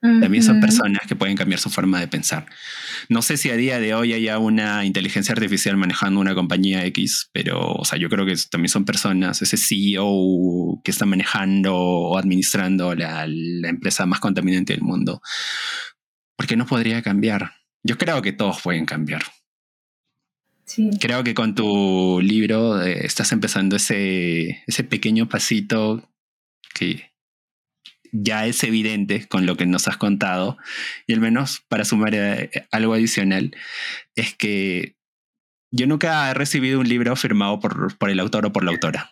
También 0.00 0.42
son 0.42 0.60
personas 0.60 1.06
que 1.08 1.16
pueden 1.16 1.36
cambiar 1.36 1.58
su 1.58 1.68
forma 1.68 1.98
de 1.98 2.06
pensar. 2.06 2.46
No 3.08 3.22
sé 3.22 3.36
si 3.36 3.50
a 3.50 3.56
día 3.56 3.80
de 3.80 3.94
hoy 3.94 4.12
haya 4.12 4.38
una 4.38 4.84
inteligencia 4.84 5.32
artificial 5.32 5.76
manejando 5.76 6.20
una 6.20 6.34
compañía 6.34 6.84
X, 6.86 7.30
pero 7.32 7.72
o 7.72 7.84
sea, 7.84 7.98
yo 7.98 8.08
creo 8.08 8.24
que 8.24 8.36
también 8.50 8.68
son 8.68 8.84
personas, 8.84 9.42
ese 9.42 9.56
CEO 9.56 10.80
que 10.84 10.90
está 10.90 11.06
manejando 11.06 11.74
o 11.74 12.18
administrando 12.18 12.94
la, 12.94 13.26
la 13.26 13.68
empresa 13.68 14.06
más 14.06 14.20
contaminante 14.20 14.74
del 14.74 14.82
mundo. 14.82 15.20
¿Por 16.36 16.46
qué 16.46 16.56
no 16.56 16.66
podría 16.66 17.02
cambiar? 17.02 17.52
Yo 17.82 17.98
creo 17.98 18.22
que 18.22 18.32
todos 18.32 18.60
pueden 18.62 18.84
cambiar. 18.84 19.22
Creo 21.00 21.22
que 21.22 21.34
con 21.34 21.54
tu 21.54 22.20
libro 22.20 22.82
eh, 22.82 23.06
estás 23.06 23.30
empezando 23.32 23.76
ese, 23.76 24.62
ese 24.66 24.84
pequeño 24.84 25.28
pasito 25.28 26.10
que 26.74 27.12
ya 28.12 28.46
es 28.46 28.62
evidente 28.64 29.26
con 29.28 29.46
lo 29.46 29.56
que 29.56 29.66
nos 29.66 29.88
has 29.88 29.96
contado. 29.96 30.56
Y 31.06 31.12
al 31.14 31.20
menos 31.20 31.62
para 31.68 31.84
sumar 31.84 32.14
eh, 32.14 32.50
algo 32.70 32.94
adicional, 32.94 33.54
es 34.14 34.34
que 34.34 34.96
yo 35.70 35.86
nunca 35.86 36.30
he 36.30 36.34
recibido 36.34 36.80
un 36.80 36.88
libro 36.88 37.14
firmado 37.16 37.60
por, 37.60 37.96
por 37.98 38.10
el 38.10 38.20
autor 38.20 38.46
o 38.46 38.52
por 38.52 38.64
la 38.64 38.70
autora. 38.70 39.10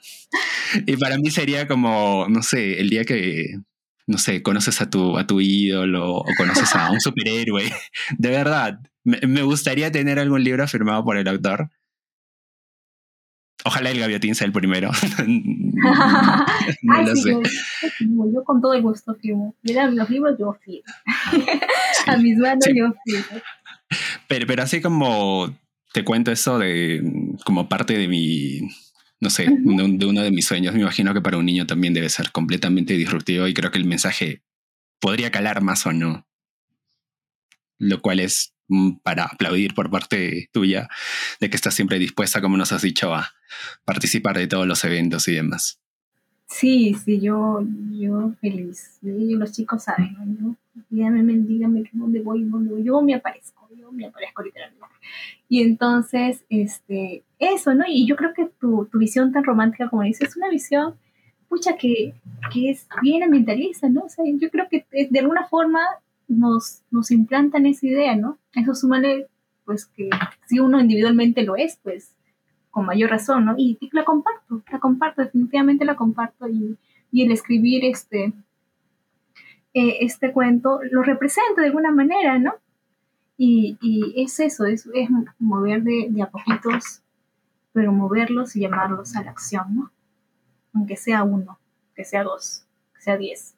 Y 0.87 0.97
para 0.97 1.19
mí 1.19 1.31
sería 1.31 1.69
como, 1.69 2.27
no 2.29 2.43
sé, 2.43 2.81
el 2.81 2.91
día 2.91 3.05
que, 3.05 3.59
no 4.07 4.19
sé, 4.19 4.43
conoces 4.43 4.81
a 4.81 4.91
tu, 4.91 5.19
a 5.19 5.27
tu 5.27 5.41
ídolo 5.41 6.17
o 6.17 6.27
conoces 6.37 6.75
a 6.75 6.91
un 6.91 7.01
superhéroe. 7.01 7.73
De 8.19 8.31
verdad, 8.31 8.81
me, 9.05 9.43
gustaría 9.43 9.93
tener 9.93 10.19
algún 10.19 10.43
libro 10.43 10.67
firmado 10.67 11.05
por 11.05 11.17
el 11.17 11.29
autor. 11.29 11.71
Ojalá 13.67 13.91
el 13.91 13.99
Gaviotín 13.99 14.35
sea 14.35 14.47
el 14.47 14.53
primero. 14.53 14.91
no 16.83 17.03
lo 17.03 17.17
sé. 17.17 17.31
Yo, 18.01 18.45
con 18.45 18.61
todo 18.61 18.75
el 18.75 18.83
gusto 18.83 19.15
firmo. 19.15 19.57
Mira, 19.63 19.91
los 19.91 20.11
libros 20.11 20.37
yo 20.39 20.55
firmo. 20.63 20.85
a 22.07 22.17
mis 22.19 22.37
manos 22.37 22.65
yo 22.75 22.93
firmo. 23.05 23.43
Pero, 24.29 24.47
pero 24.47 24.63
así 24.63 24.83
como 24.83 25.55
te 25.93 26.05
cuento 26.05 26.31
eso 26.33 26.59
de 26.59 27.03
como 27.45 27.69
parte 27.69 27.97
de 27.97 28.09
mi, 28.09 28.61
no 29.21 29.31
sé, 29.31 29.45
de, 29.45 30.07
uno 30.07 30.23
de 30.23 30.31
mis 30.31 30.47
sueños, 30.47 30.75
me 30.75 30.81
imagino 30.81 31.15
que 31.15 31.21
para 31.21 31.39
un 31.39 31.47
niño 31.47 31.67
también 31.67 31.95
debe 31.95 32.09
ser 32.09 32.33
completamente 32.33 32.95
disruptivo 32.95 33.47
y 33.47 33.55
creo 33.55 33.71
que 33.71 33.79
el 33.79 33.87
mensaje 33.87 34.43
podría 35.01 35.31
calar 35.31 35.63
más 35.63 35.87
o 35.87 35.93
no. 35.93 36.27
Lo 37.79 38.03
cual 38.03 38.21
es 38.21 38.54
para 39.03 39.25
aplaudir 39.25 39.75
por 39.75 39.91
parte 39.91 40.49
tuya 40.53 40.89
de 41.41 41.51
que 41.51 41.57
estás 41.57 41.75
siempre 41.75 41.99
dispuesta, 41.99 42.41
como 42.41 42.57
nos 42.57 42.73
has 42.73 42.83
dicho, 42.83 43.15
a 43.15 43.31
participar 43.85 44.39
de 44.39 44.47
todos 44.47 44.67
los 44.67 44.85
eventos 44.85 45.29
y 45.29 45.35
demás. 45.35 45.81
Sí, 46.47 46.95
sí, 46.95 47.21
yo, 47.21 47.65
yo 47.93 48.33
feliz. 48.41 48.99
Y 49.03 49.35
los 49.35 49.53
chicos 49.53 49.85
saben, 49.85 50.15
¿no? 50.41 50.57
dígame, 50.91 51.23
dígame 51.23 51.85
dónde 51.93 52.21
voy, 52.21 52.45
dónde 52.45 52.73
voy. 52.73 52.85
Yo 52.85 53.01
me 53.03 53.15
aparezco, 53.15 53.69
yo 53.77 53.91
me 53.93 54.07
aparezco 54.07 54.43
literalmente. 54.43 54.87
Y 55.49 55.63
entonces, 55.63 56.45
este, 56.49 57.23
eso, 57.39 57.75
¿no? 57.75 57.85
Y 57.87 58.07
yo 58.07 58.17
creo 58.17 58.35
que 58.35 58.47
tu, 58.61 58.87
tu 58.87 58.99
visión 58.99 59.33
tan 59.33 59.45
romántica 59.45 59.89
como 59.89 60.03
dices, 60.03 60.31
es 60.31 60.37
una 60.37 60.49
visión, 60.49 60.95
pucha, 61.49 61.77
que, 61.77 62.15
que 62.53 62.71
es 62.71 62.87
bien 63.03 63.23
ambientalista, 63.23 63.89
¿no? 63.89 64.03
O 64.03 64.09
sea, 64.09 64.25
yo 64.27 64.51
creo 64.51 64.69
que 64.69 64.87
de 65.11 65.19
alguna 65.19 65.47
forma 65.47 65.81
nos, 66.29 66.83
nos 66.91 67.11
implantan 67.11 67.67
esa 67.67 67.87
idea, 67.87 68.17
¿no? 68.17 68.39
Eso 68.55 68.75
súmale, 68.75 69.29
pues 69.65 69.87
que 69.87 70.11
si 70.47 70.61
uno 70.61 70.81
individualmente 70.81 71.43
lo 71.43 71.57
es, 71.57 71.79
pues 71.83 72.15
con 72.71 72.87
mayor 72.87 73.11
razón, 73.11 73.45
¿no? 73.45 73.55
Y, 73.57 73.79
la 73.93 74.05
comparto, 74.05 74.63
la 74.71 74.81
comparto, 74.81 75.23
definitivamente 75.23 75.85
la 75.85 75.95
comparto 75.95 76.49
y, 76.49 76.77
el 77.13 77.31
escribir 77.31 77.85
este 77.85 78.33
eh, 79.73 79.99
este 80.01 80.33
cuento 80.33 80.81
lo 80.91 81.05
representa 81.05 81.61
de 81.61 81.69
alguna 81.69 81.93
manera, 81.93 82.41
¿no? 82.41 82.55
Y, 83.37 83.79
es 84.17 84.41
eso, 84.41 84.65
es, 84.67 84.89
mover 85.39 85.83
de, 85.85 86.09
de, 86.11 86.23
a 86.23 86.31
poquitos, 86.31 87.03
pero 87.73 87.93
moverlos 87.93 88.57
y 88.57 88.61
llamarlos 88.61 89.15
a 89.15 89.23
la 89.23 89.31
acción, 89.31 89.77
¿no? 89.77 89.93
Aunque 90.73 90.97
sea 90.97 91.23
uno, 91.23 91.59
que 91.95 92.05
sea 92.05 92.25
dos, 92.25 92.67
que 92.95 93.03
sea 93.03 93.17
diez, 93.17 93.55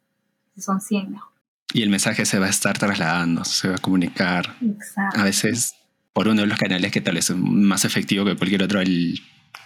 que 0.54 0.60
son 0.60 0.80
cien 0.82 1.10
mejor. 1.10 1.35
Y 1.72 1.82
el 1.82 1.90
mensaje 1.90 2.24
se 2.24 2.38
va 2.38 2.46
a 2.46 2.50
estar 2.50 2.78
trasladando, 2.78 3.44
se 3.44 3.68
va 3.68 3.74
a 3.76 3.78
comunicar. 3.78 4.56
Exacto. 4.62 5.20
A 5.20 5.24
veces 5.24 5.74
por 6.12 6.28
uno 6.28 6.40
de 6.40 6.46
los 6.46 6.58
canales 6.58 6.92
que 6.92 7.02
tal 7.02 7.16
vez 7.16 7.28
es 7.28 7.36
más 7.36 7.84
efectivo 7.84 8.24
que 8.24 8.36
cualquier 8.36 8.62
otro, 8.62 8.80
el, 8.80 9.20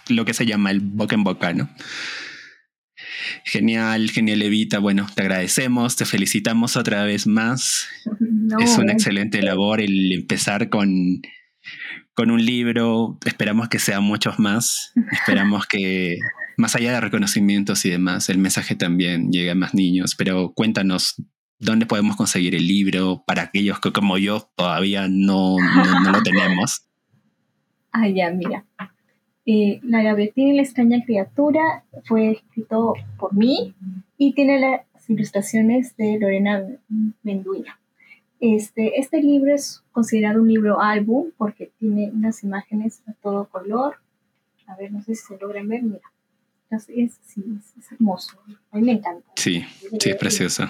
lo 0.09 0.25
que 0.25 0.33
se 0.33 0.45
llama 0.45 0.71
el 0.71 0.81
boca 0.81 1.15
en 1.15 1.23
boca, 1.23 1.53
¿no? 1.53 1.69
Genial, 3.45 4.09
genial 4.09 4.41
Evita. 4.41 4.79
Bueno, 4.79 5.07
te 5.15 5.21
agradecemos, 5.21 5.95
te 5.95 6.05
felicitamos 6.05 6.75
otra 6.75 7.03
vez 7.03 7.25
más. 7.25 7.87
es 8.59 8.77
una 8.77 8.91
excelente 8.91 9.41
labor 9.41 9.79
el 9.81 10.11
empezar 10.11 10.69
con, 10.69 11.21
con 12.13 12.31
un 12.31 12.43
libro. 12.45 13.17
Esperamos 13.25 13.69
que 13.69 13.79
sean 13.79 14.03
muchos 14.03 14.37
más. 14.39 14.91
Esperamos 15.11 15.65
que, 15.67 16.17
más 16.57 16.75
allá 16.75 16.91
de 16.91 17.01
reconocimientos 17.01 17.85
y 17.85 17.91
demás, 17.91 18.29
el 18.29 18.37
mensaje 18.37 18.75
también 18.75 19.31
llegue 19.31 19.51
a 19.51 19.55
más 19.55 19.73
niños. 19.73 20.15
Pero 20.17 20.53
cuéntanos, 20.53 21.15
¿dónde 21.61 21.85
podemos 21.85 22.17
conseguir 22.17 22.55
el 22.55 22.67
libro 22.67 23.23
para 23.25 23.43
aquellos 23.43 23.79
que 23.79 23.93
como 23.93 24.17
yo 24.17 24.49
todavía 24.55 25.07
no, 25.07 25.55
no, 25.57 26.11
lo 26.11 26.21
tenemos? 26.23 26.87
Ah, 27.93 28.07
ya, 28.07 28.29
mira. 28.31 28.63
Eh, 29.45 29.81
la 29.83 30.01
gaviotina 30.01 30.53
y 30.53 30.55
la 30.55 30.61
extraña 30.61 31.03
criatura 31.03 31.83
fue 32.05 32.31
escrito 32.31 32.93
por 33.19 33.33
mí 33.35 33.75
y 34.17 34.31
tiene 34.31 34.61
las 34.61 35.09
ilustraciones 35.09 35.97
de 35.97 36.17
Lorena 36.17 36.65
Menduña. 37.21 37.81
Este, 38.39 38.97
este 38.97 39.21
libro 39.21 39.53
es 39.53 39.83
considerado 39.91 40.41
un 40.41 40.47
libro 40.47 40.79
álbum 40.79 41.31
porque 41.37 41.73
tiene 41.79 42.11
unas 42.11 42.45
imágenes 42.45 43.03
a 43.07 43.13
todo 43.21 43.49
color. 43.49 43.97
A 44.67 44.77
ver, 44.77 44.93
no 44.93 45.03
sé 45.03 45.15
si 45.15 45.25
se 45.25 45.37
logran 45.37 45.67
ver, 45.67 45.83
mira. 45.83 46.09
Es, 46.69 46.87
es, 46.87 47.19
es 47.77 47.91
hermoso. 47.91 48.39
A 48.71 48.77
mí 48.77 48.83
me 48.83 48.93
encanta. 48.93 49.29
Sí, 49.35 49.65
sí, 49.99 50.11
es 50.11 50.15
precioso. 50.15 50.63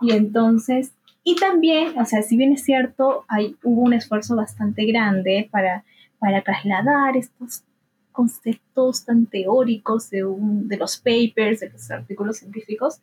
Y 0.00 0.12
entonces, 0.12 0.92
y 1.22 1.36
también, 1.36 1.98
o 1.98 2.04
sea, 2.04 2.22
si 2.22 2.36
bien 2.36 2.52
es 2.52 2.64
cierto, 2.64 3.24
hay, 3.28 3.56
hubo 3.62 3.82
un 3.82 3.92
esfuerzo 3.92 4.36
bastante 4.36 4.84
grande 4.86 5.48
para 5.50 5.84
para 6.20 6.42
trasladar 6.42 7.16
estos 7.16 7.64
conceptos 8.12 9.04
tan 9.04 9.26
teóricos 9.26 10.10
de, 10.10 10.22
de 10.22 10.76
los 10.76 10.98
papers, 10.98 11.60
de 11.60 11.70
los 11.70 11.90
artículos 11.90 12.36
científicos, 12.36 13.00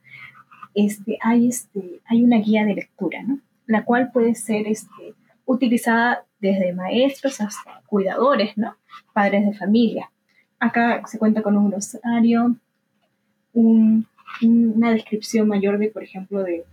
este, 0.73 1.17
hay, 1.21 1.49
este, 1.49 1.99
hay 2.05 2.23
una 2.23 2.37
guía 2.37 2.63
de 2.63 2.75
lectura, 2.75 3.23
¿no? 3.23 3.39
la 3.65 3.83
cual 3.83 4.11
puede 4.11 4.35
ser 4.35 4.67
este, 4.67 5.15
utilizada 5.45 6.23
desde 6.39 6.73
maestros 6.73 7.41
hasta 7.41 7.81
cuidadores, 7.87 8.55
¿no? 8.55 8.75
padres 9.11 9.45
de 9.45 9.57
familia. 9.57 10.11
Acá 10.59 11.01
se 11.07 11.17
cuenta 11.17 11.41
con 11.41 11.57
un 11.57 11.71
glosario, 11.71 12.55
una 13.53 14.91
descripción 14.91 15.47
mayor 15.47 15.79
de, 15.79 15.89
por 15.89 16.03
ejemplo, 16.03 16.43
de, 16.43 16.63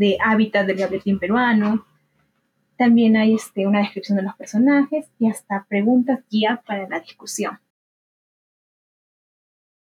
de 0.00 0.16
hábitat 0.24 0.66
del 0.66 0.78
gavetín 0.78 1.18
peruano, 1.18 1.84
también 2.78 3.18
hay 3.18 3.34
este, 3.34 3.66
una 3.66 3.80
descripción 3.80 4.16
de 4.16 4.22
los 4.22 4.34
personajes 4.34 5.10
y 5.18 5.28
hasta 5.28 5.66
preguntas 5.68 6.20
guía 6.30 6.62
para 6.66 6.88
la 6.88 7.00
discusión. 7.00 7.60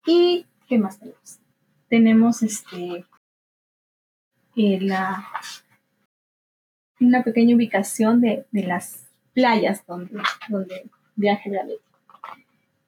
¿Y 0.05 0.45
qué 0.69 0.79
más 0.79 0.99
tenemos? 0.99 1.41
Tenemos 1.89 2.43
este, 2.43 3.07
eh, 4.55 4.81
la, 4.83 5.25
una 7.01 7.25
pequeña 7.25 7.57
ubicación 7.57 8.21
de, 8.21 8.45
las 8.53 9.09
playas 9.33 9.83
donde, 9.87 10.21
donde 10.51 10.91
viaja 11.17 11.49
el 11.49 11.79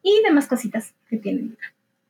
Y 0.02 0.22
demás 0.24 0.46
cositas 0.46 0.94
que 1.08 1.16
tienen. 1.16 1.56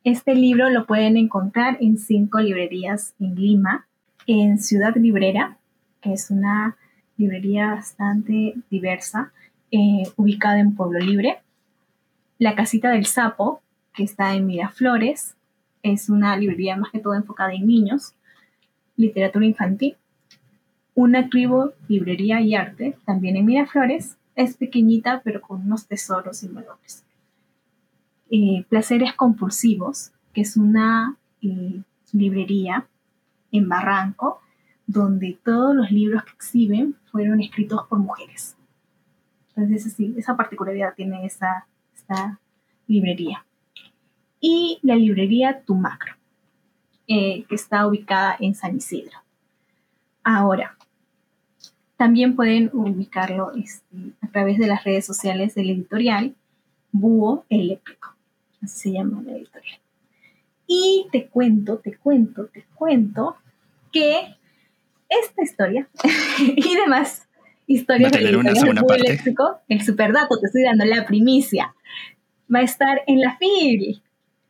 Este 0.03 0.35
libro 0.35 0.69
lo 0.69 0.85
pueden 0.85 1.15
encontrar 1.15 1.77
en 1.79 1.97
cinco 1.97 2.39
librerías 2.39 3.15
en 3.17 3.35
Lima, 3.35 3.87
en 4.27 4.59
Ciudad 4.59 4.95
Librera, 4.95 5.57
que 6.01 6.13
es 6.13 6.31
una 6.31 6.77
librería 7.17 7.71
bastante 7.71 8.55
diversa, 8.69 9.31
eh, 9.71 10.03
ubicada 10.15 10.59
en 10.59 10.75
Pueblo 10.75 10.99
Libre. 10.99 11.39
La 12.37 12.55
Casita 12.55 12.91
del 12.91 13.05
Sapo, 13.05 13.61
que 13.93 14.03
está 14.03 14.33
en 14.33 14.45
Miraflores, 14.45 15.35
es 15.83 16.09
una 16.09 16.35
librería 16.37 16.75
más 16.75 16.91
que 16.91 16.99
todo 16.99 17.13
enfocada 17.13 17.53
en 17.53 17.67
niños, 17.67 18.13
literatura 18.97 19.45
infantil. 19.45 19.97
Una 20.93 21.29
tribu, 21.29 21.71
librería 21.87 22.41
y 22.41 22.55
arte, 22.55 22.97
también 23.05 23.37
en 23.37 23.45
Miraflores, 23.45 24.17
es 24.35 24.57
pequeñita 24.57 25.21
pero 25.23 25.41
con 25.41 25.61
unos 25.61 25.87
tesoros 25.87 26.43
y 26.43 26.47
valores. 26.47 27.03
Eh, 28.29 28.65
Placeres 28.69 29.13
Compulsivos, 29.13 30.11
que 30.33 30.41
es 30.41 30.57
una 30.57 31.15
eh, 31.41 31.81
librería 32.11 32.87
en 33.57 33.69
Barranco, 33.69 34.41
donde 34.87 35.37
todos 35.43 35.75
los 35.75 35.91
libros 35.91 36.23
que 36.23 36.31
exhiben 36.31 36.95
fueron 37.11 37.41
escritos 37.41 37.87
por 37.87 37.99
mujeres. 37.99 38.55
Entonces, 39.55 39.93
sí, 39.93 40.13
esa 40.17 40.35
particularidad 40.35 40.93
tiene 40.95 41.25
esa, 41.25 41.67
librería. 42.87 43.43
Y 44.39 44.77
la 44.83 44.95
librería 44.95 45.61
Tu 45.61 45.73
Macro, 45.73 46.13
eh, 47.07 47.43
que 47.45 47.55
está 47.55 47.87
ubicada 47.87 48.37
en 48.39 48.53
San 48.53 48.77
Isidro. 48.77 49.17
Ahora, 50.23 50.77
también 51.97 52.35
pueden 52.35 52.69
ubicarlo 52.73 53.53
este, 53.53 53.95
a 54.21 54.27
través 54.27 54.59
de 54.59 54.67
las 54.67 54.83
redes 54.83 55.05
sociales 55.05 55.55
del 55.55 55.71
editorial 55.71 56.35
Búho 56.91 57.45
Eléctrico. 57.49 58.15
Así 58.61 58.79
se 58.79 58.91
llama 58.91 59.23
la 59.23 59.31
editorial. 59.31 59.79
Y 60.67 61.07
te 61.11 61.27
cuento, 61.27 61.77
te 61.77 61.95
cuento, 61.97 62.47
te 62.47 62.65
cuento 62.75 63.37
que 63.95 64.35
esta 65.07 65.41
historia 65.41 65.87
y 66.39 66.75
demás 66.75 67.29
historias 67.65 68.11
del 68.11 68.25
eléctrico, 68.25 69.61
el 69.69 69.81
superdato, 69.81 70.37
te 70.37 70.47
estoy 70.47 70.63
dando 70.63 70.83
la 70.83 71.05
primicia, 71.05 71.73
va 72.53 72.59
a 72.59 72.63
estar 72.63 73.03
en 73.07 73.21
la 73.21 73.37
FIL. 73.37 74.01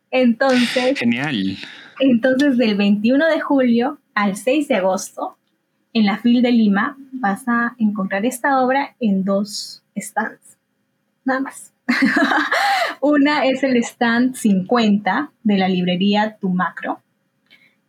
Entonces, 0.09 0.97
genial. 0.97 1.57
Entonces, 1.99 2.57
del 2.57 2.75
21 2.75 3.27
de 3.27 3.39
julio 3.39 3.99
al 4.15 4.35
6 4.35 4.67
de 4.67 4.75
agosto, 4.75 5.37
en 5.93 6.07
la 6.07 6.17
FIL 6.17 6.41
de 6.41 6.51
Lima, 6.51 6.97
vas 7.11 7.47
a 7.47 7.75
encontrar 7.77 8.25
esta 8.25 8.61
obra 8.61 8.95
en 8.99 9.23
dos 9.23 9.83
stands. 9.95 10.57
Nada 11.23 11.41
más. 11.41 11.71
Una 12.99 13.45
es 13.45 13.61
el 13.61 13.77
stand 13.77 14.33
50 14.33 15.31
de 15.43 15.57
la 15.57 15.69
librería 15.69 16.37
Tu 16.41 16.49
Macro, 16.49 16.99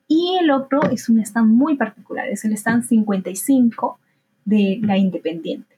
y 0.09 0.37
el 0.41 0.51
otro 0.51 0.83
es 0.91 1.09
un 1.09 1.19
stand 1.21 1.53
muy 1.53 1.77
particular, 1.77 2.29
es 2.29 2.45
el 2.45 2.53
stand 2.53 2.85
55 2.85 3.99
de 4.45 4.79
la 4.83 4.97
Independiente. 4.97 5.77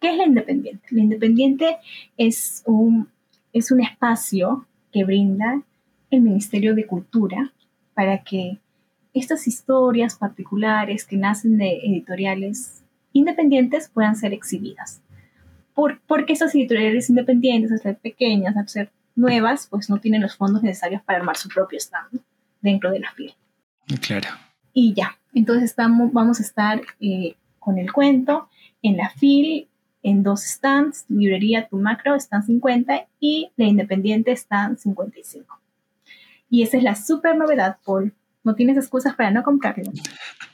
¿Qué 0.00 0.10
es 0.10 0.16
la 0.16 0.26
Independiente? 0.26 0.86
La 0.90 1.02
Independiente 1.02 1.78
es 2.16 2.62
un, 2.66 3.08
es 3.52 3.70
un 3.72 3.80
espacio 3.80 4.66
que 4.92 5.04
brinda 5.04 5.62
el 6.10 6.20
Ministerio 6.20 6.74
de 6.74 6.86
Cultura 6.86 7.52
para 7.94 8.22
que 8.22 8.58
estas 9.12 9.48
historias 9.48 10.16
particulares 10.16 11.04
que 11.04 11.16
nacen 11.16 11.58
de 11.58 11.80
editoriales 11.84 12.84
independientes 13.12 13.88
puedan 13.88 14.14
ser 14.14 14.32
exhibidas. 14.32 15.02
Por, 15.74 16.00
porque 16.06 16.32
esas 16.32 16.54
editoriales 16.54 17.10
independientes, 17.10 17.72
al 17.72 17.80
ser 17.80 17.98
pequeñas, 17.98 18.56
al 18.56 18.68
ser 18.68 18.90
nuevas, 19.16 19.66
pues 19.68 19.90
no 19.90 19.98
tienen 19.98 20.22
los 20.22 20.36
fondos 20.36 20.62
necesarios 20.62 21.02
para 21.02 21.18
armar 21.18 21.36
su 21.36 21.48
propio 21.48 21.78
stand 21.78 22.20
dentro 22.60 22.90
de 22.92 23.00
la 23.00 23.10
fila. 23.12 23.34
Claro. 24.00 24.28
Y 24.72 24.94
ya, 24.94 25.18
entonces 25.34 25.64
estamos, 25.64 26.12
vamos 26.12 26.40
a 26.40 26.42
estar 26.42 26.82
eh, 27.00 27.36
con 27.58 27.78
el 27.78 27.92
cuento 27.92 28.48
en 28.82 28.96
la 28.96 29.10
FIL, 29.10 29.68
en 30.02 30.22
dos 30.22 30.42
stands, 30.42 31.04
librería 31.08 31.68
Tu 31.68 31.76
Macro 31.76 32.14
están 32.14 32.42
50 32.44 33.06
y 33.20 33.50
la 33.56 33.66
Independiente 33.66 34.32
están 34.32 34.78
55. 34.78 35.60
Y 36.50 36.62
esa 36.62 36.76
es 36.76 36.82
la 36.82 36.94
super 36.94 37.36
novedad, 37.36 37.78
Paul. 37.84 38.14
No 38.44 38.54
tienes 38.54 38.76
excusas 38.76 39.14
para 39.14 39.30
no 39.30 39.42
comprarlo. 39.42 39.90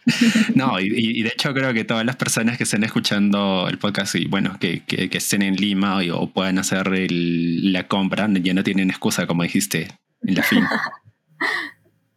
No, 0.54 0.78
y, 0.80 1.22
de 1.22 1.30
hecho 1.30 1.54
creo 1.54 1.72
que 1.72 1.84
todas 1.84 2.04
las 2.04 2.16
personas 2.16 2.58
que 2.58 2.64
estén 2.64 2.84
escuchando 2.84 3.66
el 3.70 3.78
podcast 3.78 4.14
y 4.16 4.26
bueno, 4.26 4.58
que, 4.60 4.84
que, 4.84 5.08
estén 5.16 5.40
en 5.40 5.56
Lima 5.56 5.98
o, 6.12 6.30
puedan 6.30 6.58
hacer 6.58 6.88
la 6.90 7.88
compra, 7.88 8.28
ya 8.30 8.52
no 8.52 8.62
tienen 8.62 8.90
excusa, 8.90 9.26
como 9.26 9.44
dijiste, 9.44 9.88
en 10.22 10.34
la 10.34 10.42
FIL. 10.42 10.62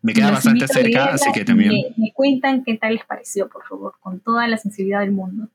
Me 0.07 0.13
queda 0.13 0.31
bastante 0.31 0.65
cerca, 0.69 1.07
así 1.07 1.29
que 1.33 1.43
también. 1.43 1.73
Me, 1.97 2.13
cuentan 2.13 2.63
qué 2.63 2.77
tal 2.77 2.93
les 2.93 3.03
pareció, 3.03 3.49
por 3.49 3.67
favor, 3.67 3.95
con 3.99 4.21
toda 4.21 4.47
la 4.47 4.57
sensibilidad 4.57 5.01
del 5.01 5.11
mundo. 5.11 5.49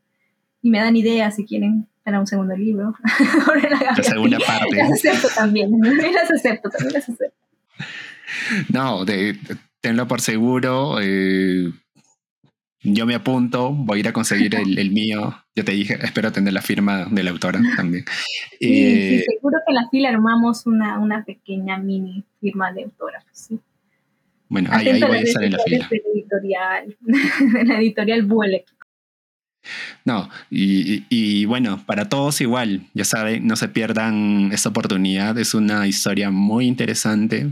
Y 0.61 0.68
me 0.68 0.78
dan 0.78 0.94
ideas 0.94 1.36
si 1.36 1.46
quieren 1.46 1.88
para 2.05 2.20
un 2.20 2.26
segundo 2.26 2.55
libro. 2.55 2.92
la, 3.80 3.94
segunda 4.03 4.38
parte. 4.46 4.76
Las 4.76 4.92
acepto 4.92 5.28
también, 5.34 5.70
las 5.80 6.30
acepto, 6.30 6.68
también 6.68 6.92
las 6.92 7.09
acepto. 7.09 7.38
No, 8.68 9.07
de, 9.07 9.38
tenlo 9.80 10.07
por 10.07 10.20
seguro. 10.20 10.98
Eh, 11.00 11.72
yo 12.82 13.07
me 13.07 13.14
apunto, 13.14 13.72
voy 13.72 13.96
a 13.96 14.00
ir 14.00 14.09
a 14.09 14.12
conseguir 14.12 14.55
el, 14.55 14.90
mío. 14.90 15.34
Yo 15.57 15.64
te 15.64 15.72
dije, 15.72 15.98
espero 16.03 16.30
tener 16.30 16.53
la 16.53 16.61
firma 16.61 17.07
de 17.11 17.22
la 17.22 17.30
autora 17.30 17.59
también. 17.74 18.05
Sí, 18.61 18.68
eh, 18.68 19.24
seguro 19.26 19.61
que 19.66 19.72
en 19.72 19.76
la 19.76 19.88
fila 19.88 20.11
armamos 20.11 20.66
una, 20.66 20.98
una 20.98 21.24
pequeña 21.24 21.78
mini 21.78 22.22
firma 22.38 22.70
de 22.70 22.84
autógrafos, 22.84 23.30
sí. 23.32 23.59
Bueno, 24.53 24.68
ahí, 24.70 24.86
ahí 24.86 25.00
voy 25.00 25.16
a 25.16 25.20
estar 25.20 25.42
en 25.42 25.53
la 25.53 25.59
fila. 25.64 25.88
De 25.90 26.03
editorial, 26.14 26.96
la 27.64 27.78
editorial 27.78 28.22
Buele. 28.26 28.66
No, 30.05 30.28
y, 30.50 31.07
y, 31.09 31.46
bueno, 31.46 31.82
para 31.86 32.11
todos 32.11 32.38
igual, 32.42 32.82
ya 32.92 33.07
saben, 33.07 33.46
no 33.46 33.57
se 33.57 33.68
pierdan 33.68 34.50
esta 34.53 34.68
oportunidad, 34.68 35.38
es 35.38 35.55
una 35.55 35.86
historia 35.86 36.30
muy 36.30 36.66
interesante, 36.66 37.50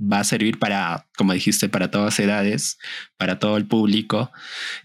va 0.00 0.20
a 0.20 0.24
servir 0.24 0.58
para, 0.58 1.06
como 1.18 1.34
dijiste, 1.34 1.68
para 1.68 1.90
todas 1.90 2.18
edades, 2.18 2.78
para 3.18 3.38
todo 3.38 3.58
el 3.58 3.66
público 3.66 4.32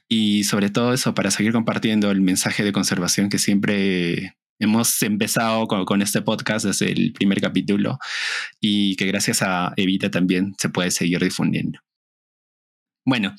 y 0.10 0.44
sobre 0.44 0.70
todo 0.70 0.94
eso, 0.94 1.16
para 1.16 1.32
seguir 1.32 1.54
compartiendo 1.54 2.12
el 2.12 2.20
mensaje 2.20 2.66
de 2.66 2.74
conservación 2.74 3.30
que 3.30 3.38
siempre 3.38 4.36
hemos 4.60 5.02
empezado 5.02 5.68
con, 5.68 6.02
este 6.02 6.22
podcast 6.22 6.66
desde 6.66 6.92
el 6.92 7.14
primer 7.14 7.42
capítulo 7.42 7.98
y 8.60 8.96
que 8.96 9.06
gracias 9.06 9.42
a 9.42 9.74
Evita 9.78 10.12
también 10.12 10.54
se 10.58 10.70
puede 10.70 10.92
seguir 10.92 11.20
difundiendo. 11.20 11.80
Bueno, 13.06 13.36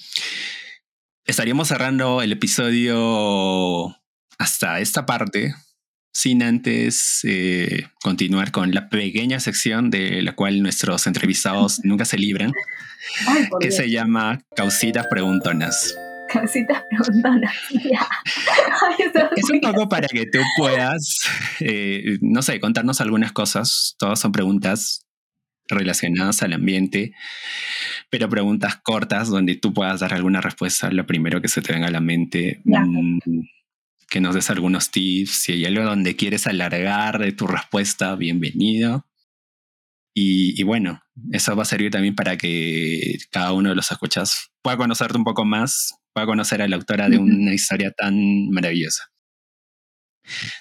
estaríamos 1.25 1.68
cerrando 1.68 2.23
el 2.23 2.33
episodio 2.33 3.97
hasta 4.39 4.81
esta 4.81 5.07
parte 5.07 5.55
sin 6.12 6.43
antes 6.43 7.21
eh, 7.23 7.87
continuar 8.03 8.51
con 8.51 8.73
la 8.73 8.89
pequeña 8.89 9.39
sección 9.39 9.91
de 9.91 10.23
la 10.23 10.35
cual 10.35 10.62
nuestros 10.62 11.07
entrevistados 11.07 11.81
nunca 11.85 12.05
se 12.05 12.18
libran, 12.18 12.53
que 13.61 13.71
se 13.71 13.91
llama 13.91 14.43
Causitas 14.57 15.07
Preguntonas. 15.07 15.95
Preguntonas, 16.91 17.55
es 19.37 19.51
un 19.51 19.61
poco 19.61 19.89
para 19.89 20.09
que 20.09 20.26
tú 20.26 20.39
puedas, 20.57 21.20
eh, 21.61 22.18
no 22.20 22.43
sé, 22.43 22.61
contarnos 22.61 23.01
algunas 23.01 23.33
cosas. 23.33 23.97
Todas 23.99 24.20
son 24.20 24.33
preguntas 24.33 25.07
relacionadas 25.68 26.43
al 26.43 26.53
ambiente, 26.53 27.12
pero 28.11 28.28
preguntas 28.28 28.76
cortas 28.76 29.28
donde 29.28 29.55
tú 29.55 29.72
puedas 29.72 30.01
dar 30.01 30.14
alguna 30.14 30.41
respuesta, 30.41 30.91
lo 30.91 31.07
primero 31.07 31.41
que 31.41 31.49
se 31.49 31.62
te 31.62 31.72
venga 31.72 31.89
a 31.89 31.93
la 31.93 32.01
mente 32.01 32.61
que 34.11 34.20
nos 34.20 34.35
des 34.35 34.51
algunos 34.51 34.91
tips. 34.91 35.31
Si 35.31 35.53
hay 35.53 35.64
algo 35.64 35.85
donde 35.85 36.16
quieres 36.16 36.47
alargar 36.47 37.33
tu 37.37 37.47
respuesta, 37.47 38.16
bienvenido. 38.16 39.07
Y, 40.12 40.62
bueno, 40.64 41.01
eso 41.33 41.55
va 41.57 41.62
a 41.62 41.66
servir 41.66 41.91
también 41.93 42.14
para 42.14 42.37
que 42.37 43.16
cada 43.31 43.53
uno 43.53 43.70
de 43.70 43.76
los 43.76 43.91
escuchas 43.91 44.51
pueda 44.61 44.76
conocerte 44.76 45.16
un 45.16 45.24
poco 45.24 45.45
más, 45.45 45.95
pueda 46.12 46.26
conocer 46.26 46.62
a 46.62 46.68
la 46.68 46.76
autora 46.76 47.08
de 47.08 47.18
una 47.18 47.54
historia 47.54 47.90
tan 47.92 48.48
maravillosa. 48.50 49.04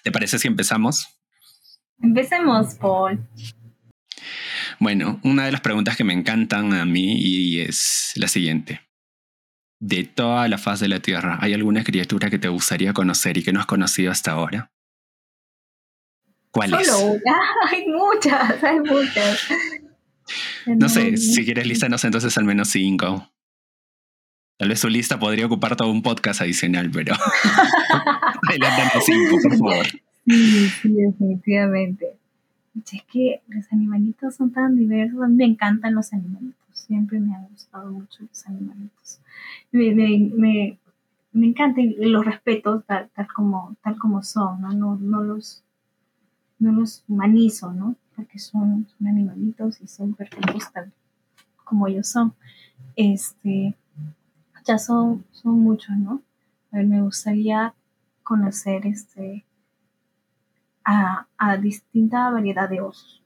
¿Te 0.03 0.11
parece 0.11 0.39
si 0.39 0.47
empezamos? 0.47 1.07
Empecemos, 2.01 2.75
Paul. 2.75 3.27
Bueno, 4.79 5.19
una 5.23 5.45
de 5.45 5.51
las 5.51 5.61
preguntas 5.61 5.97
que 5.97 6.03
me 6.03 6.13
encantan 6.13 6.73
a 6.73 6.85
mí 6.85 7.17
y 7.19 7.59
es 7.59 8.13
la 8.15 8.27
siguiente 8.27 8.81
de 9.79 10.03
toda 10.03 10.47
la 10.47 10.57
faz 10.57 10.79
de 10.81 10.89
la 10.89 10.99
Tierra, 10.99 11.37
¿hay 11.41 11.53
alguna 11.53 11.83
criatura 11.83 12.29
que 12.29 12.37
te 12.37 12.49
gustaría 12.49 12.93
conocer 12.93 13.37
y 13.37 13.43
que 13.43 13.53
no 13.53 13.59
has 13.59 13.65
conocido 13.65 14.11
hasta 14.11 14.31
ahora? 14.31 14.71
¿Cuál 16.51 16.73
es? 16.73 16.89
Hay 17.71 17.85
muchas, 17.87 18.63
hay 18.63 18.79
muchas. 18.79 19.47
No 20.65 20.89
sé, 20.89 21.15
si 21.17 21.45
quieres 21.45 21.67
lístanos 21.67 22.03
entonces 22.03 22.35
al 22.37 22.45
menos 22.45 22.69
cinco. 22.69 23.31
Tal 24.59 24.67
vez 24.67 24.79
su 24.81 24.89
lista 24.89 25.17
podría 25.17 25.45
ocupar 25.45 25.77
todo 25.77 25.89
un 25.89 26.01
podcast 26.01 26.41
adicional, 26.41 26.91
pero 26.91 27.15
adelántanos 28.49 29.05
cinco, 29.05 29.37
por 29.41 29.57
favor. 29.57 29.85
Sí, 30.27 30.69
sí, 30.81 30.89
definitivamente. 30.91 32.17
Es 32.75 33.03
que 33.11 33.41
los 33.47 33.65
animalitos 33.71 34.35
son 34.35 34.51
tan 34.51 34.75
diversos. 34.75 35.29
Me 35.29 35.45
encantan 35.45 35.95
los 35.95 36.11
animalitos. 36.11 36.57
Siempre 36.73 37.21
me 37.21 37.33
han 37.33 37.47
gustado 37.47 37.89
mucho 37.89 38.23
los 38.23 38.45
animalitos 38.47 39.21
me, 39.71 39.93
me, 39.93 40.77
me, 41.31 41.47
encanta 41.47 41.79
y 41.79 41.93
los 41.93 42.25
respeto 42.25 42.81
tal, 42.81 43.09
tal, 43.15 43.27
como, 43.33 43.77
tal 43.81 43.97
como 43.97 44.23
son, 44.23 44.61
¿no? 44.61 44.73
No, 44.73 44.97
no, 44.97 45.23
los, 45.23 45.63
no 46.57 46.73
los 46.73 47.05
humanizo, 47.07 47.71
¿no? 47.71 47.95
Porque 48.13 48.39
son, 48.39 48.87
son 48.97 49.07
animalitos 49.07 49.79
y 49.81 49.87
son 49.87 50.13
perfectos 50.15 50.69
tal 50.73 50.91
como 51.63 51.87
ellos 51.87 52.07
son. 52.09 52.33
Este, 52.95 53.75
ya 54.69 54.77
son, 54.77 55.25
son 55.31 55.59
muchos, 55.59 55.97
¿no? 55.97 56.21
A 56.71 56.77
ver, 56.77 56.85
me 56.85 57.01
gustaría 57.01 57.73
conocer 58.21 58.85
este, 58.85 59.43
a, 60.85 61.25
a 61.39 61.57
distinta 61.57 62.29
variedad 62.29 62.69
de 62.69 62.79
osos. 62.79 63.23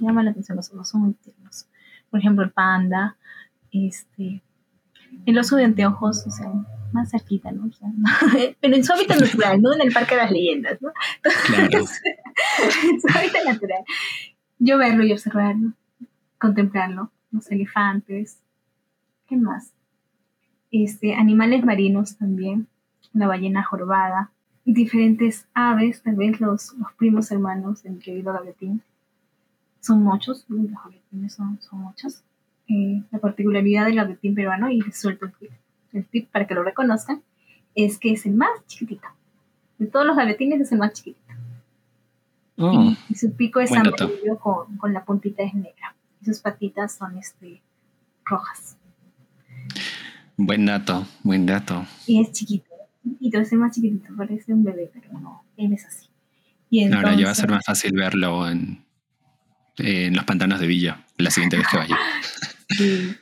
Me 0.00 0.06
llama 0.06 0.22
la 0.22 0.30
atención 0.30 0.56
los 0.56 0.70
osos, 0.70 0.88
son 0.88 1.00
muy 1.00 1.14
tiernos. 1.14 1.66
Por 2.08 2.20
ejemplo, 2.20 2.44
el 2.44 2.52
panda, 2.52 3.16
este, 3.72 4.42
el 5.26 5.38
oso 5.38 5.56
de 5.56 5.64
anteojos, 5.64 6.24
o 6.24 6.30
sea, 6.30 6.52
más 6.92 7.10
cerquita, 7.10 7.50
¿no? 7.50 7.68
pero 8.60 8.76
en 8.76 8.84
su 8.84 8.92
hábitat 8.92 9.20
natural, 9.20 9.60
no 9.60 9.74
en 9.74 9.80
el 9.82 9.92
Parque 9.92 10.14
de 10.14 10.22
las 10.22 10.30
Leyendas, 10.30 10.80
¿no? 10.80 10.92
Claro. 11.46 11.68
en 11.78 13.00
su 13.00 13.08
hábitat 13.12 13.44
natural. 13.44 13.82
Yo 14.60 14.78
verlo 14.78 15.04
y 15.04 15.12
observarlo, 15.12 15.72
contemplarlo, 16.38 17.10
los 17.32 17.50
elefantes, 17.50 18.38
¿qué 19.26 19.36
más? 19.36 19.72
Este, 20.70 21.14
animales 21.14 21.64
marinos 21.64 22.16
también, 22.16 22.68
la 23.12 23.26
ballena 23.26 23.64
jorobada, 23.64 24.30
diferentes 24.64 25.46
aves, 25.54 26.02
tal 26.02 26.16
vez 26.16 26.40
los, 26.40 26.74
los 26.74 26.92
primos 26.92 27.30
hermanos 27.30 27.82
de 27.82 27.90
mi 27.90 27.98
querido 27.98 28.32
gavetín. 28.32 28.82
Son 29.80 30.02
muchos, 30.02 30.44
los 30.48 30.70
gavetines 30.70 31.34
son, 31.34 31.60
son 31.60 31.80
muchos. 31.80 32.22
Eh, 32.68 33.02
la 33.10 33.18
particularidad 33.18 33.86
del 33.86 33.96
gavetín 33.96 34.34
peruano, 34.34 34.70
y 34.70 34.80
resuelto 34.80 35.26
el 35.26 35.32
tip, 35.32 35.50
el 35.92 36.04
tip 36.06 36.30
para 36.30 36.46
que 36.46 36.54
lo 36.54 36.62
reconozcan, 36.62 37.22
es 37.74 37.98
que 37.98 38.12
es 38.12 38.26
el 38.26 38.34
más 38.34 38.50
chiquitito. 38.66 39.08
De 39.78 39.86
todos 39.86 40.06
los 40.06 40.16
gavetines 40.16 40.60
es 40.60 40.72
el 40.72 40.78
más 40.78 40.92
chiquitito. 40.92 41.34
Oh, 42.58 42.94
y, 43.08 43.14
su 43.14 43.34
pico 43.34 43.60
es 43.60 43.72
amarillo 43.72 44.38
con, 44.38 44.76
con, 44.76 44.92
la 44.92 45.04
puntita 45.04 45.42
es 45.42 45.54
negra. 45.54 45.96
Y 46.20 46.26
sus 46.26 46.40
patitas 46.40 46.92
son 46.92 47.16
este, 47.16 47.62
rojas. 48.26 48.76
Buen 50.42 50.64
dato, 50.64 51.06
buen 51.22 51.44
dato. 51.44 51.84
Y 52.06 52.18
es 52.22 52.32
chiquito. 52.32 52.70
Y 53.20 53.36
es 53.36 53.52
el 53.52 53.58
más 53.58 53.74
chiquitito, 53.74 54.08
parece 54.16 54.54
un 54.54 54.64
bebé, 54.64 54.90
pero 54.90 55.12
no, 55.20 55.44
él 55.58 55.74
es 55.74 55.84
así. 55.84 56.08
Ahora 56.94 57.14
ya 57.14 57.26
va 57.26 57.32
a 57.32 57.34
ser 57.34 57.50
más 57.50 57.62
fácil 57.62 57.92
verlo 57.92 58.48
en, 58.48 58.82
en 59.76 60.16
los 60.16 60.24
pantanos 60.24 60.58
de 60.58 60.66
Villa 60.66 61.04
la 61.18 61.30
siguiente 61.30 61.58
vez 61.58 61.66
que 61.68 61.76
vaya. 61.76 61.98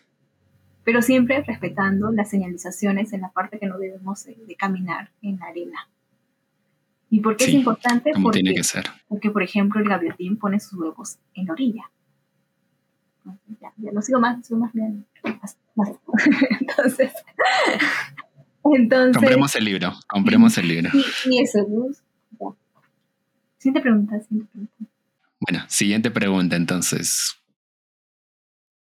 Pero 0.85 1.03
siempre 1.03 1.43
respetando 1.43 2.13
las 2.13 2.31
señalizaciones 2.31 3.13
en 3.13 3.23
la 3.23 3.33
parte 3.33 3.59
que 3.59 3.67
no 3.67 3.79
debemos 3.79 4.25
de, 4.25 4.57
caminar 4.57 5.11
en 5.21 5.39
la 5.39 5.47
arena. 5.47 5.89
¿Y 7.11 7.21
por 7.21 7.37
qué 7.37 7.47
es 7.47 7.51
importante? 7.51 8.13
Porque, 8.23 8.41
tiene 8.43 8.55
que 8.55 8.63
ser. 8.63 8.85
Porque, 9.09 9.31
por 9.31 9.43
ejemplo, 9.43 9.81
el 9.81 9.89
gaviotín 9.89 10.39
pone 10.39 10.61
sus 10.61 10.79
huevos 10.79 11.19
en 11.35 11.47
la 11.47 11.53
orilla. 11.53 11.91
Ya, 13.61 13.73
ya 13.77 13.93
lo 13.93 14.01
sigo 14.03 14.21
más, 14.21 14.47
sigo 14.47 14.61
más 14.61 14.73
bien. 14.73 15.05
Entonces, 16.61 17.13
entonces. 18.65 19.17
Compremos 19.17 19.57
el 19.57 19.65
libro, 19.65 19.95
compremos 20.07 20.59
el 20.59 20.69
libro. 20.69 20.91
Y, 21.25 21.43
eso, 21.43 21.67
¿no? 21.69 22.55
Siguiente 23.59 23.81
pregunta, 23.81 24.21
siguiente 24.21 24.51
pregunta. 24.53 24.75
Bueno, 25.41 25.65
siguiente 25.69 26.11
pregunta 26.11 26.57
entonces 26.57 27.39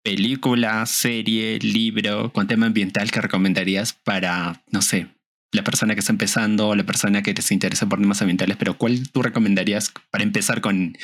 película, 0.07 0.87
serie, 0.87 1.59
libro 1.59 2.32
con 2.32 2.47
tema 2.47 2.66
ambiental 2.66 3.11
que 3.11 3.20
recomendarías 3.20 3.93
para, 3.93 4.62
no 4.70 4.80
sé, 4.80 5.09
la 5.51 5.64
persona 5.64 5.95
que 5.95 5.99
está 6.01 6.12
empezando 6.12 6.68
o 6.68 6.76
la 6.76 6.87
persona 6.87 7.24
que 7.24 7.34
se 7.43 7.55
interesa 7.55 7.89
por 7.89 7.99
temas 7.99 8.22
ambientales, 8.22 8.57
pero 8.57 8.78
¿cuál 8.78 9.11
tú 9.11 9.24
recomendarías 9.24 9.93
para 10.12 10.22
empezar 10.22 10.61
con, 10.61 10.97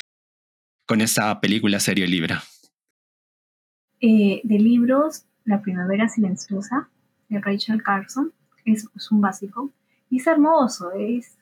con 0.86 1.00
esa 1.00 1.40
película, 1.40 1.80
serie 1.80 2.04
o 2.04 2.06
libro? 2.06 2.36
Eh, 4.04 4.40
de 4.42 4.58
libros, 4.58 5.24
La 5.44 5.62
Primavera 5.62 6.08
Silenciosa, 6.08 6.88
de 7.28 7.40
Rachel 7.40 7.82
Carson, 7.82 8.32
es, 8.64 8.88
un 9.10 9.20
básico. 9.20 9.70
Y 10.10 10.18
es 10.18 10.26
hermoso, 10.26 10.90
es 10.92 11.38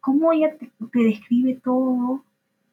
como 0.00 0.32
ella 0.32 0.54
te 0.58 0.98
describe 0.98 1.54
todo 1.54 2.24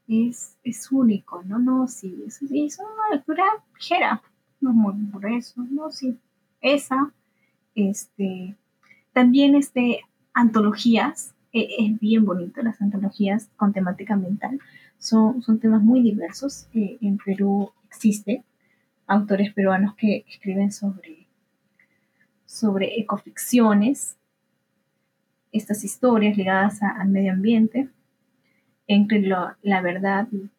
es, 0.07 0.57
es 0.63 0.91
único, 0.91 1.41
¿no? 1.43 1.59
No, 1.59 1.87
sí, 1.87 2.23
es, 2.27 2.41
es 2.41 2.79
una 2.79 3.15
lectura 3.15 3.43
ligera, 3.75 4.21
no 4.59 4.73
muy 4.73 4.93
por 5.05 5.25
eso, 5.25 5.65
no, 5.69 5.89
sí, 5.91 6.17
esa, 6.59 7.13
este, 7.75 8.57
también 9.13 9.55
este, 9.55 10.01
antologías, 10.33 11.33
e, 11.53 11.67
es 11.79 11.99
bien 11.99 12.25
bonito 12.25 12.61
las 12.61 12.81
antologías 12.81 13.49
con 13.55 13.73
temática 13.73 14.15
ambiental, 14.15 14.59
son, 14.97 15.41
son 15.41 15.59
temas 15.59 15.81
muy 15.81 16.01
diversos, 16.01 16.67
que 16.73 16.97
en 17.01 17.17
Perú 17.17 17.71
existe 17.87 18.43
autores 19.11 19.53
peruanos 19.53 19.95
que 19.95 20.25
escriben 20.27 20.71
sobre 20.71 21.21
sobre 22.51 22.99
ecoficciones, 22.99 24.17
estas 25.53 25.85
historias 25.85 26.35
ligadas 26.35 26.83
al 26.83 27.07
medio 27.07 27.31
ambiente, 27.31 27.89
entre 28.87 29.21
la 29.21 29.81
verdad 29.81 30.27
y, 30.31 30.49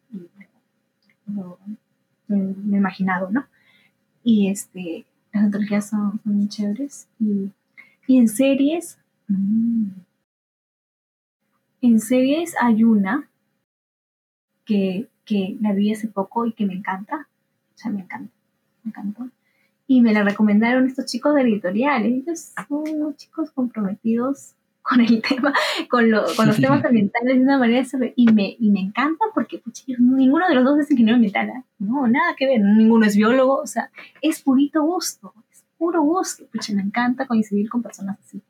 lo, 1.27 1.59
imaginado, 2.29 3.31
¿no? 3.31 3.47
Y 4.25 4.49
este, 4.49 5.05
las 5.33 5.45
antologías 5.45 5.91
son, 5.91 6.19
muy 6.25 6.49
chéveres. 6.49 7.09
Y, 7.21 7.53
en 8.09 8.27
series, 8.27 8.99
mm, 9.29 9.91
en 11.83 12.01
series 12.01 12.55
hay 12.61 12.85
una 12.85 13.29
que, 14.65 15.11
que 15.27 15.59
la 15.61 15.73
vi 15.75 15.93
hace 15.93 16.09
poco 16.09 16.47
y 16.47 16.53
que 16.53 16.65
me 16.65 16.75
encanta. 16.75 17.29
O 17.75 17.79
sea, 17.79 17.91
me 17.91 18.01
encanta, 18.01 18.33
me 18.85 18.91
encantó 18.91 19.29
y 19.87 20.01
me 20.01 20.13
la 20.13 20.23
recomendaron 20.23 20.87
estos 20.87 21.07
chicos 21.07 21.35
de 21.35 21.43
editoriales. 21.43 22.13
Ellos 22.13 22.53
son 22.69 22.89
unos 22.95 23.17
chicos 23.17 23.51
comprometidos 23.51 24.55
con 24.83 25.01
el 25.01 25.23
tema, 25.29 25.53
con, 25.89 26.11
con 26.37 26.47
los 26.47 26.57
temas 26.57 26.85
ambientales 26.85 27.37
de 27.37 27.43
una 27.43 27.59
manera 27.59 27.87
y 28.17 28.33
me, 28.33 28.57
y 28.59 28.71
me 28.71 28.81
encanta 28.81 29.25
porque 29.35 29.63
ninguno 29.99 30.49
de 30.49 30.55
los 30.55 30.65
dos 30.65 30.79
es 30.81 30.91
ingeniero 30.91 31.17
ambiental, 31.17 31.49
¿eh? 31.49 31.63
no, 31.79 32.07
nada 32.09 32.35
que 32.37 32.47
ver, 32.47 32.61
ninguno 32.61 33.07
es 33.07 33.17
biólogo, 33.17 33.55
o 33.55 33.67
sea, 33.67 33.91
es 34.21 34.43
purito 34.43 34.83
gusto, 34.83 35.35
es 35.53 35.65
puro 35.79 36.03
gusto, 36.03 36.45
pucha, 36.47 36.75
me 36.75 36.83
encanta 36.83 37.27
coincidir 37.27 37.71
con 37.71 37.83
personas 37.83 38.19
así. 38.21 38.43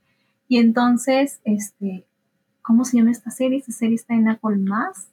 Y 0.49 0.59
entonces, 0.59 1.41
este, 1.45 2.07
¿cómo 2.63 2.85
se 2.85 2.99
llama 2.99 3.11
esta 3.11 3.31
serie? 3.31 3.59
Esta 3.59 3.73
serie 3.73 3.97
está 3.97 4.15
en 4.15 4.29
Apple 4.29 4.57
Más, 4.59 5.09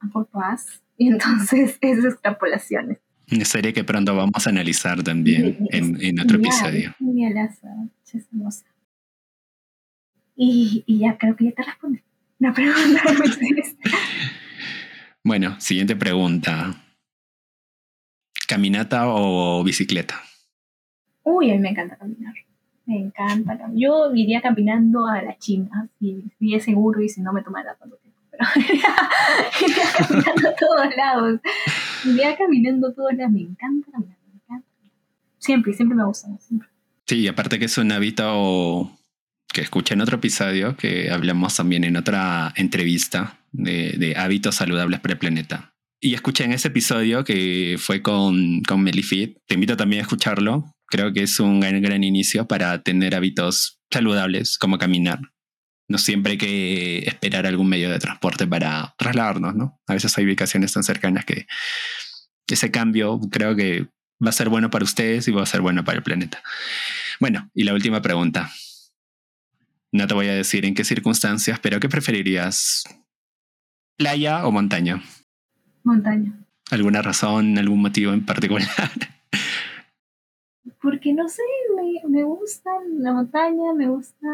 Apple 0.00 0.26
Pass, 0.30 0.82
y 0.96 1.08
entonces 1.08 1.78
es 1.80 2.04
extrapolaciones. 2.04 2.98
Una 3.30 3.44
serie 3.44 3.72
que 3.72 3.82
pronto 3.82 4.14
vamos 4.14 4.46
a 4.46 4.50
analizar 4.50 5.02
también 5.02 5.66
en, 5.70 5.98
en, 6.00 6.20
otro 6.20 6.36
episodio. 6.36 6.94
Es 8.04 8.14
hermosa. 8.14 8.66
Y, 10.36 10.84
y, 10.86 10.98
ya 11.00 11.18
creo 11.18 11.34
que 11.34 11.46
ya 11.46 11.52
te 11.52 11.62
respondí. 11.62 12.00
La 12.38 12.52
pregunta 12.54 13.02
Bueno, 15.24 15.60
siguiente 15.60 15.96
pregunta. 15.96 16.74
¿Caminata 18.46 19.08
o 19.08 19.64
bicicleta? 19.64 20.20
Uy, 21.24 21.50
a 21.50 21.54
mí 21.54 21.58
me 21.58 21.70
encanta 21.70 21.96
caminar. 21.96 22.34
Me 22.84 22.98
encanta. 23.00 23.58
Yo 23.74 24.14
iría 24.14 24.40
caminando 24.40 25.06
a 25.06 25.20
la 25.22 25.36
China, 25.36 25.88
si, 25.98 26.22
si 26.38 26.54
es 26.54 26.64
seguro 26.64 27.02
y 27.02 27.08
si 27.08 27.20
no 27.22 27.32
me 27.32 27.42
tomará 27.42 27.74
tanto 27.74 27.96
tiempo. 27.96 28.15
Iría 28.56 29.84
caminando 29.96 30.48
a 30.48 30.54
todos 30.54 30.96
lados. 30.96 31.40
Iría 32.04 32.36
caminando 32.36 32.88
a 32.88 32.94
todos 32.94 33.14
lados. 33.14 33.32
Me 33.32 33.40
encanta 33.40 33.90
caminar. 33.90 34.18
Me 34.26 34.34
encanta. 34.34 34.68
Siempre, 35.38 35.72
siempre 35.72 35.96
me 35.96 36.04
gusta. 36.04 36.28
Sí, 37.06 37.28
aparte 37.28 37.58
que 37.58 37.66
es 37.66 37.78
un 37.78 37.92
hábito 37.92 38.90
que 39.52 39.60
escuché 39.60 39.94
en 39.94 40.00
otro 40.00 40.16
episodio, 40.16 40.76
que 40.76 41.10
hablamos 41.10 41.56
también 41.56 41.84
en 41.84 41.96
otra 41.96 42.52
entrevista 42.56 43.38
de, 43.52 44.14
hábitos 44.16 44.56
saludables 44.56 45.00
para 45.00 45.14
el 45.14 45.18
planeta. 45.18 45.72
Y 46.00 46.14
escuché 46.14 46.44
en 46.44 46.52
ese 46.52 46.68
episodio 46.68 47.24
que 47.24 47.76
fue 47.78 48.02
con, 48.02 48.60
con. 48.62 48.84
Te 48.84 49.54
invito 49.54 49.76
también 49.76 50.00
a 50.00 50.02
escucharlo. 50.02 50.72
Creo 50.88 51.12
que 51.12 51.22
es 51.22 51.40
un 51.40 51.60
gran, 51.60 51.80
gran 51.80 52.04
inicio 52.04 52.46
para 52.46 52.82
tener 52.82 53.14
hábitos 53.14 53.80
saludables 53.90 54.58
como 54.58 54.78
caminar. 54.78 55.20
No 55.88 55.98
siempre 55.98 56.32
hay 56.32 56.38
que 56.38 56.98
esperar 57.06 57.46
algún 57.46 57.68
medio 57.68 57.90
de 57.90 57.98
transporte 57.98 58.46
para 58.46 58.94
trasladarnos, 58.98 59.54
¿no? 59.54 59.80
A 59.86 59.94
veces 59.94 60.16
hay 60.18 60.24
ubicaciones 60.24 60.72
tan 60.72 60.82
cercanas 60.82 61.24
que 61.24 61.46
ese 62.48 62.70
cambio 62.70 63.20
creo 63.30 63.54
que 63.54 63.88
va 64.24 64.30
a 64.30 64.32
ser 64.32 64.48
bueno 64.48 64.70
para 64.70 64.84
ustedes 64.84 65.28
y 65.28 65.32
va 65.32 65.42
a 65.42 65.46
ser 65.46 65.60
bueno 65.60 65.84
para 65.84 65.98
el 65.98 66.02
planeta. 66.02 66.42
Bueno, 67.20 67.50
y 67.54 67.64
la 67.64 67.74
última 67.74 68.02
pregunta. 68.02 68.50
No 69.92 70.06
te 70.06 70.14
voy 70.14 70.28
a 70.28 70.34
decir 70.34 70.64
en 70.64 70.74
qué 70.74 70.84
circunstancias, 70.84 71.58
pero 71.60 71.80
¿qué 71.80 71.88
preferirías? 71.88 72.84
¿Playa 73.96 74.46
o 74.46 74.52
montaña? 74.52 75.02
Montaña. 75.84 76.32
¿Alguna 76.70 77.00
razón, 77.00 77.56
algún 77.58 77.80
motivo 77.80 78.12
en 78.12 78.24
particular? 78.26 78.68
Porque 80.82 81.12
no 81.12 81.28
sé, 81.28 81.42
me, 81.76 82.08
me 82.08 82.24
gusta 82.24 82.70
la 82.98 83.12
montaña, 83.12 83.72
me 83.74 83.88
gusta 83.88 84.26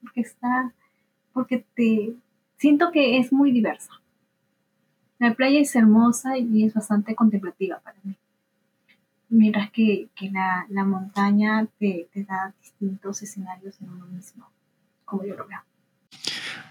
porque 0.00 0.20
está, 0.20 0.72
porque 1.32 1.64
te 1.74 2.14
siento 2.56 2.90
que 2.92 3.18
es 3.18 3.32
muy 3.32 3.52
diversa. 3.52 3.92
La 5.18 5.34
playa 5.34 5.60
es 5.60 5.74
hermosa 5.76 6.38
y 6.38 6.64
es 6.64 6.74
bastante 6.74 7.14
contemplativa 7.14 7.78
para 7.80 7.98
mí. 8.02 8.16
Mientras 9.28 9.70
que, 9.70 10.08
que 10.14 10.30
la, 10.30 10.66
la, 10.70 10.84
montaña 10.84 11.66
te, 11.78 12.08
te 12.12 12.24
da 12.24 12.52
distintos 12.60 13.22
escenarios 13.22 13.80
en 13.80 13.90
uno 13.90 14.06
mismo 14.06 14.50
como 15.10 15.24
yo 15.24 15.34
lo 15.34 15.46
veo. 15.46 15.58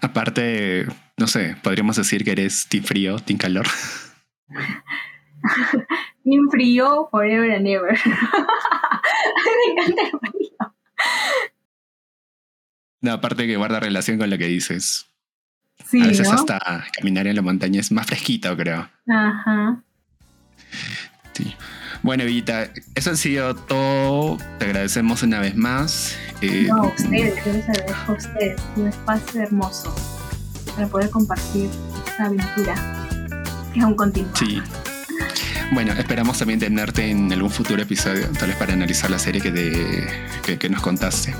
Aparte, 0.00 0.86
no 1.18 1.26
sé, 1.26 1.56
podríamos 1.62 1.96
decir 1.96 2.24
que 2.24 2.32
eres 2.32 2.66
team 2.68 2.82
frío, 2.82 3.18
team 3.18 3.38
calor. 3.38 3.66
team 6.24 6.48
frío, 6.50 7.08
forever 7.10 7.52
and 7.52 7.66
ever. 7.66 7.98
Me 9.46 9.72
encanta 9.72 10.02
el 10.02 10.10
frío. 10.30 10.74
No, 13.00 13.12
aparte 13.12 13.46
que 13.46 13.56
guarda 13.56 13.80
relación 13.80 14.18
con 14.18 14.30
lo 14.30 14.38
que 14.38 14.46
dices. 14.46 15.06
Sí, 15.88 16.02
a 16.02 16.06
veces 16.06 16.28
hasta 16.28 16.86
caminar 16.92 17.26
en 17.26 17.36
la 17.36 17.42
montaña 17.42 17.80
es 17.80 17.90
más 17.90 18.06
fresquito, 18.06 18.54
creo. 18.56 18.88
Ajá. 19.08 19.82
Sí. 21.32 21.54
Bueno, 22.02 22.22
Evita, 22.22 22.70
eso 22.94 23.10
ha 23.10 23.16
sido 23.16 23.54
todo. 23.54 24.38
Te 24.58 24.66
agradecemos 24.66 25.22
una 25.22 25.40
vez 25.40 25.56
más. 25.56 26.16
Eh, 26.40 26.66
no, 26.68 26.84
a 26.84 26.86
ustedes, 26.88 27.44
yo 27.44 27.52
les 27.52 27.68
agradezco 27.68 28.12
a 28.12 28.14
ustedes. 28.14 28.62
Un 28.76 28.88
espacio 28.88 29.42
hermoso 29.42 29.94
para 30.74 30.86
poder 30.86 31.10
compartir 31.10 31.68
esta 32.06 32.26
aventura 32.26 32.74
que 33.74 33.80
aún 33.80 33.94
continúa. 33.94 34.32
Sí. 34.36 34.62
Bueno, 35.72 35.92
esperamos 35.92 36.38
también 36.38 36.58
tenerte 36.58 37.08
en 37.08 37.32
algún 37.32 37.50
futuro 37.50 37.80
episodio, 37.82 38.26
tal 38.38 38.48
vez 38.48 38.56
para 38.56 38.72
analizar 38.72 39.08
la 39.08 39.20
serie 39.20 39.40
que, 39.40 40.58
que, 40.58 40.68
nos 40.68 40.80
contaste. 40.80 41.32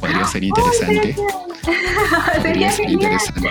Podría 0.00 0.26
ser 0.26 0.44
interesante. 0.44 1.16
Podría 2.42 2.72
ser 2.72 2.90
interesante. 2.90 3.50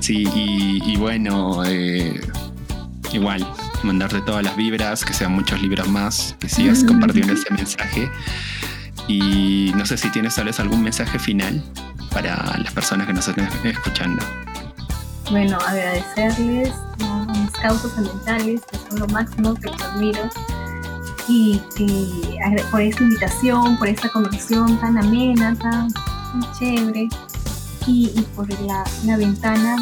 Sí, 0.00 0.28
y, 0.34 0.82
y 0.84 0.96
bueno, 0.96 1.64
eh, 1.64 2.20
igual, 3.12 3.46
mandarte 3.82 4.20
todas 4.20 4.44
las 4.44 4.56
vibras, 4.56 5.04
que 5.04 5.14
sean 5.14 5.32
muchos 5.32 5.62
libros 5.62 5.88
más, 5.88 6.36
que 6.38 6.48
sigas 6.48 6.84
compartiendo 6.84 7.32
ese 7.32 7.52
mensaje. 7.52 8.10
Y 9.08 9.72
no 9.76 9.86
sé 9.86 9.96
si 9.96 10.08
tienes 10.10 10.34
tal 10.34 10.46
vez 10.46 10.60
algún 10.60 10.82
mensaje 10.82 11.18
final 11.18 11.62
para 12.10 12.58
las 12.58 12.72
personas 12.72 13.06
que 13.06 13.12
nos 13.12 13.28
estén 13.28 13.48
escuchando. 13.64 14.24
Bueno, 15.30 15.58
agradecerles 15.66 16.72
a 17.00 17.26
mis 17.32 17.50
causas 17.52 17.96
ambientales, 17.96 18.60
que 18.70 18.78
son 18.88 19.00
lo 19.00 19.06
máximo, 19.08 19.54
que 19.54 19.70
los 19.70 19.82
admiro. 19.82 20.30
Y 21.28 21.60
por 22.70 22.80
esta 22.80 23.02
invitación, 23.02 23.76
por 23.78 23.88
esta 23.88 24.08
conversación 24.10 24.78
tan 24.78 24.98
amena, 24.98 25.56
tan, 25.56 25.88
chévere. 26.58 27.08
Y, 27.86 28.08
por 28.34 28.48
la, 28.62 28.84
ventana 29.16 29.76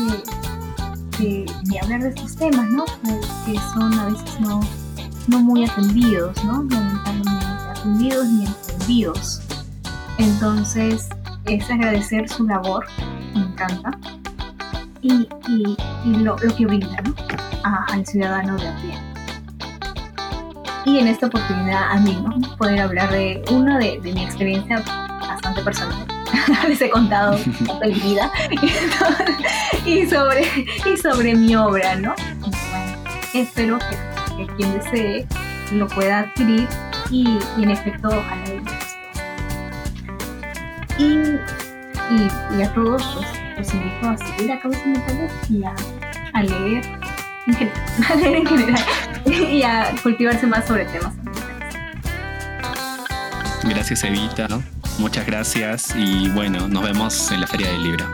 de, 1.19 1.47
de, 1.65 1.81
hablar 1.81 2.03
de 2.03 2.09
estos 2.09 2.35
temas, 2.37 2.69
¿no? 2.71 2.85
Que, 3.47 3.55
son 3.73 3.95
a 3.95 4.07
veces 4.07 4.41
no, 4.41 4.61
no 5.29 5.41
muy 5.41 5.65
atendidos, 5.65 6.43
¿no? 6.45 6.65
Lamentablemente 6.65 7.47
atendidos 7.71 8.27
ni 8.29 8.47
entendidos. 8.47 9.41
Entonces, 10.19 11.09
es 11.47 11.71
agradecer 11.71 12.29
su 12.29 12.45
labor, 12.45 12.87
me 13.35 13.43
encanta, 13.43 13.99
y, 15.01 15.29
y, 15.49 15.77
lo, 16.05 16.37
lo, 16.37 16.57
que 16.57 16.67
brinda 16.67 17.03
¿no? 17.03 17.15
al 17.65 18.07
ciudadano 18.07 18.57
de 18.57 18.69
a. 18.69 19.12
Y 20.85 20.99
en 20.99 21.07
esta 21.07 21.27
oportunidad 21.27 21.93
a 21.93 22.01
mí, 22.01 22.19
¿no? 22.23 22.57
Poder 22.57 22.81
hablar 22.81 23.11
de 23.13 23.43
una 23.51 23.79
de, 23.79 24.01
de 24.01 24.13
mi 24.13 24.23
experiencia 24.23 24.83
bastante 25.21 25.63
personal. 25.63 26.07
Les 26.69 26.81
he 26.81 26.91
contado 26.91 27.39
mi 27.85 27.93
vida 27.93 28.31
y 29.87 30.07
sobre, 30.07 30.47
y 30.85 30.97
sobre 30.97 31.35
mi 31.35 31.55
obra, 31.55 31.97
¿no? 31.97 32.15
espero 33.35 33.79
que, 33.79 34.47
quien 34.57 34.75
desee 34.75 35.27
lo 35.73 35.87
pueda 35.89 36.21
adquirir 36.21 36.69
y, 37.11 37.39
en 37.59 37.71
efecto 37.71 38.09
ojalá 38.09 38.45
y, 40.99 41.05
y, 42.11 42.59
y 42.59 42.63
a 42.63 42.75
todos 42.75 43.03
pues, 43.55 43.73
los 43.73 43.75
invito 43.75 44.09
a 44.09 44.17
seguir 44.19 44.53
a 44.53 44.61
Causas 44.61 44.87
Mentales 44.87 45.33
y 45.49 45.65
a, 45.65 45.75
a 46.35 46.43
leer 46.43 46.85
en 47.47 47.55
general, 47.55 47.83
a 48.11 48.15
leer 48.17 48.37
en 48.37 48.47
general 48.47 48.85
y 49.51 49.63
a 49.63 49.95
cultivarse 50.03 50.47
más 50.47 50.67
sobre 50.67 50.85
temas. 50.87 51.15
Gracias 53.65 54.03
Evita, 54.05 54.49
muchas 54.99 55.25
gracias 55.25 55.95
y 55.97 56.29
bueno, 56.31 56.67
nos 56.67 56.83
vemos 56.83 57.31
en 57.31 57.41
la 57.41 57.47
Feria 57.47 57.71
del 57.71 57.83
Libro. 57.85 58.07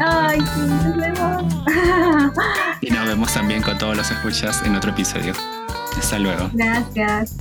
Ay, 0.00 0.40
sí, 0.40 0.60
nos 0.60 0.96
vemos. 0.96 1.54
y 2.80 2.90
nos 2.90 3.06
vemos 3.06 3.32
también 3.32 3.62
con 3.62 3.78
todos 3.78 3.96
los 3.96 4.10
escuchas 4.10 4.62
en 4.64 4.74
otro 4.74 4.90
episodio. 4.90 5.34
Hasta 5.96 6.18
luego. 6.18 6.50
Gracias. 6.52 7.36